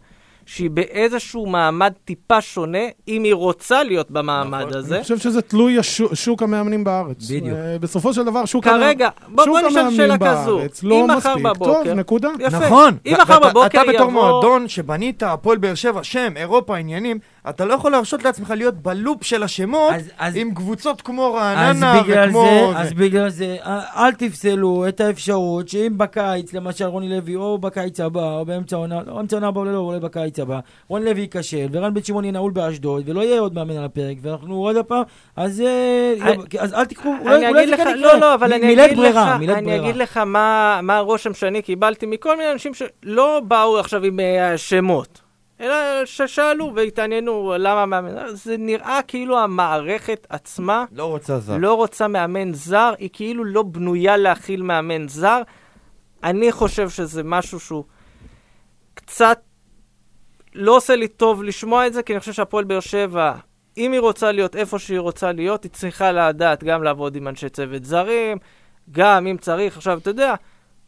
שהיא 0.45 0.69
באיזשהו 0.69 1.45
מעמד 1.45 1.93
טיפה 2.05 2.41
שונה, 2.41 2.77
אם 3.07 3.23
היא 3.23 3.33
רוצה 3.33 3.83
להיות 3.83 4.11
במעמד 4.11 4.59
נכון. 4.61 4.77
הזה. 4.77 4.95
אני 4.95 5.03
חושב 5.03 5.17
שזה 5.17 5.41
תלוי 5.41 5.77
שוק 6.13 6.43
המאמנים 6.43 6.83
בארץ. 6.83 7.31
בדיוק. 7.31 7.57
אה, 7.57 7.77
בסופו 7.79 8.13
של 8.13 8.23
דבר, 8.23 8.45
שוק, 8.45 8.63
כרגע, 8.63 9.09
בוא- 9.27 9.43
שוק 9.45 9.53
בוא 9.59 9.67
נשאל 9.69 9.79
המאמנים 9.79 9.97
שאלה 9.97 10.17
כזו. 10.17 10.57
בארץ 10.57 10.83
לא 10.83 11.01
אם 11.01 11.07
מחר 11.17 11.29
מספיק 11.35 11.45
בבוקר- 11.45 11.83
טוב, 11.83 11.87
נקודה. 11.93 12.29
יפה. 12.39 12.59
נכון. 12.59 12.97
אם 13.05 13.13
מחר 13.21 13.39
בבוקר 13.49 13.81
אתה 13.81 13.91
בתור 13.91 14.09
יבוא- 14.09 14.11
מועדון 14.11 14.67
שבנית 14.67 15.23
הפועל 15.23 15.57
באר 15.57 15.75
שבע, 15.75 16.03
שם, 16.03 16.33
אירופה, 16.35 16.77
עניינים, 16.77 17.19
אתה 17.49 17.65
לא 17.65 17.73
יכול 17.73 17.91
להרשות 17.91 18.23
לעצמך 18.23 18.49
להיות 18.57 18.73
בלופ 18.75 19.23
של 19.23 19.43
השמות 19.43 19.93
אז- 19.93 20.11
אז- 20.17 20.35
עם 20.35 20.53
קבוצות 20.53 21.01
כמו 21.01 21.27
אז 21.27 21.33
רעננה 21.57 22.01
בגלל 22.03 22.27
וכמו... 22.29 22.45
זה, 22.73 22.79
אז 22.79 22.93
בגלל 22.93 23.29
זה, 23.29 23.57
אה, 23.65 23.79
אל 24.05 24.11
תפסלו 24.13 24.87
את 24.87 25.01
האפשרות 25.01 25.67
שאם 25.69 25.91
בקיץ, 25.97 26.53
למשל 26.53 26.85
רוני 26.85 27.09
לוי, 27.09 27.35
או 27.35 27.57
בקיץ 27.57 27.99
הבא, 27.99 28.31
או 28.37 28.45
באמצע 28.45 28.75
העונה, 28.75 28.95
לא 29.07 29.13
באמצע 29.13 29.35
העונה 29.35 29.47
הבאה, 29.47 29.61
אולי 29.63 29.73
לא, 29.73 29.79
אולי 29.79 29.99
בקיץ 29.99 30.39
הבא, 30.39 30.59
רוני 30.87 31.05
לוי 31.05 31.21
ייכשל, 31.21 31.67
ורן 31.71 31.93
בן 31.93 32.03
שמעון 32.03 32.23
יהיה 32.23 32.31
נעול 32.31 32.51
באשדוד, 32.51 33.09
ולא 33.09 33.21
יהיה 33.21 33.39
עוד 33.39 33.53
מאמן 33.55 33.77
על 33.77 33.83
הפרק, 33.83 34.17
ואנחנו 34.21 34.55
עוד 34.55 34.75
פעם, 34.87 35.03
אז 35.35 35.61
אה, 35.61 36.13
אני- 36.21 36.37
אז 36.59 36.73
אל 36.73 36.85
תיקחו, 36.85 37.09
אני 37.09 37.19
אולי 37.29 37.47
אולי 37.47 37.63
אגיד 37.63 37.69
זה 37.69 37.75
לך, 37.75 37.87
כן 37.89 37.97
לא, 37.97 38.07
יקרה. 38.07 38.19
לא, 38.19 38.33
אבל 38.33 38.49
מ- 38.49 38.53
אני 38.53 38.65
מילת 38.67 38.85
אגיד 38.85 38.97
ברירה, 38.97 39.31
לך, 39.33 39.39
מילת 39.39 39.57
אני 39.57 39.65
ברירה. 39.65 39.83
אגיד 39.85 39.95
לך 39.95 40.17
מה 40.17 40.79
מה 40.83 40.97
הרושם 40.97 41.33
שאני 41.33 41.61
קיבלתי 41.61 42.05
מכל 42.05 42.37
מיני 42.37 42.51
אנשים 42.51 42.71
שלא 42.73 43.41
באו 43.47 43.79
עכשיו 43.79 44.03
עם 44.03 44.19
אה, 44.19 44.57
שמות, 44.57 45.21
אלא 45.61 46.05
ששאלו 46.05 46.71
והתעניינו 46.75 47.53
למה 47.59 47.85
מאמן, 47.85 48.27
זה 48.27 48.57
נראה 48.57 48.99
כאילו 49.07 49.39
המערכת 49.39 50.27
עצמה 50.29 50.85
לא 50.91 51.05
רוצה 51.05 51.39
זר. 51.39 51.57
לא 51.57 51.73
רוצה 51.73 52.07
מאמן 52.07 52.53
זר, 52.53 52.93
היא 52.97 53.09
כאילו 53.13 53.43
לא 53.43 53.63
בנויה 53.63 54.17
להכיל 54.17 54.61
מאמן 54.61 55.07
זר. 55.07 55.41
אני 56.23 56.51
חושב 56.51 56.89
שזה 56.89 57.23
משהו 57.23 57.59
שהוא 57.59 57.83
קצת 58.93 59.39
לא 60.55 60.75
עושה 60.75 60.95
לי 60.95 61.07
טוב 61.07 61.43
לשמוע 61.43 61.87
את 61.87 61.93
זה, 61.93 62.03
כי 62.03 62.13
אני 62.13 62.19
חושב 62.19 62.33
שהפועל 62.33 62.63
באר 62.63 62.79
שבע, 62.79 63.33
אם 63.77 63.91
היא 63.91 63.99
רוצה 63.99 64.31
להיות 64.31 64.55
איפה 64.55 64.79
שהיא 64.79 64.99
רוצה 64.99 65.31
להיות, 65.31 65.63
היא 65.63 65.71
צריכה 65.71 66.11
לדעת 66.11 66.63
גם 66.63 66.83
לעבוד 66.83 67.15
עם 67.15 67.27
אנשי 67.27 67.49
צוות 67.49 67.85
זרים, 67.85 68.37
גם 68.91 69.27
אם 69.27 69.37
צריך, 69.37 69.77
עכשיו, 69.77 69.97
אתה 69.97 70.09
יודע, 70.09 70.35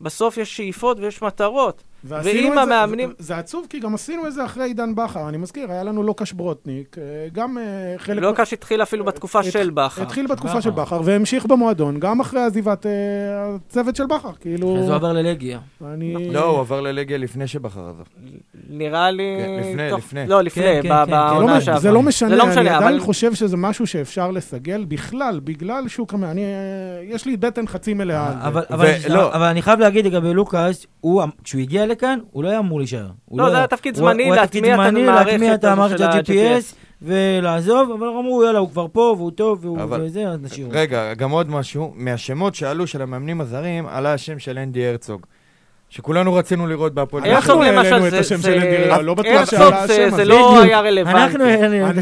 בסוף 0.01 0.37
יש 0.37 0.57
שאיפות 0.57 0.99
ויש 0.99 1.21
מטרות. 1.21 1.83
ועשינו 2.03 2.49
ואם 2.49 2.59
את 2.59 2.67
זה- 2.67 2.75
המאמנים... 2.75 3.13
זה 3.19 3.37
עצוב, 3.37 3.65
כי 3.69 3.79
גם 3.79 3.93
עשינו 3.95 4.27
את 4.27 4.33
זה 4.33 4.45
אחרי 4.45 4.63
עידן 4.63 4.95
בכר. 4.95 5.29
אני 5.29 5.37
מזכיר, 5.37 5.71
היה 5.71 5.83
לנו 5.83 6.03
לוקש 6.03 6.33
ברוטניק, 6.33 6.97
אה, 6.97 7.03
גם 7.33 7.57
אה, 7.57 7.63
חלק... 7.97 8.21
לא 8.21 8.31
קש 8.35 8.53
התחיל 8.53 8.81
אפילו 8.83 9.05
בתקופה 9.05 9.39
הת- 9.39 9.45
של 9.51 9.69
בכר. 9.73 10.01
התחיל 10.01 10.27
בתקופה. 10.27 10.61
של 10.61 10.69
בכר, 10.69 11.01
והמשיך 11.03 11.45
במועדון, 11.45 11.99
גם 11.99 12.19
אחרי 12.19 12.41
עזיבת 12.41 12.85
אה, 12.85 12.91
הצוות 13.67 13.95
של 13.95 14.05
בכר. 14.05 14.31
כאילו... 14.39 14.77
אז 14.79 14.87
הוא 14.87 14.95
עבר 14.95 15.13
ללגיה. 15.13 15.59
אני... 15.93 16.29
לא, 16.33 16.43
הוא 16.45 16.59
עבר 16.59 16.81
ללגיה 16.81 17.17
לפני 17.17 17.47
שבחר 17.47 17.89
עזב. 17.89 18.03
נראה 18.69 19.11
לי... 19.11 19.23
כן, 19.39 19.57
לפני, 19.59 19.89
תוך- 19.89 19.99
לפני. 19.99 20.27
לא, 20.27 20.41
לפני, 20.41 20.63
כן, 20.63 20.79
כן, 20.83 20.89
כן, 20.89 21.05
זה 21.05 21.11
בעונה 21.11 21.53
לא, 21.53 21.59
שעברה. 21.59 21.79
זה 21.81 21.91
לא 21.91 22.01
משנה, 22.01 22.29
זה 22.29 22.35
לא 22.35 22.45
משנה, 22.47 22.61
אני 22.61 22.69
עדיין 22.69 22.93
אבל... 22.93 22.99
חושב 22.99 23.33
שזה 23.33 23.57
משהו 23.57 23.87
שאפשר 23.87 24.31
לסגל 24.31 24.85
בכלל, 24.87 25.39
בגלל 25.43 25.87
שוק 25.87 26.13
המ... 26.13 26.23
אני, 26.23 26.43
אה, 26.43 26.47
יש 27.03 27.25
לי 27.25 27.37
בטן 27.37 27.67
חצי 27.67 27.93
מלאה 27.93 28.27
על 28.27 28.33
זה. 28.33 28.47
אבל, 28.47 28.63
אבל. 28.69 28.93
אבל 29.17 29.45
אני 29.45 29.61
חייב 29.61 29.79
להגיד 29.79 30.05
לגבי 30.05 30.33
לוקאס, 30.33 30.85
הוא, 31.01 31.23
כשהוא 31.43 31.61
הגיע 31.61 31.85
לכאן, 31.87 32.19
הוא 32.31 32.43
לא 32.43 32.49
היה 32.49 32.59
אמור 32.59 32.79
להישאר. 32.79 33.07
הוא 33.25 33.39
לא, 33.41 33.49
זה 33.49 33.57
היה- 33.57 33.67
תפקיד 33.67 33.95
זמני, 33.95 34.29
להטמיע 34.31 34.73
את 34.75 34.79
המערכת 34.79 35.27
להטמיע 35.29 35.53
את 35.53 35.63
הזו 35.63 35.73
המערכת 35.73 35.97
של 35.97 36.03
ה-GPS. 36.03 36.75
ולעזוב, 37.01 37.91
אבל 37.91 38.07
אמרו, 38.07 38.43
יאללה, 38.43 38.59
הוא 38.59 38.69
כבר 38.69 38.85
פה, 38.91 39.15
והוא 39.17 39.31
טוב, 39.31 39.65
והוא 39.65 39.81
אבל- 39.83 40.01
וזה, 40.03 40.27
אז 40.27 40.39
נשאיר 40.43 40.65
אותו. 40.67 40.77
רגע, 40.79 41.13
גם 41.13 41.31
עוד 41.31 41.49
משהו, 41.49 41.91
מהשמות 41.95 42.55
שעלו 42.55 42.87
של 42.87 43.01
המאמנים 43.01 43.41
הזרים, 43.41 43.87
עלה 43.87 44.13
השם 44.13 44.39
של 44.39 44.57
אנדי 44.57 44.87
הרצוג. 44.87 45.25
שכולנו 45.89 46.33
רצינו 46.33 46.67
לראות 46.67 46.93
בהפועל. 46.93 47.25
אנחנו 47.25 47.53
למשל, 47.63 47.77
העלינו 47.77 48.05
את 48.05 48.11
זה- 48.11 48.19
השם 48.19 48.35
זה- 48.35 48.41
של 48.43 48.53
אנדי 48.53 48.77
רביע, 48.77 49.01
לא 49.01 49.13
בטוח 49.13 49.31
הרצוג 49.35 49.59
שעלה 49.59 49.87
זה- 49.87 49.93
השם 49.93 50.09
זה 50.09 50.15
הזה. 50.15 50.25
לא 50.25 50.47
בדיוק. 50.51 50.65
היה 50.65 50.79
רלוונטי. 50.81 51.19
אנחנו 51.19 51.45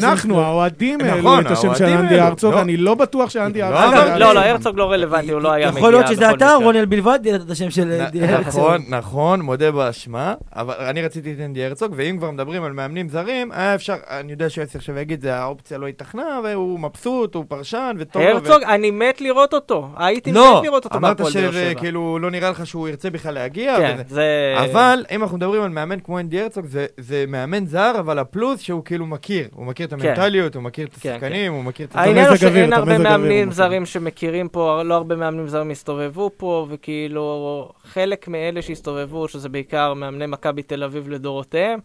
אנחנו, 0.08 0.34
שלו. 0.34 0.42
האוהדים 0.44 1.02
העלו 1.02 1.18
נכון, 1.20 1.46
את 1.46 1.52
השם 1.52 1.76
של 1.76 1.86
אנדי 1.86 2.14
העלו. 2.16 2.28
הרצוג, 2.28 2.54
לא. 2.54 2.62
אני 2.62 2.78
לא 2.78 2.96
בטוח 2.96 3.30
שאנדי 3.30 3.60
לא 3.60 3.66
הרצוג... 3.66 4.18
לא, 4.20 4.34
לא. 4.36 4.40
הרצוג 4.40 4.78
לא 4.78 4.92
רלוונטי, 4.92 5.32
הוא 5.32 5.42
לא 5.42 5.52
היה 5.52 5.68
מגיע 5.68 5.80
יכול 5.80 5.92
להיות 5.92 6.08
שזה 6.08 6.32
אתה. 6.32 6.54
רונל 6.64 6.86
בלבד, 6.86 7.20
את 7.46 7.50
השם 7.50 7.70
של 7.72 7.92
אנדי 8.02 8.22
הרצוג. 8.28 8.48
נכון, 8.64 8.82
נכון, 8.90 9.42
מודה 9.42 9.72
באשמה, 9.72 10.34
אבל 10.56 10.74
אני 10.80 11.02
רציתי 11.06 11.34
את 11.34 11.40
אנדי 11.46 11.66
הרצוג, 11.66 11.94
ואם 11.96 12.16
כבר 12.18 12.32
מדברים 12.32 12.64
על 12.64 12.72
מאמנים 12.72 13.10
זרים, 13.10 13.52
היה 13.52 13.76
אפשר, 13.76 13.96
אני 14.10 14.32
יודע 14.32 14.50
שיוסי 14.50 14.78
עכשיו 14.78 15.00
יגיד, 15.00 15.22
זה 15.22 15.36
האופציה 15.36 15.78
לא 15.78 15.88
התכנה, 15.88 16.40
והוא 16.44 16.80
מבסוט, 16.80 17.36
הוא 17.36 17.46
פרשן, 17.48 17.96
וטוב 18.00 18.22
הרצוג, 18.22 18.64
אני 18.64 18.92
מת 18.92 19.22
לראות 19.22 19.54
אותו. 19.54 19.90
הייתי 19.98 20.32
לא, 20.32 20.58
מת 20.58 20.64
לראות 20.64 20.86
אותו 20.86 21.00
בהפועל 21.00 21.14
באר 21.16 21.30
שזה 21.52 21.74
שבע. 21.82 21.92
לא 22.20 22.32
נראה 22.32 22.50
לך 22.50 22.66
שהוא 22.68 22.88
ירצה 22.88 23.10
בכלל 23.10 23.34
להגיע, 23.34 23.75
כן, 23.78 23.96
וזה- 24.00 24.16
זה... 24.16 24.56
אבל 24.72 25.06
אם 25.12 25.24
אנחנו 25.24 25.38
מדברים 25.38 25.62
על 25.62 25.70
מאמן 25.70 26.00
כמו 26.00 26.20
אנדי 26.20 26.42
הרצוג, 26.42 26.66
זה, 26.66 26.86
זה 26.98 27.26
מאמן 27.28 27.66
זר, 27.66 27.94
אבל 28.00 28.20
הפלוס 28.20 28.60
שהוא 28.62 28.86
כאילו 28.86 29.06
מכיר. 29.06 29.48
הוא 29.54 29.66
מכיר 29.66 29.88
את 29.88 29.94
המנטליות, 29.94 30.56
הוא 30.56 30.64
מכיר 30.64 30.88
את 30.88 30.94
כן, 30.94 31.10
השחקנים, 31.10 31.54
הוא 31.54 31.64
מכיר 31.64 31.88
את... 31.88 31.96
העניין 31.96 32.28
הוא 32.28 32.36
שאין 32.36 32.74
הרבה 32.74 32.98
מאמנים 32.98 33.52
זרים 33.52 33.86
שמכירים 33.86 34.50
פה, 34.50 34.82
לא 34.84 34.94
הרבה 34.94 35.16
מאמנים 35.16 35.48
זרים 35.48 35.70
הסתובבו 35.72 36.32
פה, 36.38 36.68
וכאילו 36.70 37.72
חלק 37.84 38.28
מאלה 38.28 38.62
שהסתובבו, 38.62 39.28
שזה 39.28 39.50
בעיקר 39.50 39.94
מאמני 39.94 40.26
מכבי 40.26 40.64
תל 40.64 40.84
אביב 40.84 41.10
לדורותיהם, 41.10 41.80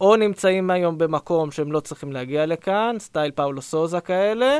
או 0.00 0.16
נמצאים 0.16 0.70
היום 0.70 0.98
במקום 0.98 1.50
שהם 1.50 1.72
לא 1.72 1.80
צריכים 1.80 2.12
להגיע 2.12 2.46
לכאן, 2.46 2.96
סטייל 2.98 3.30
פאולו 3.30 3.62
סוזה 3.62 4.00
כאלה, 4.00 4.58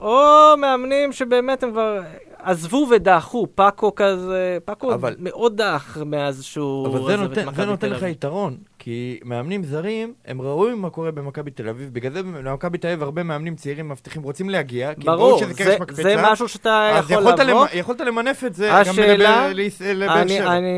או 0.00 0.20
מאמנים 0.58 1.12
שבאמת 1.12 1.62
הם 1.62 1.70
כבר 1.70 2.00
עזבו 2.42 2.86
ודעכו, 2.90 3.46
פאקו 3.54 3.94
כזה, 3.94 4.58
פאקו 4.64 4.94
אבל- 4.94 5.16
מאוד 5.18 5.56
דח 5.56 5.96
מאז 6.06 6.42
שהוא 6.44 6.86
אבל 6.86 7.06
זה 7.06 7.16
נותן, 7.16 7.46
זה 7.56 7.64
נותן 7.64 7.90
לך. 7.90 8.02
יתרון, 8.02 8.56
כי 8.78 9.20
מאמנים 9.24 9.64
זרים, 9.64 10.12
הם 10.26 10.42
ראו 10.42 10.76
מה 10.76 10.90
קורה 10.90 11.10
במכבי 11.10 11.50
תל 11.50 11.68
אביב, 11.68 11.90
בגלל 11.92 12.12
זה 12.12 12.22
במכבי 12.22 12.78
תל 12.78 12.86
אביב 12.88 13.02
הרבה 13.02 13.22
מאמנים 13.22 13.56
ציירים 13.56 13.88
מבטיחים 13.88 14.22
רוצים 14.22 14.50
להגיע, 14.50 14.94
כי 14.94 15.06
ברור, 15.06 15.38
שזה 15.38 15.52
זה, 15.52 15.64
קרש 15.64 15.80
מקפצה, 15.80 16.02
זה 16.02 16.14
משהו 16.22 16.48
שאתה 16.48 16.90
אז 16.98 17.10
יכול 17.10 17.22
יכולת, 17.22 17.38
לבוא. 17.38 17.66
למ... 17.72 17.78
יכולת 17.78 18.00
למנף 18.00 18.44
את 18.44 18.54
זה 18.54 18.74
השאלה- 18.74 19.24
גם 19.46 19.56
לב- 19.56 19.82
לבאר 19.94 20.22
אני, 20.22 20.28
שבע. 20.38 20.56
אני... 20.56 20.68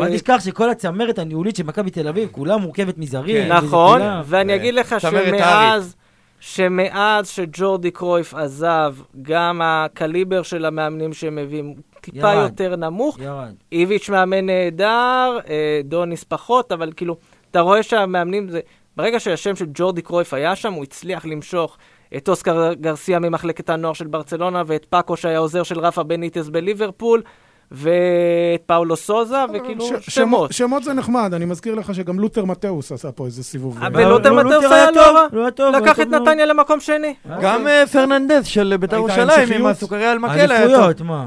אבל 0.00 0.12
תשכח 0.16 0.40
שכל 0.44 0.70
הצמרת 0.70 1.18
הניהולית 1.18 1.56
של 1.56 1.62
מכבי 1.64 1.90
תל 1.90 2.08
אביב, 2.08 2.28
כולה 2.32 2.56
מורכבת 2.56 2.98
מזרים. 2.98 3.42
כן. 3.48 3.52
נכון, 3.52 4.00
ואני 4.24 4.52
ו- 4.52 4.56
אגיד 4.56 4.74
לך 4.74 4.94
שמאז, 5.00 5.96
שמאז 6.46 7.28
שג'ורדי 7.28 7.90
קרויף 7.90 8.34
עזב, 8.34 8.94
גם 9.22 9.60
הקליבר 9.64 10.42
של 10.42 10.64
המאמנים 10.64 11.12
שהם 11.12 11.36
מביאים 11.36 11.74
טיפה 12.00 12.34
ירד. 12.34 12.42
יותר 12.42 12.76
נמוך. 12.76 13.18
ירד. 13.18 13.54
איביץ' 13.72 14.08
מאמן 14.08 14.46
נהדר, 14.46 15.38
אה, 15.48 15.80
דוניס 15.84 16.24
פחות, 16.24 16.72
אבל 16.72 16.92
כאילו, 16.96 17.16
אתה 17.50 17.60
רואה 17.60 17.82
שהמאמנים 17.82 18.48
זה... 18.48 18.60
ברגע 18.96 19.20
שהשם 19.20 19.56
של 19.56 19.66
ג'ורדי 19.74 20.02
קרויף 20.02 20.34
היה 20.34 20.56
שם, 20.56 20.72
הוא 20.72 20.82
הצליח 20.82 21.26
למשוך 21.26 21.78
את 22.16 22.28
אוסקר 22.28 22.72
גרסיה 22.72 23.18
ממחלקת 23.18 23.70
הנוער 23.70 23.92
של 23.92 24.06
ברצלונה, 24.06 24.62
ואת 24.66 24.84
פאקו 24.84 25.16
שהיה 25.16 25.38
עוזר 25.38 25.62
של 25.62 25.80
רפה 25.80 26.02
בניטס 26.02 26.48
בליברפול, 26.48 27.22
ואת 27.72 27.90
פאולו 28.66 28.96
סוזה, 28.96 29.36
וכאילו 29.54 29.84
ש- 29.86 30.14
שמות. 30.14 30.52
שמות 30.52 30.84
זה 30.84 30.92
נחמד, 30.92 31.34
אני 31.34 31.44
מזכיר 31.44 31.74
לך 31.74 31.94
שגם 31.94 32.18
לותר 32.20 32.44
מתאוס 32.44 32.92
עשה 32.92 33.12
פה 33.12 33.26
איזה 33.26 33.44
סיבוב. 33.44 33.78
אבל 33.84 34.02
אה, 34.02 34.08
לותר 34.08 34.32
לא, 34.32 34.44
מתאוס 34.44 34.64
היה 34.72 34.90
לא 34.90 35.00
רע. 35.16 35.26
היה 35.58 35.80
לקח 35.80 36.00
את. 36.00 36.06
נתניה 36.06 36.46
למקום 36.46 36.80
שני. 36.80 37.14
גם 37.40 37.66
אה, 37.68 37.84
פרננדס 37.92 38.44
של 38.46 38.76
בית"ר 38.80 38.96
ירושלים, 38.96 39.52
עם. 39.52 39.66
הסוכריה 39.66 40.12
על 40.12 40.18
מקל 40.18 40.32
היה 40.32 40.46
טוב. 40.48 40.56
אליפויות, 40.70 41.00
מה. 41.00 41.26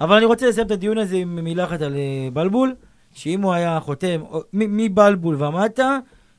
אבל 0.00 0.16
אני 0.16 0.24
רוצה 0.24 0.48
לסיים 0.48 0.66
את 0.66 0.70
הדיון 0.70 0.98
הזה 0.98 1.16
עם 1.16 1.44
מילה 1.44 1.64
אחת 1.64 1.82
על 1.82 1.94
אה, 1.94 2.00
בלבול, 2.32 2.74
שאם 3.14 3.42
הוא 3.42 3.52
היה 3.52 3.80
חותם 3.80 4.20
מבלבול 4.52 5.42
ומטה, 5.42 5.98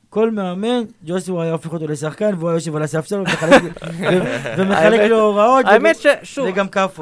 כל 0.10 0.32
מאמן, 0.32 0.82
ג'וסו 1.06 1.42
היה 1.42 1.52
הופך 1.52 1.74
אותו 1.74 1.88
לשחקן, 1.88 2.32
והוא 2.38 2.50
היה 2.50 2.56
יושב 2.58 2.76
על 2.76 2.84
הספסל 2.84 3.20
ומחלק- 3.20 3.62
לו 5.12 5.20
הוראות. 5.22 5.66
האמת 5.66 5.96
ששוב. 5.96 6.46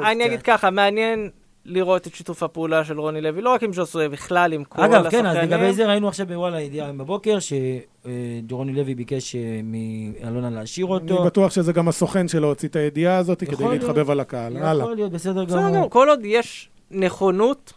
אני. 0.02 0.26
אגיד 0.26 0.42
ככה, 0.42 0.70
מעניין 0.70 1.28
לראות 1.64 2.06
את 2.06 2.14
שיתוף 2.14 2.42
הפעולה 2.42 2.84
של 2.84 3.00
רוני 3.00 3.20
לוי, 3.20 3.42
לא 3.42 3.50
רק 3.50 3.62
עם 3.62 3.72
ז'וסוי, 3.72 4.08
בכלל 4.08 4.52
עם 4.52 4.64
כל 4.64 4.82
אגב, 4.82 4.94
השחקנים. 4.94 5.22
כן, 5.22 5.26
אז 5.26 5.36
לגבי 5.36 5.72
זה 5.72 5.86
ראינו 5.86 6.08
עכשיו 6.08 6.26
בוואלה 6.26 6.60
ידיעה 6.60 6.92
בבוקר, 6.92 7.38
שדורוני 7.38 8.72
לוי 8.72 8.94
ביקש 8.94 9.36
אה, 9.36 9.60
מאלונה 9.64 10.50
להשאיר 10.50 10.86
אני 10.86 10.94
אותו. 10.94 11.24
בטוח 11.24 11.50
שזה 11.50 11.72
גם 11.72 11.88
הסוכן 11.88 12.28
שלו 12.28 12.48
הוציא 12.48 12.68
את 12.68 12.76
הידיעה 12.76 13.16
הזאת 13.16 13.40
כדי 13.40 13.56
להיות. 13.58 13.72
להתחבב 13.72 14.10
על 14.10 14.20
הקהל. 14.20 14.56
הלאה. 14.56 14.82
יכול 14.82 14.96
להיות, 14.96 15.12
בסדר 15.12 15.44
בסדר 15.44 15.58
גמור. 15.58 15.70
גמור, 15.70 15.90
כל 15.90 16.08
עוד 16.08 16.20
יש 16.24 16.68
נכונות 16.90 17.72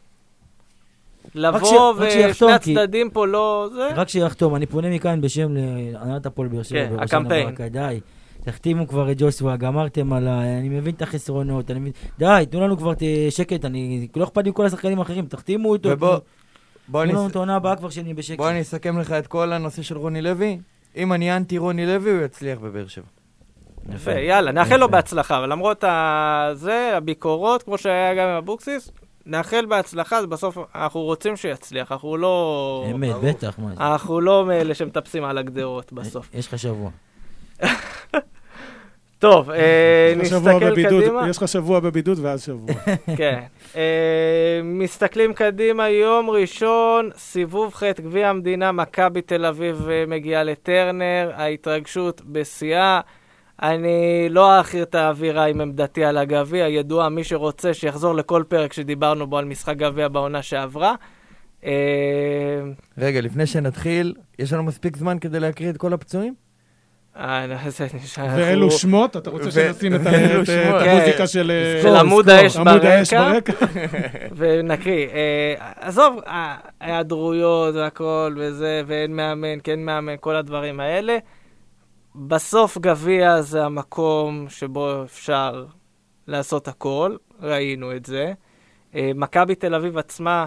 לבוא 1.36 1.94
ושני 1.98 2.52
הצדדים 2.52 3.10
פה 3.10 3.28
לא... 3.28 3.70
זה... 3.74 3.90
רק 3.96 4.10
שיחתום, 4.10 4.56
אני 4.56 4.66
פונה 4.66 4.90
מכאן 4.90 5.22
בשם 5.22 5.56
להנהלת 5.56 6.26
הפועל 6.26 6.48
באר 6.48 6.64
שבע. 6.64 6.80
כן, 6.80 6.96
בראשון 6.96 7.20
הקמפיין. 7.20 7.48
הברקה, 7.48 7.70
די. 7.70 8.00
תחתימו 8.46 8.88
כבר 8.88 9.12
את 9.12 9.16
ג'וסווה, 9.22 9.58
גמרתם 9.58 10.14
עליי, 10.14 10.58
אני 10.60 10.70
מבין 10.70 10.96
את 10.96 11.02
החסרונות, 11.02 11.72
אני 11.72 11.80
מבין... 11.80 11.92
די, 12.20 12.46
תנו 12.52 12.62
לנו 12.62 12.78
כבר 12.78 12.92
את 12.92 13.02
שקט, 13.30 13.66
אני... 13.66 14.08
לא 14.16 14.24
אכפת 14.24 14.44
לי 14.44 14.50
מכל 14.50 14.66
השחקנים 14.66 15.00
האחרים, 15.00 15.26
תחתימו 15.26 15.70
אותו. 15.70 15.90
ובוא, 15.90 16.10
תנו- 16.10 16.20
בוא 16.88 17.04
תנו 17.06 17.14
לנו 17.14 17.28
את 17.28 17.36
העונה 17.36 17.56
הבאה 17.56 17.76
כבר 17.76 17.90
שנהיה 17.90 18.14
בשקט. 18.14 18.38
בוא 18.38 18.50
אני 18.50 18.62
אסכם 18.62 19.00
לך 19.00 19.12
את 19.12 19.28
כל 19.28 19.54
הנושא 19.54 19.82
של 19.82 19.98
רוני 19.98 20.22
לוי. 20.22 20.60
אם 20.98 21.14
אני 21.14 21.36
אנטי 21.38 21.58
רוני 21.58 21.86
לוי, 21.86 22.12
הוא 22.12 22.22
יצליח 22.22 22.60
בבאר 22.60 22.88
שבע. 22.88 23.06
יפה, 23.96 24.12
יאללה, 24.12 24.52
נאחל 24.52 24.78
לו. 24.78 24.90
בהצלחה, 24.90 25.38
אבל 25.38 25.52
למרות 25.52 25.84
ה- 25.84 26.50
זה, 26.54 26.92
הביקורות, 26.98 27.64
כמו 27.64 27.78
שהיה 27.78 28.14
גם 28.16 28.28
עם 28.28 28.36
אבוקסיס, 28.36 28.92
נאחל 29.26 29.66
בהצלחה, 29.66 30.18
אז 30.18 30.26
בסוף 30.26 30.58
אנחנו 30.76 31.02
רוצים 31.02 31.36
שיצליח, 31.38 31.92
אנחנו 31.92 32.18
לא... 32.18 32.86
אמת, 32.92 33.16
בטח, 33.24 33.60
מה 33.60 33.68
זה. 33.76 33.84
אנחנו 33.94 34.22
לא 34.22 34.46
מאלה 34.46 34.74
שמטפסים 34.74 35.24
על 35.24 35.38
הגדרות 35.38 35.94
בסוף. 35.94 36.30
יש 36.34 36.48
לך 36.48 36.60
שבוע. 36.60 36.90
טוב, 39.20 39.50
אה, 39.52 40.14
נסתכל 40.18 40.70
בבידוד- 40.72 41.04
קדימה. 41.04 41.30
יש 41.30 41.38
לך 41.38 41.48
שבוע 41.48 41.80
בבידוד 41.80 42.20
ואז 42.22 42.44
שבוע. 42.44 42.76
כן. 43.18 43.40
אה, 43.76 43.82
מסתכלים 44.64 45.34
קדימה, 45.34 45.90
יום 45.90 46.30
ראשון, 46.30 47.10
סיבוב 47.18 47.74
ח' 47.74 47.84
גביע 47.84 48.30
המדינה, 48.30 48.72
מכבי 48.72 49.22
תל 49.22 49.46
אביב 49.46 49.88
אה, 49.90 50.04
מגיעה 50.08 50.44
לטרנר, 50.44 51.32
ההתרגשות 51.36 52.22
בשיאה. 52.26 53.00
אני 53.62 54.28
לא 54.30 54.62
אכיר 54.62 54.84
את 54.84 54.96
האווירה 54.96 55.46
עם 55.46 55.62
עמדתי 55.62 56.04
על 56.06 56.18
הגביע, 56.18 56.68
ידוע, 56.68 57.10
מי 57.10 57.24
שרוצה 57.24 57.74
שיחזור 57.74 58.16
לכל 58.16 58.44
פרק 58.48 58.74
שדיברנו 58.74 59.28
בו 59.28 59.38
על 59.38 59.46
משחק 59.46 59.78
גביע 59.78 60.08
בעונה 60.08 60.42
שעברה. 60.42 60.96
רגע, 62.98 63.22
לפני 63.22 63.46
שנתחיל, 63.46 64.14
יש 64.40 64.54
לנו 64.54 64.64
מספיק 64.64 64.98
זמן 64.98 65.20
כדי 65.20 65.40
להקריא 65.40 65.70
את 65.70 65.78
כל 65.78 65.94
הפצועים? 65.94 66.34
אה. 67.18 67.46
ואלו 68.18 68.72
שמות, 68.72 69.18
אתה 69.18 69.30
רוצה 69.30 69.52
שנשים 69.52 69.96
את 69.96 70.00
ה- 70.00 70.10
ואלו 70.12 70.42
את 70.42 70.46
שמות. 70.46 70.82
המוזיקה 70.82 71.28
של 71.28 71.52
אה, 71.52 71.82
של 71.82 71.96
עמוד 71.96 72.30
האש 72.30 72.58
ברקע. 73.14 73.54
ונקריא. 74.38 75.08
אה, 75.08 75.54
עזוב, 75.80 76.20
אה, 76.28 76.56
ההיעדרויות 76.82 77.76
והכל 77.76 78.36
וזה, 78.38 78.82
ואין 78.88 79.16
מאמן, 79.16 79.58
כן 79.64 79.80
מאמן, 79.86 80.16
כל 80.20 80.36
הדברים 80.36 80.80
האלה. 80.80 81.18
בסוף 82.16 82.78
גביע 82.78 83.42
זה 83.42 83.66
המקום 83.66 84.46
שבו 84.50 85.04
אפשר 85.04 85.66
לעשות 86.28 86.68
הכל, 86.68 87.16
ראינו 87.42 87.96
את 87.96 88.06
זה. 88.06 88.34
אה, 88.96 89.12
מכבי 89.16 89.56
תל 89.56 89.76
אביב 89.76 89.98
עצמה, 89.98 90.46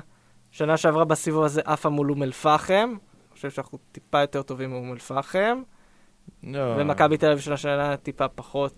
שנה 0.50 0.76
שעברה 0.76 1.04
בסיבוב 1.04 1.44
הזה 1.44 1.60
עפה 1.64 1.88
מול 1.88 2.10
אום 2.10 2.22
אל-פחם. 2.22 2.74
אני 2.74 3.34
חושב 3.34 3.50
שאנחנו 3.50 3.78
טיפה 3.92 4.20
יותר 4.20 4.42
טובים 4.42 4.70
מאום 4.70 4.92
אל-פחם. 4.92 5.62
לא. 6.42 6.74
ומכבי 6.78 7.16
תל 7.16 7.26
אביב 7.26 7.38
של 7.38 7.52
השנה 7.52 7.96
טיפה 7.96 8.28
פחות 8.28 8.74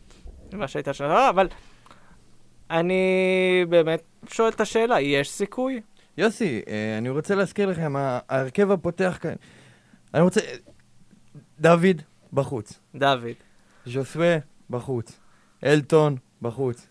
ממה 0.53 0.69
שהייתה 0.69 0.93
שנה 0.93 1.09
שעברה, 1.09 1.31
אבל 1.31 1.49
אני 2.71 3.03
באמת 3.69 4.03
שואל 4.29 4.49
את 4.49 4.61
השאלה, 4.61 5.01
יש 5.01 5.31
סיכוי? 5.31 5.81
יוסי, 6.19 6.63
אה, 6.69 6.99
אני 6.99 7.09
רוצה 7.09 7.35
להזכיר 7.35 7.69
לכם, 7.69 7.95
ההרכב 7.97 8.71
הפותח 8.71 9.19
כאן, 9.21 9.35
אני 10.15 10.23
רוצה... 10.23 10.41
דוד, 11.61 12.03
בחוץ. 12.33 12.81
דוד, 12.95 13.35
ז'וסווה, 13.87 14.37
בחוץ. 14.71 15.19
אלטון, 15.65 16.17
בחוץ. 16.43 16.87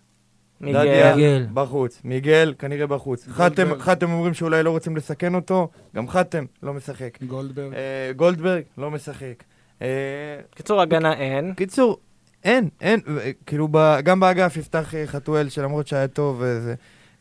מיגל, 0.61 0.79
דדיה, 0.79 1.15
מיגל. 1.15 1.47
בחוץ. 1.53 2.01
מיגל, 2.03 2.53
כנראה 2.59 2.87
בחוץ. 2.87 3.27
חתם, 3.27 3.79
חתם 3.79 4.11
אומרים 4.11 4.33
שאולי 4.33 4.63
לא 4.63 4.69
רוצים 4.69 4.97
לסכן 4.97 5.35
אותו, 5.35 5.69
גם 5.95 6.07
חתם 6.07 6.45
לא 6.63 6.73
משחק. 6.73 7.23
גולדברג. 7.23 7.73
אה, 7.73 8.11
גולדברג, 8.15 8.63
לא 8.77 8.91
משחק. 8.91 9.43
אה, 9.81 9.87
קיצור, 10.55 10.81
הגנה 10.81 11.13
אין. 11.13 11.53
קיצור, 11.53 11.97
אין, 12.43 12.69
אין, 12.81 12.99
כאילו, 13.45 13.67
גם 14.03 14.19
באגף 14.19 14.57
יפתח 14.57 14.95
אה, 14.95 15.07
חתואל, 15.07 15.49
שלמרות 15.49 15.87
שהיה 15.87 16.07
טוב, 16.07 16.37
וזה, 16.39 16.73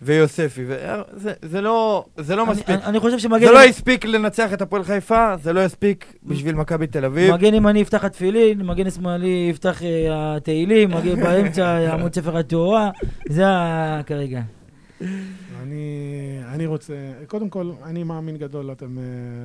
ויוספי, 0.02 0.64
ו- 0.66 0.76
זה, 1.12 1.32
זה 1.42 1.60
לא, 1.60 2.04
זה 2.16 2.36
לא 2.36 2.42
אני- 2.42 2.50
מספיק. 2.50 2.68
אני- 2.70 2.84
אני 2.84 3.00
חושב 3.00 3.18
שמגן... 3.18 3.46
זה 3.46 3.52
לא 3.52 3.64
הספיק 3.64 4.04
לנצח 4.04 4.52
את 4.52 4.62
הפועל 4.62 4.84
חיפה, 4.84 5.34
זה 5.42 5.52
לא 5.52 5.64
יספיק 5.64 6.14
בשביל 6.24 6.54
מכבי 6.54 6.86
תל 6.86 7.04
אביב. 7.04 7.34
מגן 7.34 7.54
ימני 7.54 7.80
יפתח 7.80 8.04
התפילין, 8.04 8.62
מגן 8.66 8.90
שמאלי 8.90 9.48
יפתח 9.50 9.82
אה, 9.82 9.86
התהילים, 10.36 10.90
מגן 10.90 11.20
באמצע 11.22 11.62
יעמוד 11.86 12.14
ספר 12.14 12.36
התאורה, 12.38 12.90
זה 13.28 13.44
כרגע. 14.06 14.40
אני, 15.62 16.40
אני 16.46 16.66
רוצה, 16.66 16.94
קודם 17.26 17.48
כל, 17.48 17.72
אני 17.84 18.04
מאמין 18.04 18.36
גדול, 18.36 18.72
אתם, 18.72 18.98
אה, 18.98 19.02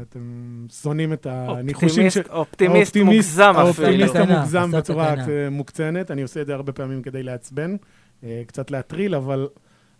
אתם 0.10 0.66
שונאים 0.82 1.14
את 1.14 1.28
הניחושים 1.30 2.08
אופטימיסט, 2.30 2.30
אופטימיסט 2.30 2.98
מוגזם 2.98 3.44
אפילו. 3.44 3.60
האופטימיסט 3.60 4.16
המוגזם 4.16 4.72
בצורה. 4.72 5.14
אה, 5.14 5.50
מוקצנת. 5.52 6.12
אני 6.12 6.22
עושה 6.22 6.42
את 6.42 6.46
זה 6.46 6.54
הרבה 6.54 6.72
פעמים 6.72 7.02
כדי 7.02 7.24
לעצבן, 7.24 7.76
אה, 8.24 8.42
קצת 8.48 8.72
להטריל, 8.72 9.16
אבל 9.16 9.48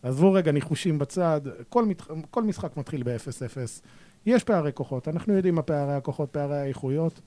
עזבו 0.04 0.34
רגע 0.34 0.52
ניחושים 0.52 1.00
בצד. 1.00 1.42
כל, 1.70 1.86
מת, 1.86 2.02
כל 2.32 2.44
משחק 2.44 2.78
מתחיל 2.78 3.04
ב-0-0. 3.04 3.82
יש 4.26 4.44
פערי 4.44 4.72
כוחות, 4.74 5.08
אנחנו 5.08 5.34
יודעים 5.34 5.56
מה 5.56 5.62
פערי 5.62 5.94
הכוחות, 5.94 6.30
פערי 6.30 6.58
האיכויות. 6.58 7.22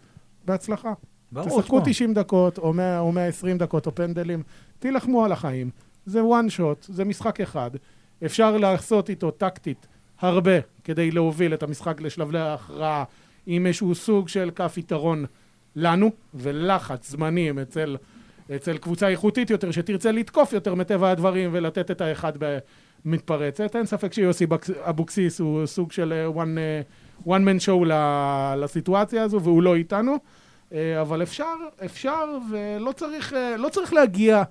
בהצלחה. 0.44 0.92
ברור, 1.32 1.60
תשחקו 1.60 1.80
תשמע. 1.80 1.92
90 1.92 2.14
דקות, 2.14 2.58
או 2.58 2.72
100 2.72 3.00
או 3.00 3.12
120 3.12 3.58
דקות, 3.58 3.86
או 3.86 3.94
פנדלים, 3.94 4.42
תילחמו 4.78 5.24
על 5.24 5.32
החיים. 5.32 5.70
זה 6.06 6.20
one 6.20 6.58
shot, 6.58 6.86
זה 6.92 7.04
משחק 7.04 7.40
אחד. 7.40 7.70
אפשר 8.24 8.56
לעשות 8.56 9.10
איתו 9.10 9.30
טקטית 9.30 9.86
הרבה 10.20 10.60
כדי 10.84 11.10
להוביל 11.10 11.54
את 11.54 11.62
המשחק 11.62 12.00
לשלבי 12.00 12.38
ההכרעה 12.38 13.04
עם 13.46 13.66
איזשהו 13.66 13.94
סוג 13.94 14.28
של 14.28 14.50
כף 14.54 14.74
יתרון 14.78 15.24
לנו, 15.76 16.10
ולחץ 16.34 17.10
זמנים 17.10 17.58
אצל, 17.58 17.96
אצל 18.56 18.78
קבוצה 18.78 19.08
איכותית 19.08 19.50
יותר, 19.50 19.70
שתרצה 19.70 20.12
לתקוף 20.12 20.52
יותר 20.52 20.74
מטבע 20.74 21.10
הדברים 21.10 21.50
ולתת 21.52 21.90
את 21.90 22.00
האחד 22.00 22.32
במתפרצת. 23.04 23.76
אין 23.76 23.86
ספק 23.86 24.12
שיוסי 24.12 24.46
אבוקסיס 24.80 25.40
הוא 25.40 25.66
סוג 25.66 25.92
של 25.92 26.12
אה, 26.12 26.42
one, 26.42 26.58
אה, 26.58 26.80
one 27.34 27.40
man 27.40 27.66
show 27.66 27.84
לסיטואציה 28.56 29.22
הזו, 29.22 29.40
והוא 29.42 29.62
לא 29.62 29.74
איתנו. 29.74 30.16
אה, 30.72 31.00
אבל 31.00 31.22
אפשר, 31.22 31.54
אפשר, 31.84 32.24
ולא 32.50 32.92
צריך, 32.92 33.32
לא 33.58 33.68
צריך 33.68 33.92
להגיע. 33.92 34.42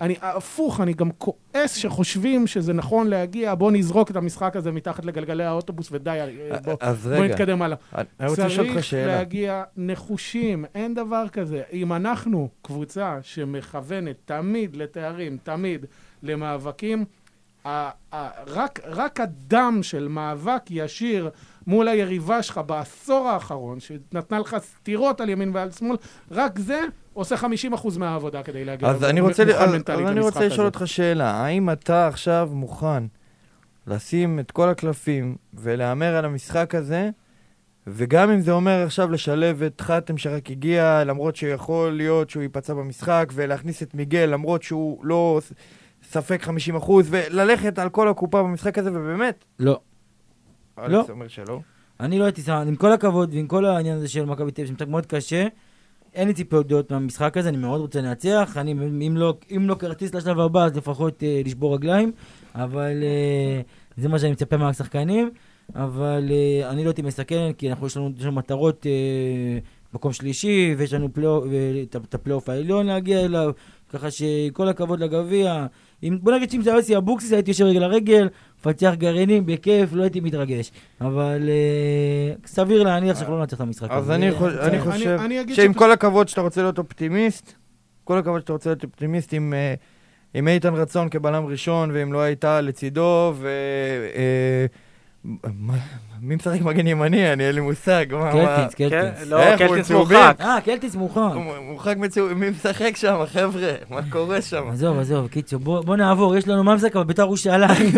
אני, 0.00 0.14
הפוך, 0.22 0.80
אני 0.80 0.92
גם 0.92 1.10
כועס 1.18 1.74
שחושבים 1.74 2.46
שזה 2.46 2.72
נכון 2.72 3.06
להגיע, 3.06 3.54
בוא 3.54 3.72
נזרוק 3.72 4.10
את 4.10 4.16
המשחק 4.16 4.56
הזה 4.56 4.72
מתחת 4.72 5.04
לגלגלי 5.04 5.44
האוטובוס 5.44 5.88
ודי, 5.92 6.10
אה, 6.50 6.58
בוא, 6.60 6.74
אז 6.80 7.06
בוא 7.06 7.16
רגע, 7.16 7.34
נתקדם 7.34 7.62
הלאה. 7.62 7.76
אני 8.20 8.28
רוצה 8.28 8.46
לשאול 8.46 8.66
אותך 8.66 8.74
צריך 8.74 8.84
שאלה. 8.84 9.06
להגיע 9.06 9.62
נחושים, 9.76 10.64
אין 10.74 10.94
דבר 10.94 11.24
כזה. 11.32 11.62
אם 11.72 11.92
אנחנו 11.92 12.48
קבוצה 12.62 13.18
שמכוונת 13.22 14.16
תמיד 14.24 14.76
לתארים, 14.76 15.38
תמיד 15.42 15.86
למאבקים, 16.22 17.04
ה- 17.64 17.68
ה- 18.14 18.28
רק, 18.46 18.80
רק 18.86 19.20
הדם 19.20 19.78
של 19.82 20.08
מאבק 20.08 20.62
ישיר 20.70 21.30
מול 21.66 21.88
היריבה 21.88 22.42
שלך 22.42 22.60
בעשור 22.66 23.28
האחרון, 23.28 23.80
שנתנה 23.80 24.38
לך 24.38 24.56
סטירות 24.60 25.20
על 25.20 25.28
ימין 25.28 25.50
ועל 25.54 25.70
שמאל, 25.70 25.96
רק 26.30 26.58
זה 26.58 26.80
עושה 27.12 27.36
50% 27.36 27.98
מהעבודה 27.98 28.42
כדי 28.42 28.64
להגיע 28.64 28.88
אז 28.88 29.04
אני 29.04 29.20
רוצה, 29.20 29.42
אז, 29.42 29.74
אז 29.86 30.00
אני 30.06 30.20
רוצה 30.20 30.46
לשאול. 30.46 30.66
אותך 30.66 30.82
שאלה, 30.84 31.30
האם 31.30 31.70
אתה 31.70 32.08
עכשיו 32.08 32.48
מוכן 32.52 33.04
לשים 33.86 34.38
את 34.38 34.50
כל 34.50 34.68
הקלפים 34.68 35.36
ולהמר 35.54 36.16
על 36.16 36.24
המשחק 36.24 36.74
הזה, 36.74 37.10
וגם 37.86 38.30
אם 38.30 38.40
זה 38.40 38.52
אומר 38.52 38.82
עכשיו 38.86 39.10
לשלב 39.10 39.62
את 39.62 39.80
חתם 39.80 40.18
שרק 40.18 40.50
הגיע, 40.50 41.04
למרות 41.04 41.36
שיכול 41.36 41.90
להיות 41.90 42.30
שהוא 42.30 42.42
ייפצע 42.42 42.74
במשחק, 42.74 43.32
ולהכניס 43.34 43.82
את 43.82 43.94
מיגל, 43.94 44.26
למרות 44.26 44.62
שהוא 44.62 45.04
לא 45.04 45.40
ספק 46.10 46.42
50 46.42 46.76
אחוז, 46.76 47.06
וללכת 47.10 47.78
על 47.78 47.88
כל 47.88 48.08
הקופה 48.08 48.42
במשחק 48.42 48.78
הזה, 48.78 48.90
ובאמת, 48.90 49.44
לא. 49.58 49.80
לא. 50.88 50.98
אלכס 50.98 51.10
אומר 51.10 51.28
שלא. 51.28 51.60
אני 52.00 52.18
לא 52.18 52.24
הייתי 52.24 52.42
שם, 52.42 52.52
עם 52.52 52.76
כל 52.76 52.92
הכבוד 52.92 53.34
ועם 53.34 53.46
כל 53.46 53.64
העניין 53.64 53.96
הזה 53.96 54.08
של 54.08 54.24
מכבי 54.24 54.50
תל 54.50 54.62
אביב, 54.62 54.74
שמשחק 54.74 54.88
מאוד 54.88 55.06
קשה, 55.06 55.46
אין 56.14 56.28
לי 56.28 56.34
ציפיות 56.34 56.66
גדולות 56.66 56.90
מהמשחק 56.90 57.36
הזה, 57.36 57.48
אני 57.48 57.56
מאוד 57.56 57.80
רוצה 57.80 58.00
לנצח, 58.00 58.56
אני, 58.56 58.72
אם 59.06 59.16
לא, 59.16 59.34
אם 59.56 59.68
לא 59.68 59.74
כרטיס 59.74 60.14
לשלב 60.14 60.40
הבא, 60.40 60.64
אז 60.64 60.76
לפחות 60.76 61.22
אה, 61.22 61.42
לשבור 61.44 61.74
רגליים, 61.74 62.12
אבל 62.54 63.02
אה, 63.02 63.60
זה 63.96 64.08
מה 64.08 64.18
שאני 64.18 64.32
מצפה 64.32 64.56
מהשחקנים, 64.56 65.30
אבל 65.74 66.30
אה, 66.30 66.70
אני 66.70 66.84
לא 66.84 66.88
הייתי 66.88 67.02
מסכן, 67.02 67.52
כי 67.58 67.70
אנחנו, 67.70 67.86
יש 67.86 67.96
לנו, 67.96 68.10
יש 68.18 68.24
לנו 68.24 68.32
מטרות 68.32 68.86
אה, 68.86 69.58
מקום 69.94 70.12
שלישי, 70.12 70.74
ויש 70.78 70.92
לנו 70.92 71.12
פלייאוף, 71.12 71.44
את 72.06 72.14
הפלייאוף 72.14 72.48
העליון 72.48 72.86
להגיע 72.86 73.20
אליו, 73.24 73.50
ככה 73.92 74.10
שכל 74.10 74.68
הכבוד 74.68 75.00
לגביע. 75.00 75.66
אם, 76.02 76.18
בוא 76.22 76.32
נגיד 76.32 76.50
שאם 76.50 76.62
זה 76.62 76.70
היה 76.70 76.78
יוסי 76.78 76.96
אבוקסיס, 76.96 77.32
הייתי 77.32 77.50
יושב 77.50 77.64
רגל 77.64 77.80
לרגל, 77.80 78.28
מפצח 78.66 78.92
גרעינים, 78.98 79.46
בכיף, 79.46 79.90
לא 79.92 80.02
הייתי 80.02 80.20
מתרגש. 80.20 80.70
אבל 81.00 81.48
אה, 81.48 82.34
סביר 82.46 82.82
להניח 82.82 83.16
שאנחנו 83.16 83.34
לא 83.34 83.40
ננצח 83.40 83.56
את 83.56 83.60
המשחק 83.60 83.90
אז 83.90 84.02
הזה. 84.02 84.06
זה- 84.06 84.14
אני 84.14 84.28
אני- 84.28 84.80
חושב 84.80 85.18
שעם 85.52 85.72
כל 85.72 85.92
הכבוד 85.92 86.28
שאתה 86.28 86.40
רוצה 86.40 86.62
להיות 86.62 86.78
אופטימיסט, 86.78 87.52
כל 88.04 88.18
הכבוד 88.18 88.40
שאתה 88.40 88.52
רוצה 88.52 88.70
להיות 88.70 88.84
אופטימיסט 88.84 89.32
עם, 89.34 89.54
אה, 89.54 89.74
עם 90.34 90.48
איתן 90.48 90.74
רצון 90.74 91.08
כבלם 91.08 91.46
ראשון, 91.46 91.90
ואם 91.94 92.12
לא 92.12 92.20
הייתה 92.20 92.60
לצידו, 92.60 93.32
ו... 93.36 93.48
מי 95.24 96.34
משחק 96.36 96.60
מגן 96.60 96.86
ימני? 96.86 97.32
אני 97.32 97.46
אין 97.46 97.54
לי 97.54 97.60
מושג. 97.60 98.06
מה- 98.12 98.32
קלטינס, 98.32 98.74
כן, 98.74 98.88
קלטינס. 98.88 99.28
לא, 99.28 99.40
איך, 99.40 99.60
הוא 99.60 99.68
קלטינס 99.68 99.88
צהובים? 99.88 100.16
מורחק. 100.18 100.40
אה, 100.40 100.58
קלטינס 100.64 100.94
מוכן. 100.94 101.20
הוא 101.20 101.58
מורחק 101.60 101.96
מצו... 101.96 102.28
מי 102.36 102.50
משחק 102.50 102.96
שם, 102.96 103.22
חבר'ה? 103.26 103.74
מה 103.90 104.00
קורה 104.10 104.42
שם? 104.42 104.68
עזוב, 104.72 104.98
עזוב, 104.98 105.28
קיצור, 105.28 105.60
בוא 105.60 105.96
נעבור, 105.96 106.36
יש 106.36 106.48
לנו 106.48 106.64
מה 106.64 106.74
משחק, 106.74 106.96
אבל 106.96 107.04
בית"ר 107.04 107.22
ירושלים. 107.22 107.92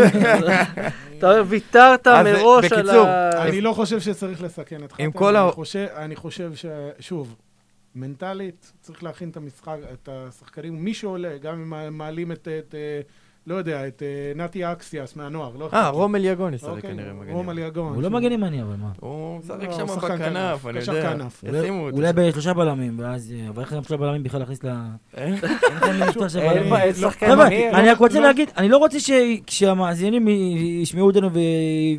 אתה 1.19 1.31
אומר, 1.31 1.43
ויתרת 1.49 2.09
מראש 2.09 2.73
על 2.73 2.91
ה... 2.91 3.43
אני 3.43 3.61
לא 3.61 3.73
חושב 3.73 4.01
שצריך 4.01 4.43
לסכן 4.43 4.85
את 4.85 4.93
חתם. 4.93 5.03
אני 5.03 5.13
חושב- 5.53 5.87
אני 5.97 6.17
חושב 6.17 6.55
ש... 6.55 6.67
שוב, 7.01 7.37
מנטלית, 7.95 8.73
צריך 8.81 9.03
להכין 9.03 9.29
את 9.29 9.37
המשחק, 9.37 9.77
את 9.93 10.09
השחקנים, 10.13 10.85
מי 10.85 10.95
שעולה, 10.95 11.39
גם 11.43 11.73
אם 11.75 11.99
מעלים 11.99 12.33
את, 12.33 12.49
את 12.59 12.75
אה, 12.75 13.01
לא 13.47 13.55
יודע, 13.55 13.89
את 13.89 14.03
אה, 14.03 14.43
נתי 14.45 14.65
אקסיאס 14.65 15.17
מהנוער, 15.17 15.53
לא 15.59 15.69
אה. 15.73 15.89
רומל 15.89 16.25
יגון 16.25 16.55
ישחק 16.55 16.69
אוקיי, 16.69 16.91
כנראה 16.91 17.13
מגן 17.13 17.33
רומל 17.33 17.53
ימני. 17.53 17.67
יגון. 17.67 17.95
הוא 17.95 18.03
לא 18.03 18.11
מגן 18.11 18.33
ימני, 18.33 18.63
אבל 18.63 18.75
מה? 18.77 18.91
הוא 19.01 19.39
משחק 19.39 19.63
לא, 19.63 19.73
שם 19.73 19.87
שחקן 19.89 20.15
בכנף, 20.15 20.63
כנף, 20.63 20.67
אני 20.67 20.81
קשר 20.81 20.95
יודע. 20.97 21.13
כנף. 21.13 21.45
ישימו 21.49 21.87
אותו. 21.87 21.97
אולי 21.97 22.13
בשלושה 22.13 22.53
בלמים, 22.55 22.99
ואז... 22.99 23.35
אה, 23.37 23.49
אבל 23.49 23.63
איך 23.63 23.71
שלושה 23.71 23.97
בלמים 23.97 24.23
בכלל 24.23 24.41
להכניס 24.41 24.65
ל... 24.65 24.69
אה? 25.19 25.35
לא, 27.01 27.11
חבר'ה. 27.11 27.47
אני 27.49 27.91
רק 27.91 27.99
רוצה 27.99 28.21
לא- 28.21 28.27
להגיד, 28.27 28.51
אני 28.57 28.69
לא 28.69 28.77
רוצה 28.77 28.99
שהמאזינים 29.47 30.29
ישמעו 30.83 31.07
אותנו 31.07 31.31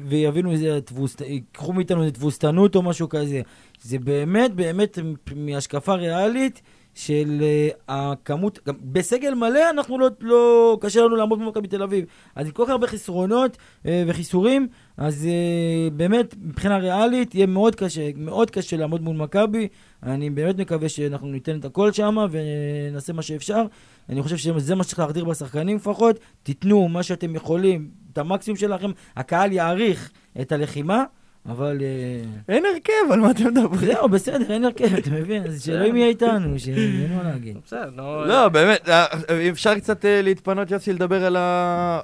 ויבינו 0.08 0.52
איזה 0.52 0.82
תבוסת... 0.82 1.22
ייקחו 1.22 1.74
מאיתנו 1.74 2.02
איזה 2.02 2.14
תבוסתנות 2.14 2.76
או 2.76 2.82
משהו 2.82 3.10
כזה. 3.10 3.42
זה 3.86 4.00
באמת, 4.00 4.56
באמת 4.56 5.00
מהשקפה 5.36 5.94
ריאלית 5.94 6.62
של 6.94 7.42
אה, 7.42 7.70
הכמות, 7.88 8.60
גם 8.68 8.76
בסגל 8.82 9.34
מלא 9.34 9.70
אנחנו 9.70 10.00
לא, 10.00 10.10
לא, 10.20 10.78
קשה 10.82 11.02
לנו 11.02 11.16
לעמוד 11.16 11.40
במכבי 11.40 11.68
תל 11.68 11.84
אביב. 11.84 12.06
אז 12.36 12.46
עם 12.46 12.52
כל 12.52 12.64
כך 12.66 12.70
הרבה 12.70 12.88
חסרונות 12.88 13.58
אה, 13.86 14.04
וחיסורים, 14.08 14.68
אז 14.98 15.26
אה, 15.26 15.90
באמת, 15.90 16.36
מבחינה 16.42 16.78
ריאלית, 16.78 17.36
יהיה 17.36 17.46
מאוד 17.46 17.76
קשה, 17.76 18.10
מאוד 18.16 18.52
קשה 18.52 18.78
לעמוד 18.78 19.02
מול 19.02 19.16
מכבי. 19.16 19.68
אני 20.04 20.30
באמת 20.30 20.60
מקווה 20.60 20.90
שאנחנו 20.90 21.28
ניתן 21.28 21.60
את 21.60 21.66
הכל 21.66 21.92
שם 21.92 22.18
ונעשה 22.32 23.14
מה 23.14 23.22
שאפשר. 23.22 23.66
אני 24.10 24.22
חושב 24.22 24.38
שזה 24.38 24.76
מה 24.76 24.84
שצריך 24.84 25.00
להחדיר 25.00 25.26
בשחקנים 25.26 25.78
לפחות. 25.78 26.20
תיתנו 26.44 26.88
מה 26.88 27.04
שאתם 27.04 27.36
יכולים, 27.36 27.90
את 28.14 28.18
המקסימום 28.18 28.58
שלכם. 28.58 28.92
הקהל 29.16 29.52
יעריך 29.52 30.12
את 30.42 30.52
הלחימה, 30.52 31.04
אבל... 31.48 31.78
אה, 31.82 32.54
אין 32.56 32.64
הרכב, 32.66 33.12
על 33.14 33.20
מה 33.20 33.32
אתם 33.32 33.48
מדברים? 33.48 33.80
זהו, 33.80 34.10
בסדר, 34.10 34.54
אין 34.54 34.66
הרכב, 34.66 34.96
אתה 34.96 35.10
מבין? 35.10 35.44
אז 35.44 35.64
שאלוהים 35.64 35.96
יהיה 35.96 36.08
איתנו, 36.08 36.60
שאין 36.60 37.14
מה 37.16 37.24
להגיד. 37.24 37.58
בסדר, 37.66 37.90
נו. 37.96 38.26
לא, 38.26 38.50
באמת, 38.50 38.90
אה, 38.90 39.06
אפשר 39.50 39.76
קצת 39.76 40.06
אה, 40.06 40.22
להתפנות, 40.22 40.72
יוסי, 40.72 40.94
לדבר 40.94 41.26
על 41.26 41.36
ה... 41.36 42.00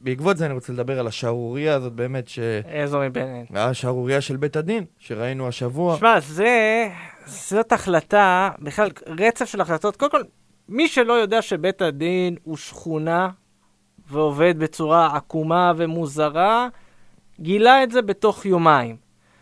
בעקבות 0.00 0.36
זה 0.36 0.46
אני 0.46 0.54
רוצה 0.54 0.72
לדבר 0.72 1.00
על 1.00 1.06
השערורייה 1.06 1.74
הזאת, 1.74 1.92
באמת, 1.92 2.28
ש... 2.28 2.38
איזו 2.68 3.00
מבנט. 3.00 3.48
השערורייה 3.54 4.20
של 4.20 4.36
בית 4.36 4.56
הדין, 4.56 4.84
שראינו 4.98 5.48
השבוע. 5.48 5.96
שמע, 5.96 6.20
זה, 6.20 6.88
זאת 7.26 7.72
החלטה, 7.72 8.50
בכלל 8.58 8.88
רצף 9.06 9.44
של 9.44 9.60
החלטות. 9.60 9.96
קודם 9.96 10.10
כל, 10.10 10.22
מי 10.68 10.88
שלא 10.88 11.12
יודע 11.12 11.42
שבית 11.42 11.82
הדין 11.82 12.36
הוא 12.42 12.56
שכונה 12.56 13.28
ועובד 14.10 14.58
בצורה 14.58 15.16
עקומה 15.16 15.72
ומוזרה, 15.76 16.68
גילה 17.40 17.82
את 17.82 17.90
זה 17.90 18.02
בתוך 18.02 18.46
יומיים. 18.46 18.96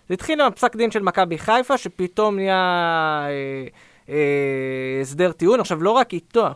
זה 0.08 0.14
התחיל 0.14 0.40
עם 0.40 0.46
הפסק 0.46 0.76
דין 0.76 0.90
של 0.90 1.02
מכבי 1.02 1.38
חיפה, 1.38 1.78
שפתאום 1.78 2.36
נהיה 2.36 3.26
אה, 3.28 3.66
אה, 4.08 5.00
הסדר 5.00 5.32
טיעון. 5.32 5.60
עכשיו, 5.60 5.82
לא 5.82 5.90
רק 5.90 6.12
איתו, 6.12 6.48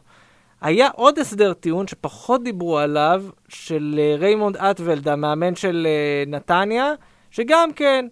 היה 0.60 0.88
עוד 0.94 1.18
הסדר 1.18 1.52
טיעון 1.52 1.86
שפחות 1.86 2.42
דיברו 2.42 2.78
עליו, 2.78 3.24
של 3.48 3.94
אה, 3.98 4.16
ריימונד 4.18 4.56
אטוולד, 4.56 5.08
המאמן 5.08 5.54
של 5.54 5.86
אה, 5.86 6.24
נתניה, 6.26 6.92
שגם 7.30 7.72
כן, 7.72 8.06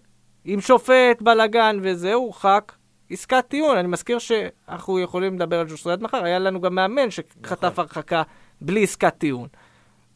עם 0.45 0.61
שופט, 0.61 1.21
בלאגן 1.21 1.79
וזה, 1.81 2.13
הורחק. 2.13 2.71
עסקת 3.09 3.45
טיעון, 3.47 3.77
אני 3.77 3.87
מזכיר 3.87 4.19
שאנחנו 4.19 4.99
יכולים 4.99 5.35
לדבר 5.35 5.59
על 5.59 5.67
ג'וסרי 5.67 5.93
עד 5.93 6.03
מחר, 6.03 6.23
היה 6.23 6.39
לנו 6.39 6.61
גם 6.61 6.75
מאמן 6.75 7.11
שחטף 7.11 7.79
הרחקה 7.79 8.23
בלי 8.61 8.83
עסקת 8.83 9.13
טיעון. 9.17 9.47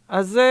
אז 0.10 0.28
זה 0.28 0.44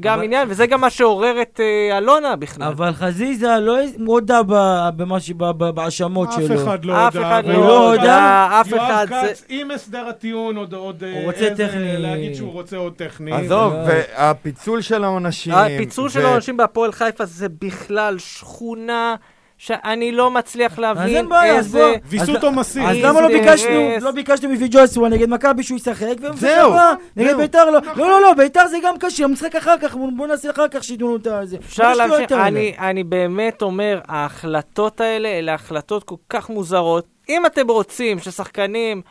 גם 0.00 0.14
אבל- 0.14 0.24
עניין, 0.24 0.48
וזה 0.50 0.66
גם 0.66 0.80
מה 0.80 0.90
שעורר 0.90 1.42
את 1.42 1.60
אה, 1.90 1.98
אלונה 1.98 2.36
בכלל. 2.36 2.66
אבל 2.68 2.92
חזיזה 2.92 3.48
לא 3.60 3.76
הודה 4.06 4.40
ב- 4.46 4.88
במה 4.96 5.20
ש- 5.20 5.30
ב- 5.30 5.44
ב- 5.50 5.70
בהאשמות 5.70 6.28
אף 6.28 6.34
שלו. 6.34 6.62
אחד 6.62 6.84
לא 6.84 7.08
אף 7.08 7.14
יודע. 7.14 7.28
אחד 7.28 7.42
לא 7.46 7.52
לא 7.54 7.90
הודה, 7.90 8.00
הודה, 8.02 8.60
אף 8.60 8.68
אחד... 8.74 9.06
יואב 9.10 9.22
זה- 9.26 9.28
כץ, 9.34 9.44
עם 9.48 9.70
הסדר 9.70 10.06
הטיעון, 10.08 10.56
עוד 10.56 10.72
עוד... 10.74 11.02
הוא 11.04 11.10
אה, 11.12 11.24
רוצה 11.24 11.38
איזה- 11.48 11.68
טכני. 11.68 11.96
להגיד 11.98 12.34
שהוא 12.34 12.52
רוצה 12.52 12.76
עוד 12.76 12.92
טכני. 12.92 13.32
עזוב, 13.32 13.72
לא. 13.72 13.78
והפיצול 13.86 14.80
של 14.80 15.04
העונשים. 15.04 15.52
הפיצול 15.54 16.08
של 16.08 16.26
האנשים 16.26 16.56
בהפועל 16.56 16.92
חיפה 16.92 17.24
זה 17.24 17.46
בכלל 17.60 18.18
שכונה 18.18 19.14
שאני 19.62 20.12
לא 20.12 20.30
מצליח 20.30 20.72
אז 20.72 20.78
להבין 20.78 21.16
אין 21.16 21.28
בעיה, 21.28 21.58
אז 21.58 21.66
איזה... 21.66 21.78
בוא. 21.78 21.96
ויסות 22.04 22.44
עומסים. 22.44 22.86
אז 22.86 22.96
למה 22.96 23.20
לא 23.20 23.28
ביקשנו. 23.28 23.90
לא 24.00 24.10
ביקשנו 24.10 24.48
מוויג'וסווה 24.48 25.08
נגד 25.08 25.28
מכבי 25.28 25.62
שהוא 25.62 25.76
ישחק, 25.76 26.14
זהו, 26.34 26.74
נגד. 27.16 27.36
ביתר 27.36 27.70
לא. 27.70 27.80
לא, 27.96 28.10
לא, 28.10 28.20
לא, 28.22 28.34
ביתר 28.34 28.66
זה 28.66 28.76
גם 28.82 28.98
קשה, 28.98 29.24
המשחק 29.24 29.56
אחר 29.56 29.78
כך, 29.82 29.96
בוא 30.16 30.26
נעשה 30.26 30.50
אחר 30.50 30.68
כך 30.68 30.84
שייתנו 30.84 31.06
לנו 31.06 31.42
את 31.42 31.48
זה. 31.48 31.56
אפשר 31.56 31.94
להמשיך, 31.94 32.32
אני 32.78 33.04
באמת 33.04 33.62
אומר, 33.62 34.00
ההחלטות 34.08 35.00
האלה, 35.00 35.28
אלה 35.28 35.54
החלטות 35.54 36.04
כל 36.04 36.16
כך 36.28 36.50
מוזרות. 36.50 37.06
אם 37.28 37.46
אתם 37.46 37.70
רוצים 37.70 38.18
ששחקנים 38.18 39.02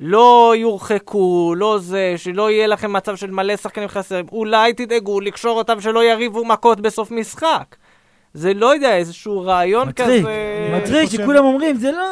לא 0.00 0.54
יורחקו, 0.56 1.54
לא 1.56 1.78
זה, 1.78 2.14
שלא 2.16 2.50
יהיה 2.50 2.66
לכם 2.66 2.92
מצב 2.92 3.16
של 3.16 3.30
מלא 3.30 3.56
שחקנים 3.56 3.88
חסרים, 3.88 4.26
אולי 4.32 4.72
תדאגו 4.72 5.20
לקשור 5.20 5.58
אותם 5.58 5.80
שלא 5.80 6.04
יריבו 6.04 6.44
מכות 6.44 6.80
בסוף 6.80 7.10
משחק. 7.10 7.76
זה 8.34 8.54
לא 8.54 8.74
יודע, 8.74 8.96
איזשהו 8.96 9.40
רעיון 9.42 9.88
מצחיק, 9.88 10.06
כזה... 10.06 10.22
מצחיק 10.82 11.04
חושב- 11.06 11.22
שכולם 11.22 11.44
אומרים, 11.44 11.76
זה 11.76 11.90
לא... 11.92 12.04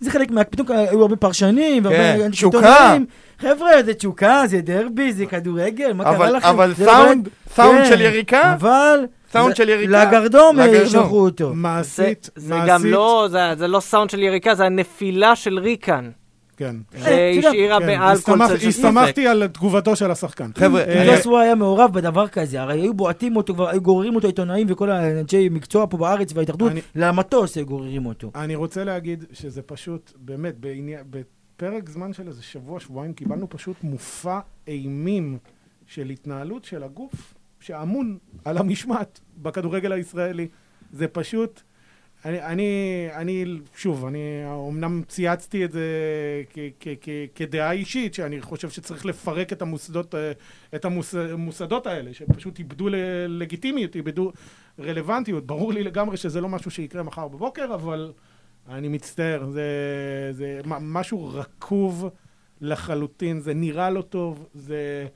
זה 0.00 0.10
חלק 0.10 0.30
מה... 0.30 0.44
פתאום 0.44 0.68
היו 0.70 1.02
הרבה 1.02 1.16
פרשנים, 1.16 1.82
כן, 1.82 1.88
והרבה 1.88 2.26
אנשי 2.26 2.36
תשוקה. 2.48 2.96
חבר'ה, 3.38 3.82
זה 3.84 3.94
תשוקה, 3.94 4.42
זה 4.46 4.60
דרבי, 4.60 5.12
זה 5.12 5.26
כדורגל, 5.26 5.92
מה 5.92 6.04
קרה 6.04 6.16
אבל- 6.16 6.36
לכם? 6.36 6.48
אבל 6.48 6.68
לא 6.68 6.74
סאונד, 6.84 7.28
סאונד 7.54 7.78
כן, 7.78 7.88
של 7.88 8.00
יריקה, 8.00 8.52
אבל... 8.52 9.00
סאונד 9.32 9.56
של 9.56 9.68
יריקה. 9.68 10.04
לגרדום 10.04 10.56
לגרדום. 10.58 10.82
ישלחו 10.86 11.18
אותו. 11.20 11.48
זה, 11.48 11.54
מעשית, 11.54 12.30
זה 12.36 12.54
מעשית. 12.54 12.68
גם 12.70 12.84
לא, 12.86 13.28
זה, 13.30 13.38
זה 13.58 13.68
לא 13.68 13.80
סאונד 13.80 14.10
של 14.10 14.22
יריקה, 14.22 14.54
זה 14.54 14.64
הנפילה 14.64 15.36
של 15.36 15.58
ריקן, 15.58 16.10
כן. 16.58 16.76
שהשאירה 16.98 17.80
באלכוהול 17.80 18.12
הסתמך- 18.42 18.48
צל 18.48 18.58
של 18.58 18.70
ספק. 18.70 18.84
הסתמכתי 18.84 19.26
על 19.26 19.46
תגובתו 19.46 19.96
של 19.96 20.10
השחקן. 20.10 20.50
חבר'ה, 20.58 20.80
אה, 20.84 21.02
אני- 21.02 21.16
ג'וסווה 21.16 21.40
היה 21.42 21.54
מעורב 21.54 21.92
בדבר 21.92 22.28
כזה, 22.28 22.60
הרי 22.62 22.80
היו 22.80 22.94
בועטים 22.94 23.36
אותו, 23.36 23.54
כבר 23.54 23.68
היו 23.68 23.80
גוררים 23.80 24.14
אותו 24.14 24.26
עיתונאים 24.26 24.66
וכל 24.70 24.90
האנשי 24.90 25.48
מקצוע 25.48 25.86
פה 25.90 25.96
בארץ 25.96 26.32
וההתאחדות, 26.34 26.72
למטוס 26.94 27.56
היו 27.56 27.66
גוררים 27.66 28.06
אותו. 28.06 28.30
אני 28.34 28.54
רוצה 28.54 28.84
להגיד 28.84 29.24
שזה 29.32 29.62
פשוט, 29.62 30.12
באמת, 30.16 30.54
בפרק 31.10 31.88
זמן 31.90 32.12
של 32.12 32.28
איזה 32.28 32.42
שבוע, 32.42 32.80
שבועיים, 32.80 33.12
קיבלנו 33.12 33.46
פשוט 33.48 33.76
מופע 33.82 34.38
אימים 34.68 35.38
של 35.86 36.08
התנהלות 36.10 36.64
של 36.64 36.82
הגוף 36.82 37.34
שאמון 37.60 38.18
על 38.44 38.58
המשמעת 38.58 39.20
בכדורגל 39.42 39.92
הישראלי. 39.92 40.48
זה 40.92 41.08
פשוט... 41.08 41.62
אני, 42.24 42.42
אני, 42.42 43.08
אני, 43.12 43.44
שוב, 43.76 44.06
אני 44.06 44.42
אומנם 44.46 45.02
צייצתי 45.08 45.64
את 45.64 45.72
זה 45.72 45.82
כדעה 47.34 47.72
אישית, 47.72 48.14
שאני 48.14 48.40
חושב 48.40 48.70
שצריך 48.70 49.06
לפרק 49.06 49.52
את 49.52 49.62
המוסדות, 49.62 50.14
את 50.74 50.84
המוס, 50.84 51.14
המוסדות 51.14 51.86
האלה, 51.86 52.14
שפשוט 52.14 52.58
איבדו 52.58 52.88
לגיטימיות, 53.28 53.96
איבדו 53.96 54.32
רלוונטיות. 54.78 55.46
ברור 55.46 55.72
לי 55.72 55.82
לגמרי 55.82 56.16
שזה 56.16 56.40
לא 56.40 56.48
משהו 56.48 56.70
שיקרה 56.70 57.02
מחר 57.02 57.28
בבוקר, 57.28 57.74
אבל 57.74 58.12
אני 58.68 58.88
מצטער, 58.88 59.46
זה, 59.50 59.62
זה 60.32 60.60
משהו 60.80 61.28
רקוב 61.34 62.08
לחלוטין, 62.60 63.40
זה 63.40 63.54
נראה 63.54 63.90
לא 63.90 64.02
טוב, 64.02 64.48
זה... 64.54 65.06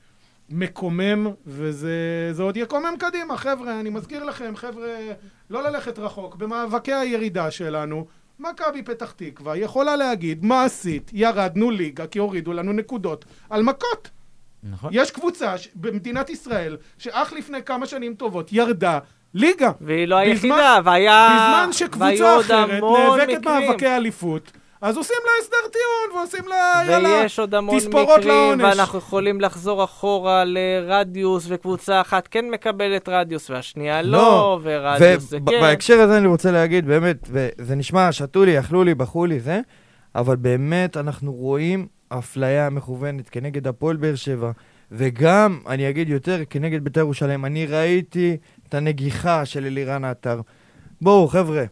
מקומם, 0.49 1.27
וזה 1.45 1.89
זה 2.31 2.43
עוד 2.43 2.57
יקומם 2.57 2.93
קדימה. 2.99 3.37
חבר'ה, 3.37 3.79
אני 3.79 3.89
מזכיר 3.89 4.23
לכם, 4.23 4.53
חבר'ה, 4.55 4.87
לא 5.49 5.63
ללכת 5.63 5.99
רחוק. 5.99 6.35
במאבקי 6.35 6.93
הירידה 6.93 7.51
שלנו, 7.51 8.05
מכבי 8.39 8.83
פתח 8.83 9.11
תקווה 9.11 9.57
יכולה 9.57 9.95
להגיד, 9.95 10.45
מה 10.45 10.63
עשית? 10.63 11.11
ירדנו 11.13 11.71
ליגה 11.71 12.07
כי 12.07 12.19
הורידו 12.19 12.53
לנו 12.53 12.73
נקודות 12.73 13.25
על 13.49 13.63
מכות. 13.63 14.09
נכון. 14.63 14.89
יש 14.93 15.11
קבוצה 15.11 15.57
ש- 15.57 15.69
במדינת 15.75 16.29
ישראל, 16.29 16.77
שאך 16.97 17.33
לפני 17.33 17.63
כמה 17.63 17.85
שנים 17.85 18.13
טובות 18.15 18.53
ירדה 18.53 18.99
ליגה. 19.33 19.71
והיא 19.81 20.07
לא 20.07 20.15
בזמן- 20.15 20.27
היחידה, 20.29 20.79
והיה... 20.83 21.27
בזמן 21.35 21.73
שקבוצה 21.73 22.39
אחרת 22.39 22.83
נאבקת. 22.83 23.45
מאבקי 23.45 23.87
אליפות, 23.87 24.51
אז 24.83 24.97
עושים 24.97 25.15
לה 25.25 25.31
הסדר 25.41 25.71
טיעון 25.71 26.19
ועושים 26.19 26.47
לה, 26.47 26.81
יאללה, 26.87 27.09
ויש 27.09 27.39
עוד 27.39 27.55
המון 27.55 27.79
תספורות 27.79 28.19
מקרים, 28.19 28.27
לעונש. 28.27 28.63
ואנחנו 28.63 28.99
יכולים 28.99 29.41
לחזור 29.41 29.83
אחורה 29.83 30.43
לרדיוס, 30.45 31.45
וקבוצה 31.47 32.01
אחת 32.01 32.27
כן 32.27 32.49
מקבלת 32.49 33.09
רדיוס, 33.09 33.49
והשנייה 33.49 34.01
לא, 34.01 34.59
ורדיוס 34.63 35.29
זה 35.29 35.37
כן. 35.47 35.55
ובהקשר 35.57 35.99
הזה 35.99 36.17
אני 36.17 36.27
רוצה 36.27 36.51
להגיד, 36.51 36.85
באמת, 36.85 37.29
וזה 37.31 37.75
נשמע, 37.75 38.11
שתו 38.11 38.45
לי, 38.45 38.59
אכלו 38.59 38.83
לי, 38.83 38.95
בכו 38.95 39.25
לי, 39.25 39.39
זה, 39.39 39.61
אבל 40.15 40.35
באמת 40.35 40.97
אנחנו 40.97 41.33
רואים 41.33 41.87
אפליה 42.09 42.69
מכוונת 42.69 43.29
כנגד 43.29 43.67
הפועל 43.67 43.95
באר 43.95 44.15
שבע, 44.15 44.51
וגם, 44.91 45.59
אני 45.67 45.89
אגיד 45.89 46.09
יותר, 46.09 46.39
כנגד 46.49 46.83
בית"ר 46.83 46.99
ירושלים. 46.99 47.45
אני 47.45 47.65
ראיתי 47.65 48.37
את 48.69 48.73
הנגיחה 48.73 49.45
של 49.45 49.65
אלירן 49.65 50.03
עטר. 50.03 50.41
בואו, 51.01 51.27
חבר'ה, 51.27 51.63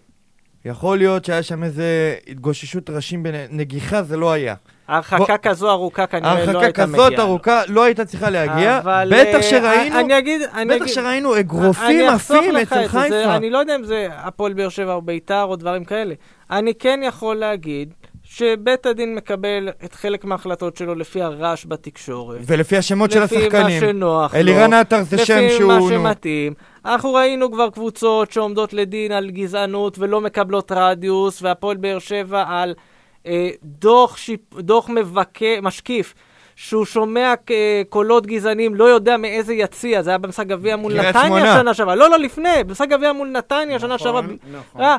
יכול 0.65 0.97
להיות 0.97 1.25
שהיה 1.25 1.43
שם 1.43 1.63
איזה 1.63 2.15
התגוששות 2.27 2.89
ראשים 2.89 3.23
בנגיחה, 3.23 4.03
זה 4.03 4.17
לא 4.17 4.31
היה. 4.31 4.55
הרחקה 4.87 5.17
בוא- 5.17 5.27
כזו 5.41 5.69
ארוכה 5.71 6.07
כנראה 6.07 6.33
לא 6.33 6.39
הרחקה 6.39 6.59
הייתה 6.65 6.85
מגיעה. 6.85 7.07
כזאת 7.07 7.19
ארוכה 7.19 7.61
לא 7.67 7.83
הייתה 7.83 8.05
צריכה 8.05 8.29
להגיע. 8.29 8.77
אבל, 8.77 9.13
בטח 9.15 9.35
אה, 9.35 9.43
שראינו, 9.43 9.99
אני 9.99 10.17
אגיד, 10.17 10.41
אני 10.53 10.65
בטח 10.75 10.81
אגיד, 10.81 10.93
שראינו 10.93 11.39
אגרופים 11.39 12.09
עפים 12.09 12.57
אצל 12.57 12.87
חיפה. 12.87 13.35
אני 13.35 13.49
לא 13.49 13.57
יודע 13.57 13.75
אם 13.75 13.83
זה 13.83 14.07
הפועל 14.11 14.53
באר 14.53 14.69
שבע 14.69 14.93
או 14.93 15.01
ביתר 15.01 15.43
או 15.43 15.55
דברים 15.55 15.85
כאלה. 15.85 16.13
אני 16.51 16.73
כן 16.75 16.99
יכול 17.03 17.35
להגיד 17.35 17.93
שבית 18.23 18.85
הדין 18.85 19.15
מקבל 19.15 19.69
את 19.85 19.93
חלק 19.93 20.25
מההחלטות 20.25 20.77
שלו 20.77 20.95
לפי 20.95 21.21
הרעש 21.21 21.65
בתקשורת. 21.67 22.37
ולפי 22.45 22.77
השמות 22.77 23.11
של 23.11 23.23
לפי 23.23 23.35
מה 23.37 23.41
השחקנים. 23.43 23.79
שנוח 23.81 24.33
לו. 24.33 24.39
אלירן 24.39 24.73
עטר 24.73 25.03
זה 25.03 25.17
שם 25.25 25.37
לפי 25.37 25.49
שהוא... 25.57 25.67
מה 25.67 25.77
נו, 25.79 25.89
שמתאים. 25.89 26.53
אנחנו 26.85 27.13
ראינו 27.13 27.51
כבר 27.51 27.69
קבוצות 27.69 28.31
שעומדות 28.31 28.73
לדין 28.73 29.11
על 29.11 29.29
גזענות 29.29 29.99
ולא 29.99 30.21
מקבלות 30.21 30.71
רדיוס, 30.75 31.41
והפועל 31.41 31.77
באר 31.77 31.99
שבע 31.99 32.43
על 32.47 32.73
אה, 33.25 33.49
דוח, 33.63 34.17
שיפ, 34.17 34.53
דוח 34.53 34.89
מבקר, 34.89 35.59
משקיף. 35.61 36.13
שהוא 36.55 36.85
שומע 36.85 37.33
אה, 37.51 37.81
קולות 37.89 38.27
גזעניים, 38.27 38.75
לא 38.75 38.83
יודע 38.83 39.17
מאיזה 39.17 39.53
יציע, 39.53 40.01
זה 40.01 40.09
היה 40.09 40.17
במשחק 40.17 40.47
גביע 40.47 40.75
מול 40.75 40.93
נתניה 40.93 41.25
שמונה. 41.25 41.55
שנה 41.55 41.73
שעברה. 41.73 41.95
לא, 41.95 42.09
לא, 42.09 42.19
לפני, 42.19 42.63
במשחק 42.67 42.89
גביע 42.89 43.13
מול 43.13 43.27
נתניה 43.27 43.79
שנה 43.79 43.97
שעברה. 43.97 44.21
נכון, 44.21 44.37
נכון. 44.51 44.81
אה, 44.81 44.97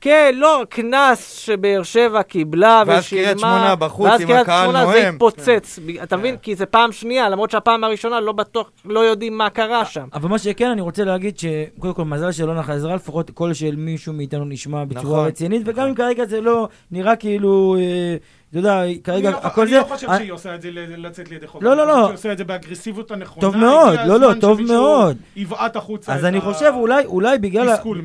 כן, 0.00 0.34
לא, 0.36 0.64
קנס 0.68 1.32
שבאר 1.38 1.82
שבע 1.82 2.22
קיבלה 2.22 2.82
ואז 2.86 3.04
ושילמה. 3.04 3.24
קריית 3.24 3.38
שמונה 3.38 3.76
בחוץ 3.76 4.06
ואז 4.06 4.20
עם 4.20 4.26
קריית 4.26 4.42
הקהל 4.42 4.62
שמונה 4.62 4.86
זה 4.86 4.92
נואם. 4.92 5.14
התפוצץ. 5.14 5.78
אתה 6.02 6.16
מבין? 6.16 6.36
כי 6.36 6.54
זה 6.54 6.66
פעם 6.66 6.92
שנייה, 6.92 7.28
למרות 7.28 7.50
שהפעם 7.50 7.84
הראשונה 7.84 8.20
לא 8.20 8.32
בטוח, 8.32 8.70
לא 8.84 9.00
יודעים 9.00 9.38
מה 9.38 9.50
קרה 9.50 9.84
שם. 9.84 10.08
אבל 10.14 10.28
מה 10.28 10.38
שכן, 10.38 10.70
אני 10.70 10.80
רוצה 10.80 11.04
להגיד 11.04 11.38
שקודם 11.38 11.94
כל 11.94 12.04
מזל 12.04 12.32
שלא 12.32 12.62
חזרה, 12.62 12.94
לפחות 12.94 13.30
קול 13.30 13.54
של 13.54 13.76
מישהו 13.76 14.12
מאיתנו 14.12 14.44
נשמע 14.44 14.84
בצורה 14.84 15.02
נכון. 15.02 15.26
רצינית, 15.26 15.62
וגם 15.64 15.88
אם 15.88 15.94
כרגע 15.94 16.24
זה 16.24 16.40
לא 16.40 16.68
נראה 16.90 17.16
כאילו, 17.16 17.76
אה, 17.78 18.16
אתה 18.50 18.58
יודע, 18.58 18.82
כרגע 19.04 19.28
אני 19.28 19.36
לא- 19.36 19.40
הכל 19.42 19.60
אני 19.60 19.70
זה... 19.70 19.78
לא 19.78 19.84
חושב 19.84 20.08
אה, 20.08 20.16
שהיא 20.16 20.32
עושה 20.32 20.54
את 20.54 20.62
זה 20.62 20.70
לצאת 20.72 21.30
לידי 21.30 21.46
חוק. 21.46 21.62
לא, 21.62 21.76
לא, 21.76 21.82
אני 21.82 21.88
לא. 21.88 22.04
שהיא 22.04 22.14
עושה 22.14 22.32
את 22.32 22.38
זה 22.38 22.44
באגרסיביות 22.44 23.10
הנכונה. 23.10 23.40
טוב 23.40 23.56
מאוד, 23.56 23.98
לא, 24.06 24.20
לא, 24.20 24.26
הזמן 24.28 24.40
טוב 24.40 24.58
שמישהו 24.58 24.76
מאוד. 24.76 25.16
יבעט 25.36 25.76
החוצה 25.76 26.14
אז 26.14 26.24
אני 26.24 26.40
חושב, 26.40 26.72
אולי, 26.76 27.04
אולי 27.04 27.38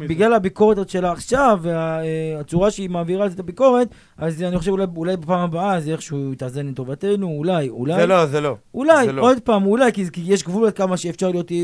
בגלל, 0.08 0.34
הביקורת 0.34 0.90
שלה 0.90 1.12
עכשיו, 1.12 1.60
והצורה 1.62 2.72
שהיא 2.72 2.90
מעבירה 2.90 3.26
את 3.26 3.40
הביקורת, 3.40 3.88
אז 4.18 4.44
אני 4.44 4.58
חושב 4.58 4.72
אולי, 4.72 4.86
אולי 4.96 5.18
בפעם 5.18 5.40
הבאה 5.40 5.80
זה 5.80 5.92
איכשהו 5.92 6.34
יתאזן 6.34 6.68
לטובתנו, 6.68 7.28
אולי, 7.28 7.70
אולי. 7.70 7.96
זה 7.96 8.06
לא, 8.06 8.26
זה 8.26 8.42
לא. 8.42 8.56
אולי, 8.74 9.08
לא. 9.12 9.22
עוד 9.22 9.40
פעם, 9.40 9.66
אולי, 9.66 9.92
כי, 9.94 10.04
יש 10.24 10.44
גבול 10.44 10.68
עד 10.68 10.74
כמה 10.74 10.98
שאפשר 10.98 11.30
להיות 11.30 11.52
אה, 11.52 11.58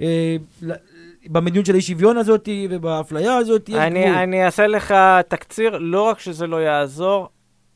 אה, 0.00 0.36
במדיניות 1.26 1.66
של 1.66 1.72
האי 1.72 1.82
שוויון 1.82 2.16
הזאת 2.16 2.48
ובאפליה 2.70 3.36
הזאת, 3.36 3.70
אני. 3.74 4.22
אני 4.22 4.44
אעשה 4.44 4.66
לך 4.66 4.94
תקציר, 5.28 5.78
לא 5.78 6.02
רק 6.02 6.18
שזה 6.18 6.46
לא 6.46 6.56
יעזור, 6.56 7.28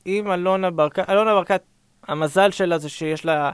אם 0.07 0.32
אלונה 0.32 0.70
ברקת, 0.70 1.11
אלונה 1.11 1.34
ברקת, 1.34 1.62
המזל 2.09 2.50
שלה 2.50 2.78
זה 2.78 2.88
שיש 2.88 3.24
לה 3.24 3.50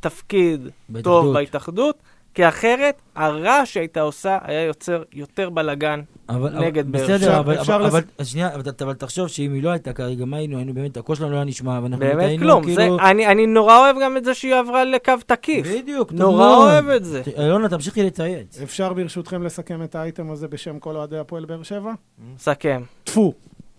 תפקיד 0.00 0.60
בהתאחדות. 0.88 1.24
טוב 1.24 1.34
בהתאחדות, 1.34 1.96
כי 2.34 2.48
אחרת 2.48 2.94
הרעש 3.14 3.72
שהייתה 3.74 4.00
עושה 4.00 4.38
היה 4.42 4.62
יוצר 4.64 5.02
יותר 5.12 5.50
בלאגן. 5.50 6.00
אבל, 6.28 6.58
נגד 6.58 6.92
באר 6.92 7.04
בסדר, 7.04 7.18
שבע. 7.18 7.38
אבל, 7.38 7.60
אפשר 7.60 7.76
אבל, 7.76 7.86
לס- 7.86 7.94
אבל, 8.18 8.24
שנייה, 8.24 8.54
אבל, 8.54 8.62
אבל 8.82 8.94
תחשוב 8.94 9.28
שאם 9.28 9.52
היא 9.54 9.62
לא 9.62 9.70
הייתה 9.70 9.92
כרגע, 9.92 10.24
מה 10.24 10.36
היינו? 10.36 10.56
היינו 10.56 10.74
באמת, 10.74 10.96
הקול 10.96 11.16
שלנו 11.16 11.30
לא 11.30 11.36
היה 11.36 11.44
נשמע, 11.44 11.80
ואנחנו 11.82 11.98
באמת 12.06 12.18
היינו 12.26 12.42
כלום. 12.44 12.62
כאילו... 12.64 12.76
זה, 12.98 13.04
אני, 13.10 13.26
אני 13.26 13.46
נורא 13.46 13.78
אוהב 13.78 13.96
גם 14.02 14.16
את 14.16 14.24
זה 14.24 14.34
שהיא 14.34 14.54
עברה 14.54 14.84
לקו 14.84 15.12
תקיף. 15.26 15.66
בדיוק, 15.66 16.12
נורא 16.12 16.36
מאוד. 16.46 16.58
אוהב 16.68 16.88
את 16.88 17.04
זה. 17.04 17.22
אלונה, 17.38 17.68
תמשיכי 17.68 18.02
לצייץ. 18.02 18.60
אפשר 18.62 18.92
ברשותכם 18.92 19.42
לסכם 19.42 19.82
את 19.82 19.94
האייטם 19.94 20.30
הזה 20.30 20.48
בשם 20.48 20.78
כל 20.78 20.96
אוהדי 20.96 21.18
הפועל 21.18 21.44
באר 21.44 21.62
שבע? 21.62 21.92
סכם. 22.38 22.82
טפו. 23.04 23.32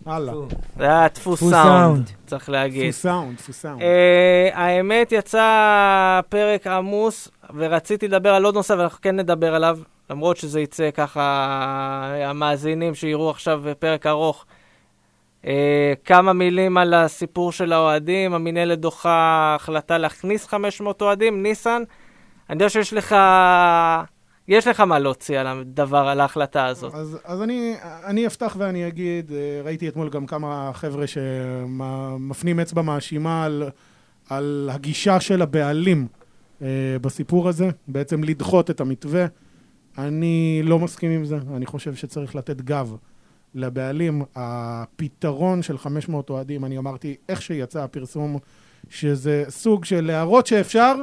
הלאה. 0.06 0.34
זה 0.76 0.84
היה 0.84 1.08
דפוס 1.08 1.40
דפוס 1.40 1.52
סאונד. 1.52 2.10
צריך 2.26 2.42
טפו 2.42 2.52
להגיד. 2.52 2.90
סאונד, 2.90 3.36
טפו 3.36 3.52
סאונד. 3.52 3.82
אה, 3.82 4.48
האמת, 4.52 5.12
יצא 5.12 6.20
פרק 6.28 6.66
עמוס, 6.66 7.28
ורציתי 7.54 8.08
לדבר 8.08 8.34
על 8.34 8.44
עוד 8.44 8.54
נושא, 8.54 8.72
ואנחנו 8.72 8.98
כן 9.02 9.16
נדבר 9.16 9.54
עליו, 9.54 9.78
למרות 10.10 10.36
שזה 10.36 10.60
יצא 10.60 10.90
ככה, 10.90 11.22
המאזינים 12.24 12.94
שיראו 12.94 13.30
עכשיו 13.30 13.62
פרק 13.78 14.06
ארוך. 14.06 14.44
אה, 15.46 15.92
כמה 16.04 16.32
מילים 16.32 16.76
על 16.76 16.94
הסיפור 16.94 17.52
של 17.52 17.72
האוהדים, 17.72 18.34
המינהלת 18.34 18.78
דוחה 18.80 19.56
החלטה 19.58 19.98
להכניס 19.98 20.46
500 20.46 21.02
אוהדים. 21.02 21.42
ניסן, 21.42 21.82
אני 22.50 22.56
יודע 22.56 22.68
שיש 22.68 22.92
לך, 22.92 23.16
יש 24.50 24.66
לך 24.66 24.80
מה 24.80 24.98
להוציא 24.98 25.40
על 25.40 25.46
הדבר, 25.46 26.08
על 26.08 26.20
ההחלטה 26.20 26.66
הזאת. 26.66 26.94
אז, 26.94 27.18
אז 27.24 27.42
אני, 27.42 27.74
אני 28.04 28.26
אפתח 28.26 28.56
ואני 28.58 28.88
אגיד, 28.88 29.32
אה, 29.32 29.60
ראיתי 29.64 29.88
אתמול 29.88 30.08
גם 30.08 30.26
כמה 30.26 30.70
חבר'ה 30.74 31.06
שמפנים 31.06 32.60
אצבע 32.60 32.82
מאשימה 32.82 33.44
על, 33.44 33.68
על 34.30 34.70
הגישה 34.72 35.20
של 35.20 35.42
הבעלים 35.42 36.06
אה, 36.62 36.66
בסיפור 37.00 37.48
הזה, 37.48 37.68
בעצם 37.88 38.24
לדחות 38.24 38.70
את 38.70 38.80
המתווה. 38.80 39.26
אני 39.98 40.62
לא 40.64 40.78
מסכים 40.78 41.10
עם 41.10 41.24
זה, 41.24 41.38
אני 41.56 41.66
חושב 41.66 41.94
שצריך 41.94 42.36
לתת 42.36 42.60
גב 42.60 42.96
לבעלים. 43.54 44.22
הפתרון 44.36 45.62
של 45.62 45.78
500 45.78 46.30
אוהדים, 46.30 46.64
אני 46.64 46.78
אמרתי, 46.78 47.16
איך 47.28 47.42
שיצא 47.42 47.82
הפרסום, 47.82 48.38
שזה 48.88 49.44
סוג 49.48 49.84
של 49.84 50.06
להראות 50.06 50.46
שאפשר, 50.46 50.94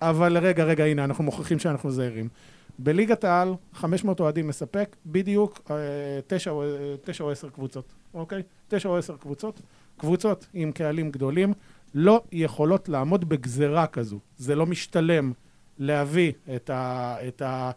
אבל 0.00 0.38
רגע, 0.38 0.64
רגע, 0.64 0.84
הנה, 0.84 1.04
אנחנו 1.04 1.24
מוכיחים 1.24 1.58
שאנחנו 1.58 1.90
זהירים. 1.90 2.28
בליגת 2.78 3.24
העל, 3.24 3.54
500 3.72 4.20
אוהדים 4.20 4.48
מספק 4.48 4.96
בדיוק 5.06 5.60
אה, 5.70 5.76
תשע 6.26 6.50
או- 6.50 6.62
אה, 6.62 6.94
תשע 7.04 7.24
או 7.24 7.30
עשר 7.30 7.48
קבוצות, 7.48 7.84
אוקיי? 8.14 8.42
תשע 8.68 8.88
או 8.88 8.96
עשר 8.96 9.16
קבוצות. 9.16 9.60
קבוצות 9.96 10.46
עם 10.54 10.72
קהלים 10.72 11.10
גדולים 11.10 11.52
לא 11.94 12.22
יכולות 12.32 12.88
לעמוד 12.88 13.28
בגזרה 13.28 13.86
כזו. 13.86 14.18
זה 14.38 14.54
לא 14.54 14.66
משתלם 14.66 15.32
להביא 15.78 16.32
את 16.56 16.70
ה... 16.70 17.16
את 17.28 17.42
ה 17.42 17.70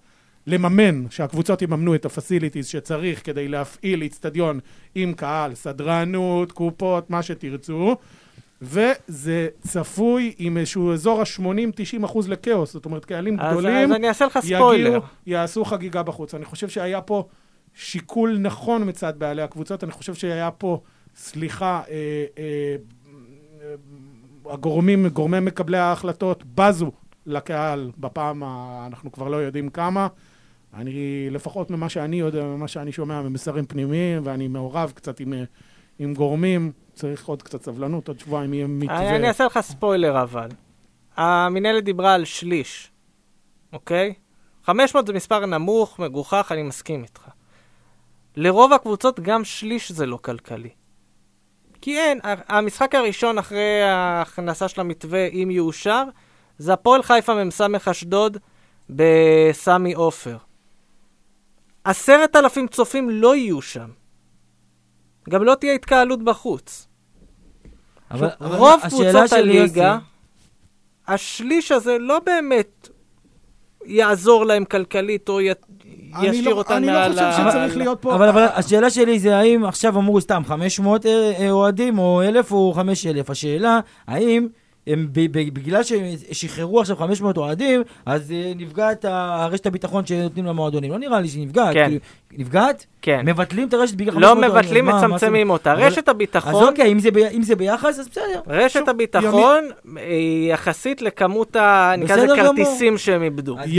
לממן, 0.48 1.10
שהקבוצות 1.10 1.62
יממנו 1.62 1.96
את 1.96 2.06
הפסיליטיז 2.06 2.68
שצריך 2.68 3.26
כדי 3.26 3.48
להפעיל 3.48 4.02
איצטדיון 4.02 4.60
עם 4.96 5.14
קהל, 5.14 5.56
סדרנות, 5.56 6.52
קופות, 6.52 7.10
מה 7.10 7.24
שתרצו. 7.24 7.96
וזה 8.62 9.48
צפוי 9.62 10.34
עם 10.38 10.58
איזשהו 10.58 10.94
אזור 10.94 11.22
ה-80-90 11.22 12.06
אחוז 12.06 12.30
לכאוס, 12.30 12.74
זאת 12.74 12.86
אומרת, 12.86 13.06
קהלים 13.06 13.40
אז, 13.40 13.52
גדולים 13.52 13.92
אז 13.92 13.96
אני 13.96 14.08
אעשה 14.08 14.26
לך 14.26 14.40
ספוילר. 14.40 14.88
יגיעו, 14.88 15.02
יעשו 15.26 15.66
חגיגה 15.66 16.04
בחוץ. 16.04 16.36
אני 16.36 16.46
חושב 16.46 16.70
שהיה 16.70 17.02
פה 17.02 17.28
שיקול 17.74 18.38
נכון 18.38 18.90
מצד 18.90 19.14
בעלי 19.18 19.42
הקבוצות, 19.42 19.84
אני 19.84 19.92
חושב 19.92 20.14
שהיה 20.14 20.52
פה, 20.52 20.82
סליחה, 21.16 21.82
אה, 21.90 21.94
אה, 22.38 22.76
אה, 23.62 23.76
הגורמים, 24.54 25.08
גורמי 25.08 25.40
מקבלי 25.40 25.78
ההחלטות 25.78 26.44
בזו 26.56 26.92
לקהל 27.26 27.92
בפעם, 27.98 28.44
ה, 28.44 28.84
אנחנו 28.88 29.12
כבר 29.12 29.28
לא 29.28 29.38
יודעים 29.38 29.70
כמה. 29.70 30.08
אני, 30.74 31.28
לפחות 31.32 31.72
ממה 31.72 31.90
שאני 31.90 32.20
יודע, 32.20 32.44
ממה 32.44 32.68
שאני 32.68 32.92
שומע 32.92 33.22
ממסרים 33.22 33.66
פנימיים, 33.66 34.22
ואני 34.26 34.48
מעורב 34.48 34.92
קצת 34.96 35.20
עם, 35.20 35.34
אה, 35.34 35.44
עם 36.00 36.14
גורמים, 36.14 36.72
צריך 36.96 37.26
עוד 37.26 37.44
קצת 37.44 37.64
סבלנות, 37.64 38.08
עוד 38.08 38.20
שבועיים 38.20 38.54
יהיה 38.54 38.68
מתווה. 38.68 39.00
אני, 39.00 39.16
אני 39.16 39.28
אעשה 39.28 39.46
לך 39.46 39.60
ספוילר 39.60 40.22
אבל. 40.22 40.50
המינהלת 41.18 41.84
דיברה 41.84 42.14
על 42.14 42.26
שליש, 42.26 42.92
אוקיי? 43.74 44.14
500 44.64 45.08
זה 45.08 45.14
מספר 45.14 45.46
נמוך, 45.46 46.00
מגוחך, 46.00 46.52
אני 46.52 46.64
מסכים 46.64 47.04
איתך. 47.04 47.22
לרוב 48.36 48.74
הקבוצות 48.74 49.20
גם 49.20 49.44
שליש 49.44 49.92
זה 49.92 50.06
לא 50.06 50.18
כלכלי. 50.18 50.70
כי 51.82 52.00
אין, 52.00 52.20
המשחק 52.24 52.96
הראשון 52.96 53.38
אחרי 53.38 53.82
ההכנסה 53.82 54.68
של 54.68 54.82
המתווה, 54.82 55.28
אם 55.28 55.50
יאושר, 55.52 56.04
זה 56.58 56.74
הפועל 56.74 57.04
חיפה 57.04 57.44
מ"ס 57.44 57.62
אשדוד 57.88 58.38
בסמי 58.90 59.94
עופר. 59.94 60.38
עשרת 61.84 62.36
אלפים 62.36 62.68
צופים 62.68 63.10
לא 63.10 63.36
יהיו 63.36 63.62
שם. 63.62 63.90
גם 65.30 65.44
לא 65.44 65.56
תהיה 65.56 65.74
התקהלות 65.74 66.24
בחוץ. 66.24 66.88
אבל, 68.12 68.30
אבל 68.42 68.56
רוב 68.56 68.82
קבוצות 68.90 69.32
הליגה, 69.32 69.98
השליש 71.08 71.72
הזה 71.72 71.98
לא 72.00 72.20
באמת 72.20 72.90
יעזור 73.86 74.46
להם 74.46 74.66
כלכלית 74.66 75.30
או 75.30 75.42
י... 75.42 75.50
אני 76.16 76.28
ישאיר 76.28 76.50
לא- 76.50 76.58
אותם 76.58 76.74
אני 76.74 76.88
לא 76.88 76.92
מעל 76.94 77.12
חושב 77.12 77.24
ה- 77.24 77.52
שצריך 77.52 77.78
להיות 77.78 78.02
פה... 78.02 78.16
אבל, 78.16 78.30
אבל 78.30 78.46
השאלה 78.54 78.90
שלי 78.90 79.20
זה 79.20 79.38
האם 79.38 79.66
עכשיו 79.66 79.98
אמרו 79.98 80.22
סתם 80.22 80.42
500 80.46 81.06
אה, 81.06 81.32
אה, 81.40 81.52
אוהדים, 81.52 82.00
או 82.00 82.22
1,000 82.24 82.52
או 82.52 82.74
5,000. 82.76 83.30
השאלה, 83.32 83.80
האם 84.08 84.48
הם 84.88 85.08
בגלל 85.54 85.82
ששחררו 85.84 86.80
עכשיו 86.82 86.96
500 86.96 87.38
אוהדים, 87.38 87.82
אז 88.06 88.32
אה, 88.32 88.52
נפגעת 88.56 89.06
הרשת 89.08 89.66
הביטחון 89.66 90.06
שנותנים 90.06 90.46
למועדונים. 90.46 90.92
לא 90.92 91.00
נראה 91.00 91.22
לי 91.22 91.28
שהיא 91.28 91.46
נפגעת. 91.48 91.74
כן. 91.74 91.86
כאילו, 91.88 92.00
נפגעת? 92.38 92.86
כן. 93.02 93.22
מבטלים 93.26 93.68
את 93.68 93.74
הרשת 93.74 93.96
בגלל 93.96 94.12
500 94.14 94.22
לא 94.24 94.48
אוהדים. 94.48 94.58
מבטלים, 94.58 94.90
אז 94.90 94.96
מה- 94.96 95.08
מה 95.08 95.16
מצמצמים 95.16 95.50
אותה. 95.50 95.74
רשת 95.74 96.10
אז 96.10 96.16
הביטחון, 96.16 96.64
אוקיי, 96.68 96.92
אם 96.92 97.00
זה 97.00 97.12
ב- 97.12 97.18
אם 97.18 97.44
זה 97.44 97.56
ביחס, 97.56 98.00
אז 98.00 98.08
בסדר. 98.10 98.42
רשת 98.48 98.80
שוב, 98.80 98.90
הביטחון 98.90 99.64
היא 100.08 100.54
יחסית 100.54 101.02
לכמות 101.02 101.56
ה... 101.56 101.94
נקרא 101.98 102.16
לזה. 102.16 102.36
כרטיסים 102.36 102.98
שהם 102.98 103.24
איבדו. 103.24 103.60
אז 103.60 103.70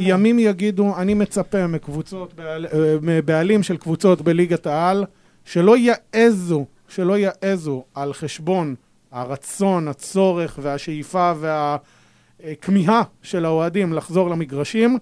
ימים, 0.00 0.38
יגידו, 0.38 0.96
אני 0.96 1.14
מצפה 1.14 1.66
מקבוצות, 1.66 2.34
בעל, 2.34 2.66
אה, 2.66 2.96
מבעלים 3.02 3.62
של 3.62 3.76
קבוצות 3.76 4.22
בליגת 4.22 4.66
העל, 4.66 5.04
שלא 5.44 5.76
יעזו, 5.76 6.64
שלא 6.88 7.14
יעזו 7.18 7.84
על 7.94 8.12
חשבון 8.12 8.74
הרצון, 9.12 9.88
הצורך 9.88 10.58
והשאיפה 10.62 11.32
והכמיהה 11.40 13.02
של 13.22 13.44
האוהדים 13.44 13.92
לחזור 13.92 14.30
למגרשים, 14.30 14.98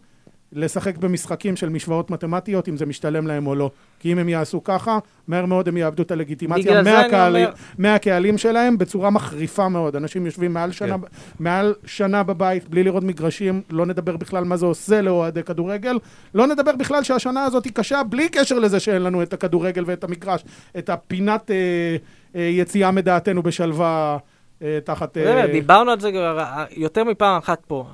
לשחק 0.52 0.96
במשחקים 0.96 1.56
של 1.56 1.68
משוואות 1.68 2.10
מתמטיות, 2.10 2.68
אם 2.68 2.76
זה 2.76 2.86
משתלם 2.86 3.26
להם 3.26 3.46
או 3.46 3.54
לא. 3.54 3.70
כי 4.00 4.12
אם 4.12 4.18
הם 4.18 4.28
יעשו 4.28 4.64
ככה, 4.64 4.98
מהר 5.26 5.46
מאוד 5.46 5.68
הם 5.68 5.76
יאבדו 5.76 6.02
את 6.02 6.10
הלגיטימציה 6.10 6.82
מהקהלים, 6.82 7.44
אומר- 7.44 7.56
מהקהלים 7.78 8.38
שלהם 8.38 8.78
בצורה 8.78 9.10
מחריפה 9.10 9.68
מאוד. 9.68 9.96
אנשים 9.96 10.26
יושבים 10.26 10.52
מעל 10.54 10.72
שנה, 10.72 10.98
כן. 10.98 11.04
מעל 11.38 11.74
שנה 11.86 12.22
בבית 12.22 12.68
בלי 12.68 12.84
לראות 12.84 13.02
מגרשים, 13.04 13.62
לא 13.70 13.86
נדבר 13.86 14.16
בכלל 14.16 14.44
מה 14.44 14.56
זה 14.56 14.66
עושה 14.66 15.00
לאוהדי 15.02 15.42
כדורגל, 15.42 15.98
לא 16.34 16.46
נדבר 16.46 16.76
בכלל 16.76 17.02
שהשנה 17.02 17.44
הזאת 17.44 17.64
היא 17.64 17.72
קשה 17.72 18.02
בלי 18.02 18.28
קשר 18.28 18.58
לזה 18.58 18.80
שאין 18.80 19.02
לנו 19.02 19.22
את 19.22 19.32
הכדורגל 19.32 19.84
ואת 19.86 20.04
המגרש, 20.04 20.44
את 20.78 20.90
הפינת 20.90 21.50
אה, 21.50 21.96
יציאה 22.34 22.90
מדעתנו 22.90 23.42
בשלווה 23.42 24.18
אה, 24.62 24.78
תחת... 24.84 25.16
אה, 25.16 25.24
באמת, 25.24 25.50
דיברנו 25.50 25.90
על 25.90 26.00
זה 26.00 26.10
כבר 26.10 26.38
אה, 26.38 26.64
יותר 26.70 27.04
מפעם 27.04 27.36
אחת 27.38 27.62
פה. 27.66 27.86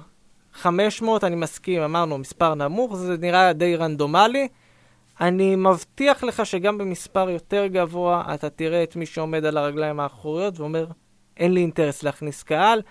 500, 0.52 1.24
אני 1.24 1.36
מסכים, 1.36 1.82
אמרנו, 1.82 2.18
מספר 2.18 2.54
נמוך, 2.54 2.96
זה 2.96 3.16
נראה 3.20 3.52
די 3.52 3.76
רנדומלי. 3.76 4.48
אני 5.20 5.56
מבטיח 5.56 6.24
לך 6.24 6.46
שגם 6.46 6.78
במספר 6.78 7.30
יותר 7.30 7.66
גבוה, 7.66 8.22
אתה 8.34 8.50
תראה 8.50 8.82
את 8.82 8.96
מי 8.96 9.06
שעומד 9.06 9.44
על 9.44 9.56
הרגליים 9.56 10.00
האחוריות 10.00 10.60
ואומר, 10.60 10.86
אין 11.36 11.54
לי 11.54 11.60
אינטרס 11.60 12.02
להכניס 12.02 12.42
קהל. 12.42 12.82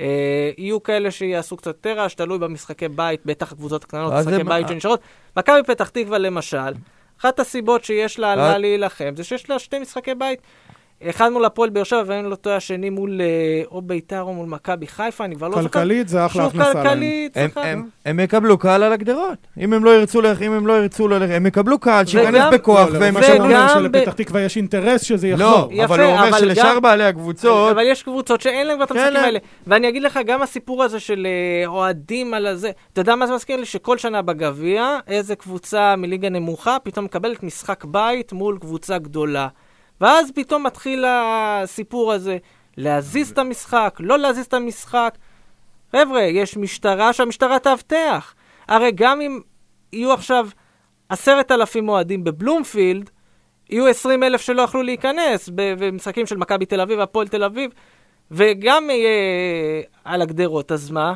אה, 0.00 0.50
יהיו 0.58 0.82
כאלה 0.82 1.10
שיעשו 1.10 1.56
קצת 1.56 1.66
יותר 1.66 1.98
רעש, 1.98 2.14
תלוי 2.14 2.38
במשחקי 2.38 2.88
בית, 2.88 3.20
בטח 3.26 3.52
הקבוצות 3.52 3.84
הקטנות, 3.84 4.12
אז 4.12 4.26
משחקי 4.26 4.44
בית 4.44 4.68
שנשארות. 4.68 5.00
מכבי 5.36 5.62
פתח 5.66 5.88
תקווה 5.88 6.18
למשל, 6.18 6.72
אחת 7.20 7.40
הסיבות 7.40 7.84
שיש 7.84 8.18
לה 8.18 8.32
על 8.32 8.40
אה. 8.40 8.52
מה 8.52 8.58
להילחם, 8.58 9.12
זה 9.16 9.24
שיש 9.24 9.50
לה 9.50 9.58
שתי 9.58 9.78
משחקי 9.78 10.14
בית. 10.14 10.40
אחד 11.10 11.28
מול 11.32 11.44
הפועל 11.44 11.70
באר 11.70 11.82
שבע, 11.84 12.02
ואין 12.06 12.24
לו 12.24 12.36
טועה, 12.36 12.56
השני 12.56 12.90
מול 12.90 13.20
אה, 13.20 13.26
או 13.70 13.82
ביתר 13.82 14.20
או 14.22 14.34
מול 14.34 14.46
מכבי 14.48 14.86
חיפה, 14.86 15.24
אני 15.24 15.36
כבר 15.36 15.48
לא 15.48 15.52
זוכר. 15.56 15.68
כלכלית 15.68 16.08
זה 16.08 16.26
אחלה 16.26 16.44
הכנסה 16.46 16.72
להם. 16.74 16.82
כלכלית, 16.82 17.36
הם, 17.36 17.48
צריכה- 17.48 17.66
הם, 17.66 17.88
הם 18.06 18.20
יקבלו 18.20 18.58
קהל 18.58 18.82
על 18.82 18.92
הגדרות. 18.92 19.38
אם 19.60 19.72
הם 19.72 19.84
לא 19.84 19.90
ירצו 20.00 20.20
ללכת, 20.20 20.42
אם 20.42 20.52
הם 20.52 20.66
לא 20.66 20.72
ירצו 20.82 21.08
ללכת, 21.08 21.32
הם 21.34 21.46
יקבלו 21.46 21.78
קהל 21.78 22.06
שייכנס 22.06 22.42
בכוח, 22.52 22.88
לא, 22.92 22.98
והם 22.98 23.14
מה 23.14 23.22
שאומרים 23.22 23.56
וגם 23.56 23.68
שלפתח 23.74 24.12
תקווה 24.12 24.40
יש 24.40 24.56
אינטרס 24.56 25.02
שזה 25.02 25.28
יחזור. 25.28 25.46
לא, 25.50 25.68
יפה, 25.72 25.84
אבל 25.84 26.00
הוא 26.04 26.12
אומר 26.12 26.38
שלשאר 26.38 26.80
בעלי 26.80 27.04
הקבוצות, 27.04 27.70
אבל 27.72 27.82
יש 27.86 28.02
קבוצות 28.02 28.40
שאין 28.40 28.66
להם 28.66 28.76
כבר 28.76 28.84
את 28.84 28.88
שאין 28.88 28.98
המשחקים 29.00 29.14
להם. 29.14 29.24
האלה. 29.24 29.38
ואני 29.66 29.88
אגיד 29.88 30.02
לך, 30.02 30.20
גם 30.26 30.42
הסיפור 30.42 30.82
הזה 30.82 31.00
של 31.00 31.26
אה, 31.26 31.66
אוהדים 31.66 32.34
על 32.34 32.46
הזה, 32.46 32.70
אתה 32.92 33.00
יודע 33.00 33.14
מה 33.16 33.26
זה 33.26 33.34
מזכיר 33.34 33.56
לי? 33.56 33.64
שכל 33.66 33.98
שנה 33.98 34.22
בגביע, 34.22 34.98
איזה 35.08 35.36
קבוצה 35.36 35.96
מליגה 35.96 36.28
נמוכה 36.28 36.76
פתאום 36.82 37.04
מקבלת 37.04 37.42
משחק 37.42 37.84
בית 37.84 38.32
מול 38.32 38.58
קבוצה 38.60 38.98
גדולה. 38.98 39.48
ואז 40.00 40.30
פתאום 40.34 40.66
מתחיל 40.66 41.04
הסיפור 41.08 42.12
הזה, 42.12 42.38
להזיז 42.76 43.30
את 43.30 43.38
המשחק, 43.38 43.96
לא 44.00 44.18
להזיז 44.18 44.46
את 44.46 44.54
המשחק. 44.54 45.18
חבר'ה, 45.92 46.22
יש 46.22 46.56
משטרה 46.56 47.12
שהמשטרה 47.12 47.58
תאבטח. 47.58 48.34
הרי 48.68 48.92
גם 48.94 49.20
אם 49.20 49.40
יהיו 49.92 50.12
עכשיו 50.12 50.48
עשרת 51.08 51.52
אלפים 51.52 51.88
אוהדים 51.88 52.24
בבלומפילד, 52.24 53.10
יהיו 53.70 53.86
עשרים 53.86 54.22
אלף 54.22 54.40
שלא 54.40 54.62
יכלו 54.62 54.82
להיכנס 54.82 55.50
במשחקים 55.54 56.26
של 56.26 56.36
מכבי 56.36 56.66
תל 56.66 56.80
אביב, 56.80 57.00
הפועל 57.00 57.28
תל 57.28 57.44
אביב, 57.44 57.70
וגם 58.30 58.90
יהיה 58.90 59.82
על 60.04 60.22
הגדרות, 60.22 60.72
אז 60.72 60.90
מה? 60.90 61.14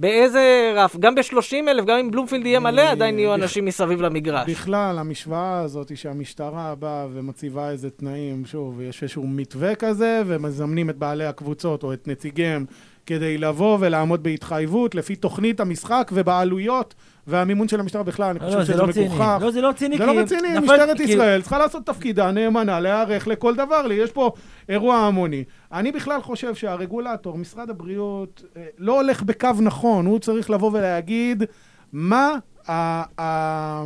באיזה 0.00 0.72
רף? 0.76 0.96
גם 0.96 1.14
ב-30 1.14 1.68
אלף, 1.68 1.84
גם 1.84 1.98
אם 1.98 2.10
בלומפילד 2.10 2.46
יהיה 2.46 2.60
מלא, 2.60 2.82
עדיין 2.82 3.18
יהיו 3.18 3.34
אנשים 3.34 3.64
מסביב 3.64 4.00
למגרש. 4.00 4.50
בכלל, 4.50 4.98
המשוואה 4.98 5.60
הזאת 5.60 5.88
היא 5.88 5.96
שהמשטרה 5.96 6.74
באה 6.74 7.06
ומציבה 7.12 7.70
איזה 7.70 7.90
תנאים, 7.90 8.46
שוב, 8.46 8.80
יש 8.80 9.02
איזשהו 9.02 9.26
מתווה 9.26 9.74
כזה, 9.74 10.22
ומזמנים 10.26 10.90
את 10.90 10.96
בעלי 10.96 11.24
הקבוצות 11.24 11.82
או 11.82 11.92
את 11.92 12.08
נציגיהם 12.08 12.64
כדי 13.06 13.38
לבוא 13.38 13.78
ולעמוד 13.80 14.22
בהתחייבות 14.22 14.94
לפי 14.94 15.16
תוכנית 15.16 15.60
המשחק 15.60 16.10
ובעלויות 16.14 16.94
והמימון 17.28 17.68
של 17.68 17.80
המשטרה 17.80 18.02
בכלל, 18.02 18.26
אני 18.26 18.38
לא, 18.38 18.44
חושב 18.44 18.58
לא, 18.58 18.64
זה 18.64 18.72
שזה 18.72 18.82
לא. 18.82 19.06
מגוחך. 19.06 19.38
לא, 19.40 19.50
זה 19.50 19.60
לא 19.60 19.72
ציני, 19.72 19.98
זה 19.98 20.06
לא 20.06 20.18
רציני, 20.18 20.58
משטרת 20.58 21.00
ישראל 21.00 21.40
צריכה 21.40 21.58
לעשות 21.58 21.86
תפקידה 21.86 22.30
נאמנה, 22.30 22.80
להיערך 22.80 23.28
לכל 23.28 23.54
דבר. 23.54 23.92
יש 23.92 24.10
פה 24.10 24.30
אירוע 24.68 24.96
המוני. 24.96 25.44
אני 25.72 25.92
בכלל 25.92 26.22
חושב 26.22 26.54
שהרגולטור, 26.54 27.38
משרד 27.38 27.70
הבריאות, 27.70 28.42
אה, 28.56 28.64
לא 28.78 29.00
הולך 29.00 29.22
בקו 29.22 29.48
נכון, 29.60 30.06
הוא 30.06 30.18
צריך 30.18 30.50
לבוא 30.50 30.70
ולהגיד 30.72 31.42
מה 31.92 32.32
ה... 32.68 33.84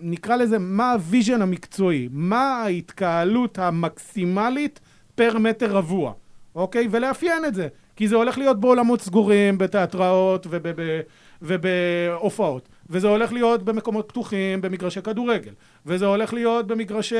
נקרא 0.00 0.36
לזה, 0.36 0.58
מה 0.58 0.92
ה 0.92 0.99
vision 0.99 1.42
המקצועי, 1.42 2.08
מה 2.12 2.62
ההתקהלות 2.62 3.58
המקסימלית 3.58 4.80
פר 5.14 5.38
מטר 5.38 5.72
רבוע, 5.76 6.12
אוקיי? 6.54 6.88
ולאפיין 6.90 7.44
את 7.44 7.54
זה. 7.54 7.68
כי 7.96 8.08
זה 8.08 8.16
הולך 8.16 8.38
להיות 8.38 8.60
בעולמות 8.60 9.00
סגורים, 9.00 9.58
בתיאטראות 9.58 10.46
וב- 10.50 10.66
ובהופעות. 11.42 12.68
וזה 12.90 13.08
הולך 13.08 13.32
להיות 13.32 13.62
במקומות 13.62 14.08
פתוחים, 14.08 14.60
במגרשי 14.60 15.02
כדורגל. 15.02 15.52
וזה 15.86 16.06
הולך 16.06 16.32
להיות 16.34 16.66
במגרשי... 16.66 17.16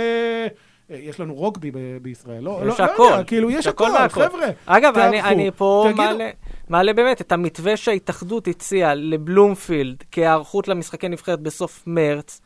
יש 0.90 1.20
לנו 1.20 1.34
רוגבי 1.34 1.70
ב- 1.70 1.78
בישראל, 2.02 2.42
לא, 2.42 2.60
יש 2.68 2.80
לא, 2.80 2.86
לא 2.86 2.92
הכל. 2.92 3.08
יודע, 3.12 3.24
כאילו, 3.24 3.50
יש 3.50 3.66
הכל 3.66 3.84
הכל, 3.86 3.98
מהכל. 3.98 4.28
חבר'ה. 4.28 4.46
אגב, 4.66 4.98
אני, 4.98 5.16
תערכו. 5.20 5.28
אני 5.34 5.50
פה 5.56 5.84
תגידו- 5.88 6.02
מעלה, 6.02 6.30
מעלה 6.68 6.92
באמת 6.92 7.20
את 7.20 7.32
המתווה 7.32 7.76
שההתאחדות 7.76 8.48
הציעה 8.48 8.94
לבלומפילד 8.94 9.96
כהיערכות 10.12 10.68
למשחקי 10.68 11.08
נבחרת 11.08 11.40
בסוף 11.40 11.82
מרץ. 11.86 12.40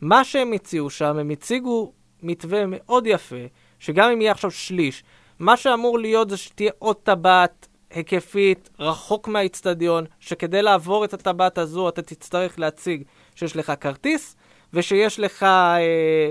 מה 0.00 0.24
שהם 0.24 0.52
הציעו 0.52 0.90
שם, 0.90 1.18
הם 1.18 1.30
הציגו 1.30 1.92
מתווה 2.22 2.64
מאוד 2.66 3.06
יפה, 3.06 3.36
שגם 3.78 4.10
אם 4.10 4.20
יהיה 4.20 4.32
עכשיו 4.32 4.50
שליש, 4.50 5.04
מה 5.38 5.56
שאמור 5.56 5.98
להיות 5.98 6.30
זה 6.30 6.36
שתהיה 6.36 6.70
עוד 6.78 6.96
טבעת 6.96 7.68
היקפית 7.96 8.70
רחוק 8.78 9.28
מהאיצטדיון, 9.28 10.04
שכדי 10.20 10.62
לעבור 10.62 11.04
את 11.04 11.14
הטבעת 11.14 11.58
הזו 11.58 11.88
אתה 11.88 12.02
תצטרך 12.02 12.58
להציג 12.58 13.02
שיש 13.34 13.56
לך 13.56 13.72
כרטיס, 13.80 14.36
ושיש 14.72 15.20
לך 15.20 15.42
אה, 15.42 16.30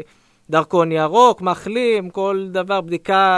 דרכון 0.50 0.92
ירוק, 0.92 1.42
מחלים, 1.42 2.10
כל 2.10 2.48
דבר, 2.52 2.82
בדיקה 2.82 3.30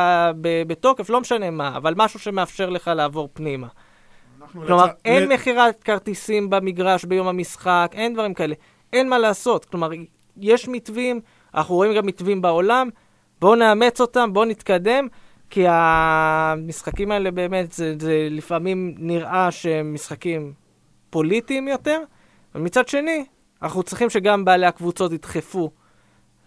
ב- 0.41 0.63
בתוקף, 0.67 1.09
לא 1.09 1.21
משנה 1.21 1.49
מה, 1.51 1.77
אבל 1.77 1.93
משהו 1.97 2.19
שמאפשר 2.19 2.69
לך 2.69 2.91
לעבור 2.95 3.29
פנימה. 3.33 3.67
כלומר, 4.51 4.85
לצ- 4.85 4.89
אין 5.05 5.23
ל- 5.23 5.33
מכירת 5.33 5.83
כרטיסים 5.83 6.49
במגרש 6.49 7.05
ביום 7.05 7.27
המשחק, 7.27 7.91
אין 7.93 8.13
דברים 8.13 8.33
כאלה. 8.33 8.55
אין 8.93 9.09
מה 9.09 9.17
לעשות. 9.17 9.65
כלומר, 9.65 9.89
יש 10.37 10.67
מתווים, 10.67 11.19
אנחנו 11.55 11.75
רואים 11.75 11.93
גם 11.95 12.05
מתווים 12.05 12.41
בעולם, 12.41 12.89
בואו 13.41 13.55
נאמץ 13.55 14.01
אותם, 14.01 14.33
בואו 14.33 14.45
נתקדם, 14.45 15.07
כי 15.49 15.63
המשחקים 15.67 17.11
האלה 17.11 17.31
באמת, 17.31 17.71
זה, 17.71 17.95
זה 17.99 18.27
לפעמים 18.31 18.95
נראה 18.97 19.51
שהם 19.51 19.93
משחקים 19.93 20.53
פוליטיים 21.09 21.67
יותר, 21.67 21.99
ומצד 22.55 22.87
שני, 22.87 23.25
אנחנו 23.61 23.83
צריכים 23.83 24.09
שגם 24.09 24.45
בעלי 24.45 24.65
הקבוצות 24.65 25.11
ידחפו 25.11 25.71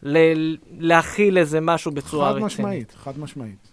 ל- 0.02 0.56
להכיל 0.78 1.38
איזה 1.38 1.60
משהו 1.60 1.92
בצורה 1.92 2.26
חד 2.28 2.32
רצינית. 2.34 2.46
משמעית, 2.46 2.92
חד 2.96 3.18
משמעית. 3.18 3.68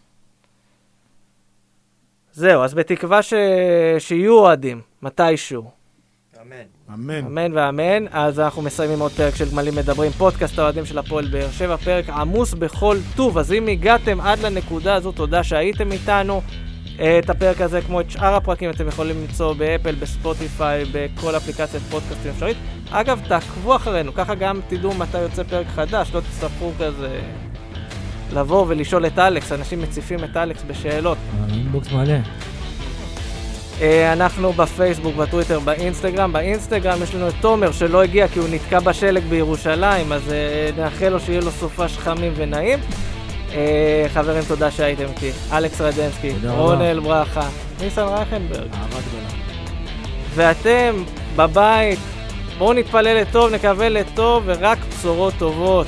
זהו, 2.31 2.63
אז 2.63 2.73
בתקווה 2.73 3.21
ש... 3.21 3.33
שיהיו 3.99 4.33
אוהדים, 4.33 4.81
מתישהו. 5.01 5.76
אמן. 6.47 6.93
אמן. 6.93 7.25
אמן 7.25 7.57
ואמן. 7.57 8.05
אז 8.11 8.39
אנחנו 8.39 8.61
מסיימים 8.61 8.99
עוד 8.99 9.11
פרק 9.11 9.35
של 9.35 9.51
גמלים 9.51 9.75
מדברים, 9.75 10.11
פודקאסט 10.11 10.59
האוהדים 10.59 10.85
של 10.85 10.97
הפועל 10.97 11.27
באר 11.27 11.51
שבע, 11.51 11.77
פרק 11.77 12.09
עמוס 12.09 12.53
בכל 12.53 12.97
טוב. 13.15 13.37
אז 13.37 13.53
אם 13.53 13.67
הגעתם 13.67 14.21
עד 14.21 14.39
לנקודה 14.39 14.95
הזו, 14.95 15.11
תודה 15.11 15.43
שהייתם 15.43 15.91
איתנו. 15.91 16.41
אה, 16.99 17.19
את 17.19 17.29
הפרק 17.29 17.61
הזה, 17.61 17.81
כמו 17.81 18.01
את 18.01 18.11
שאר 18.11 18.35
הפרקים, 18.35 18.69
אתם 18.69 18.87
יכולים 18.87 19.21
למצוא 19.21 19.53
באפל, 19.53 19.95
בספוטיפיי, 19.95 20.85
בכל 20.91 21.37
אפליקציית 21.37 21.83
פודקאסטים 21.83 22.31
אפשרית. 22.31 22.57
אגב, 22.91 23.21
תעקבו 23.27 23.75
אחרינו, 23.75 24.13
ככה 24.13 24.35
גם 24.35 24.59
תדעו 24.67 24.93
מתי 24.93 25.19
יוצא 25.19 25.43
פרק 25.43 25.67
חדש, 25.67 26.11
לא 26.13 26.19
תצטרכו 26.19 26.71
כזה 26.79 27.21
לבוא 28.33 28.65
ולשאול 28.67 29.05
את 29.05 29.19
אלכס, 29.19 29.51
אנשים 29.51 29.81
מציפים 29.81 30.23
את 30.23 30.37
אלכס 30.37 30.63
בשאלות. 30.67 31.17
האינבוקס 31.49 31.91
מלא. 31.91 32.17
אה, 33.81 34.13
אנחנו 34.13 34.53
בפייסבוק, 34.53 35.15
בטוויטר, 35.15 35.59
באינסטגרם. 35.59 36.33
באינסטגרם 36.33 37.03
יש 37.03 37.15
לנו 37.15 37.27
את 37.27 37.33
תומר 37.41 37.71
שלא 37.71 38.03
הגיע 38.03 38.27
כי 38.27 38.39
הוא 38.39 38.47
נתקע 38.51 38.79
בשלג 38.79 39.23
בירושלים, 39.23 40.11
אז 40.11 40.31
אה, 40.31 40.69
נאחל 40.77 41.09
לו 41.09 41.19
שיהיה 41.19 41.41
לו 41.41 41.51
סופש 41.51 41.97
חמים 41.97 42.33
ונעים. 42.35 42.79
אה, 43.53 44.05
חברים, 44.13 44.43
תודה 44.47 44.71
שהייתם 44.71 45.03
איתי. 45.03 45.31
אלכס 45.51 45.81
רדנסקי. 45.81 46.31
רונל 46.47 46.99
ברכה, 46.99 47.47
ניסן 47.79 48.01
רייכנברג. 48.01 48.67
אהבה 48.73 48.99
גדולה. 49.07 49.27
ואתם, 50.35 51.03
בבית, 51.35 51.99
בואו 52.57 52.73
נתפלל 52.73 53.21
לטוב, 53.21 53.53
נקווה 53.53 53.89
לטוב 53.89 54.43
ורק 54.45 54.77
בשורות 54.89 55.33
טובות. 55.37 55.87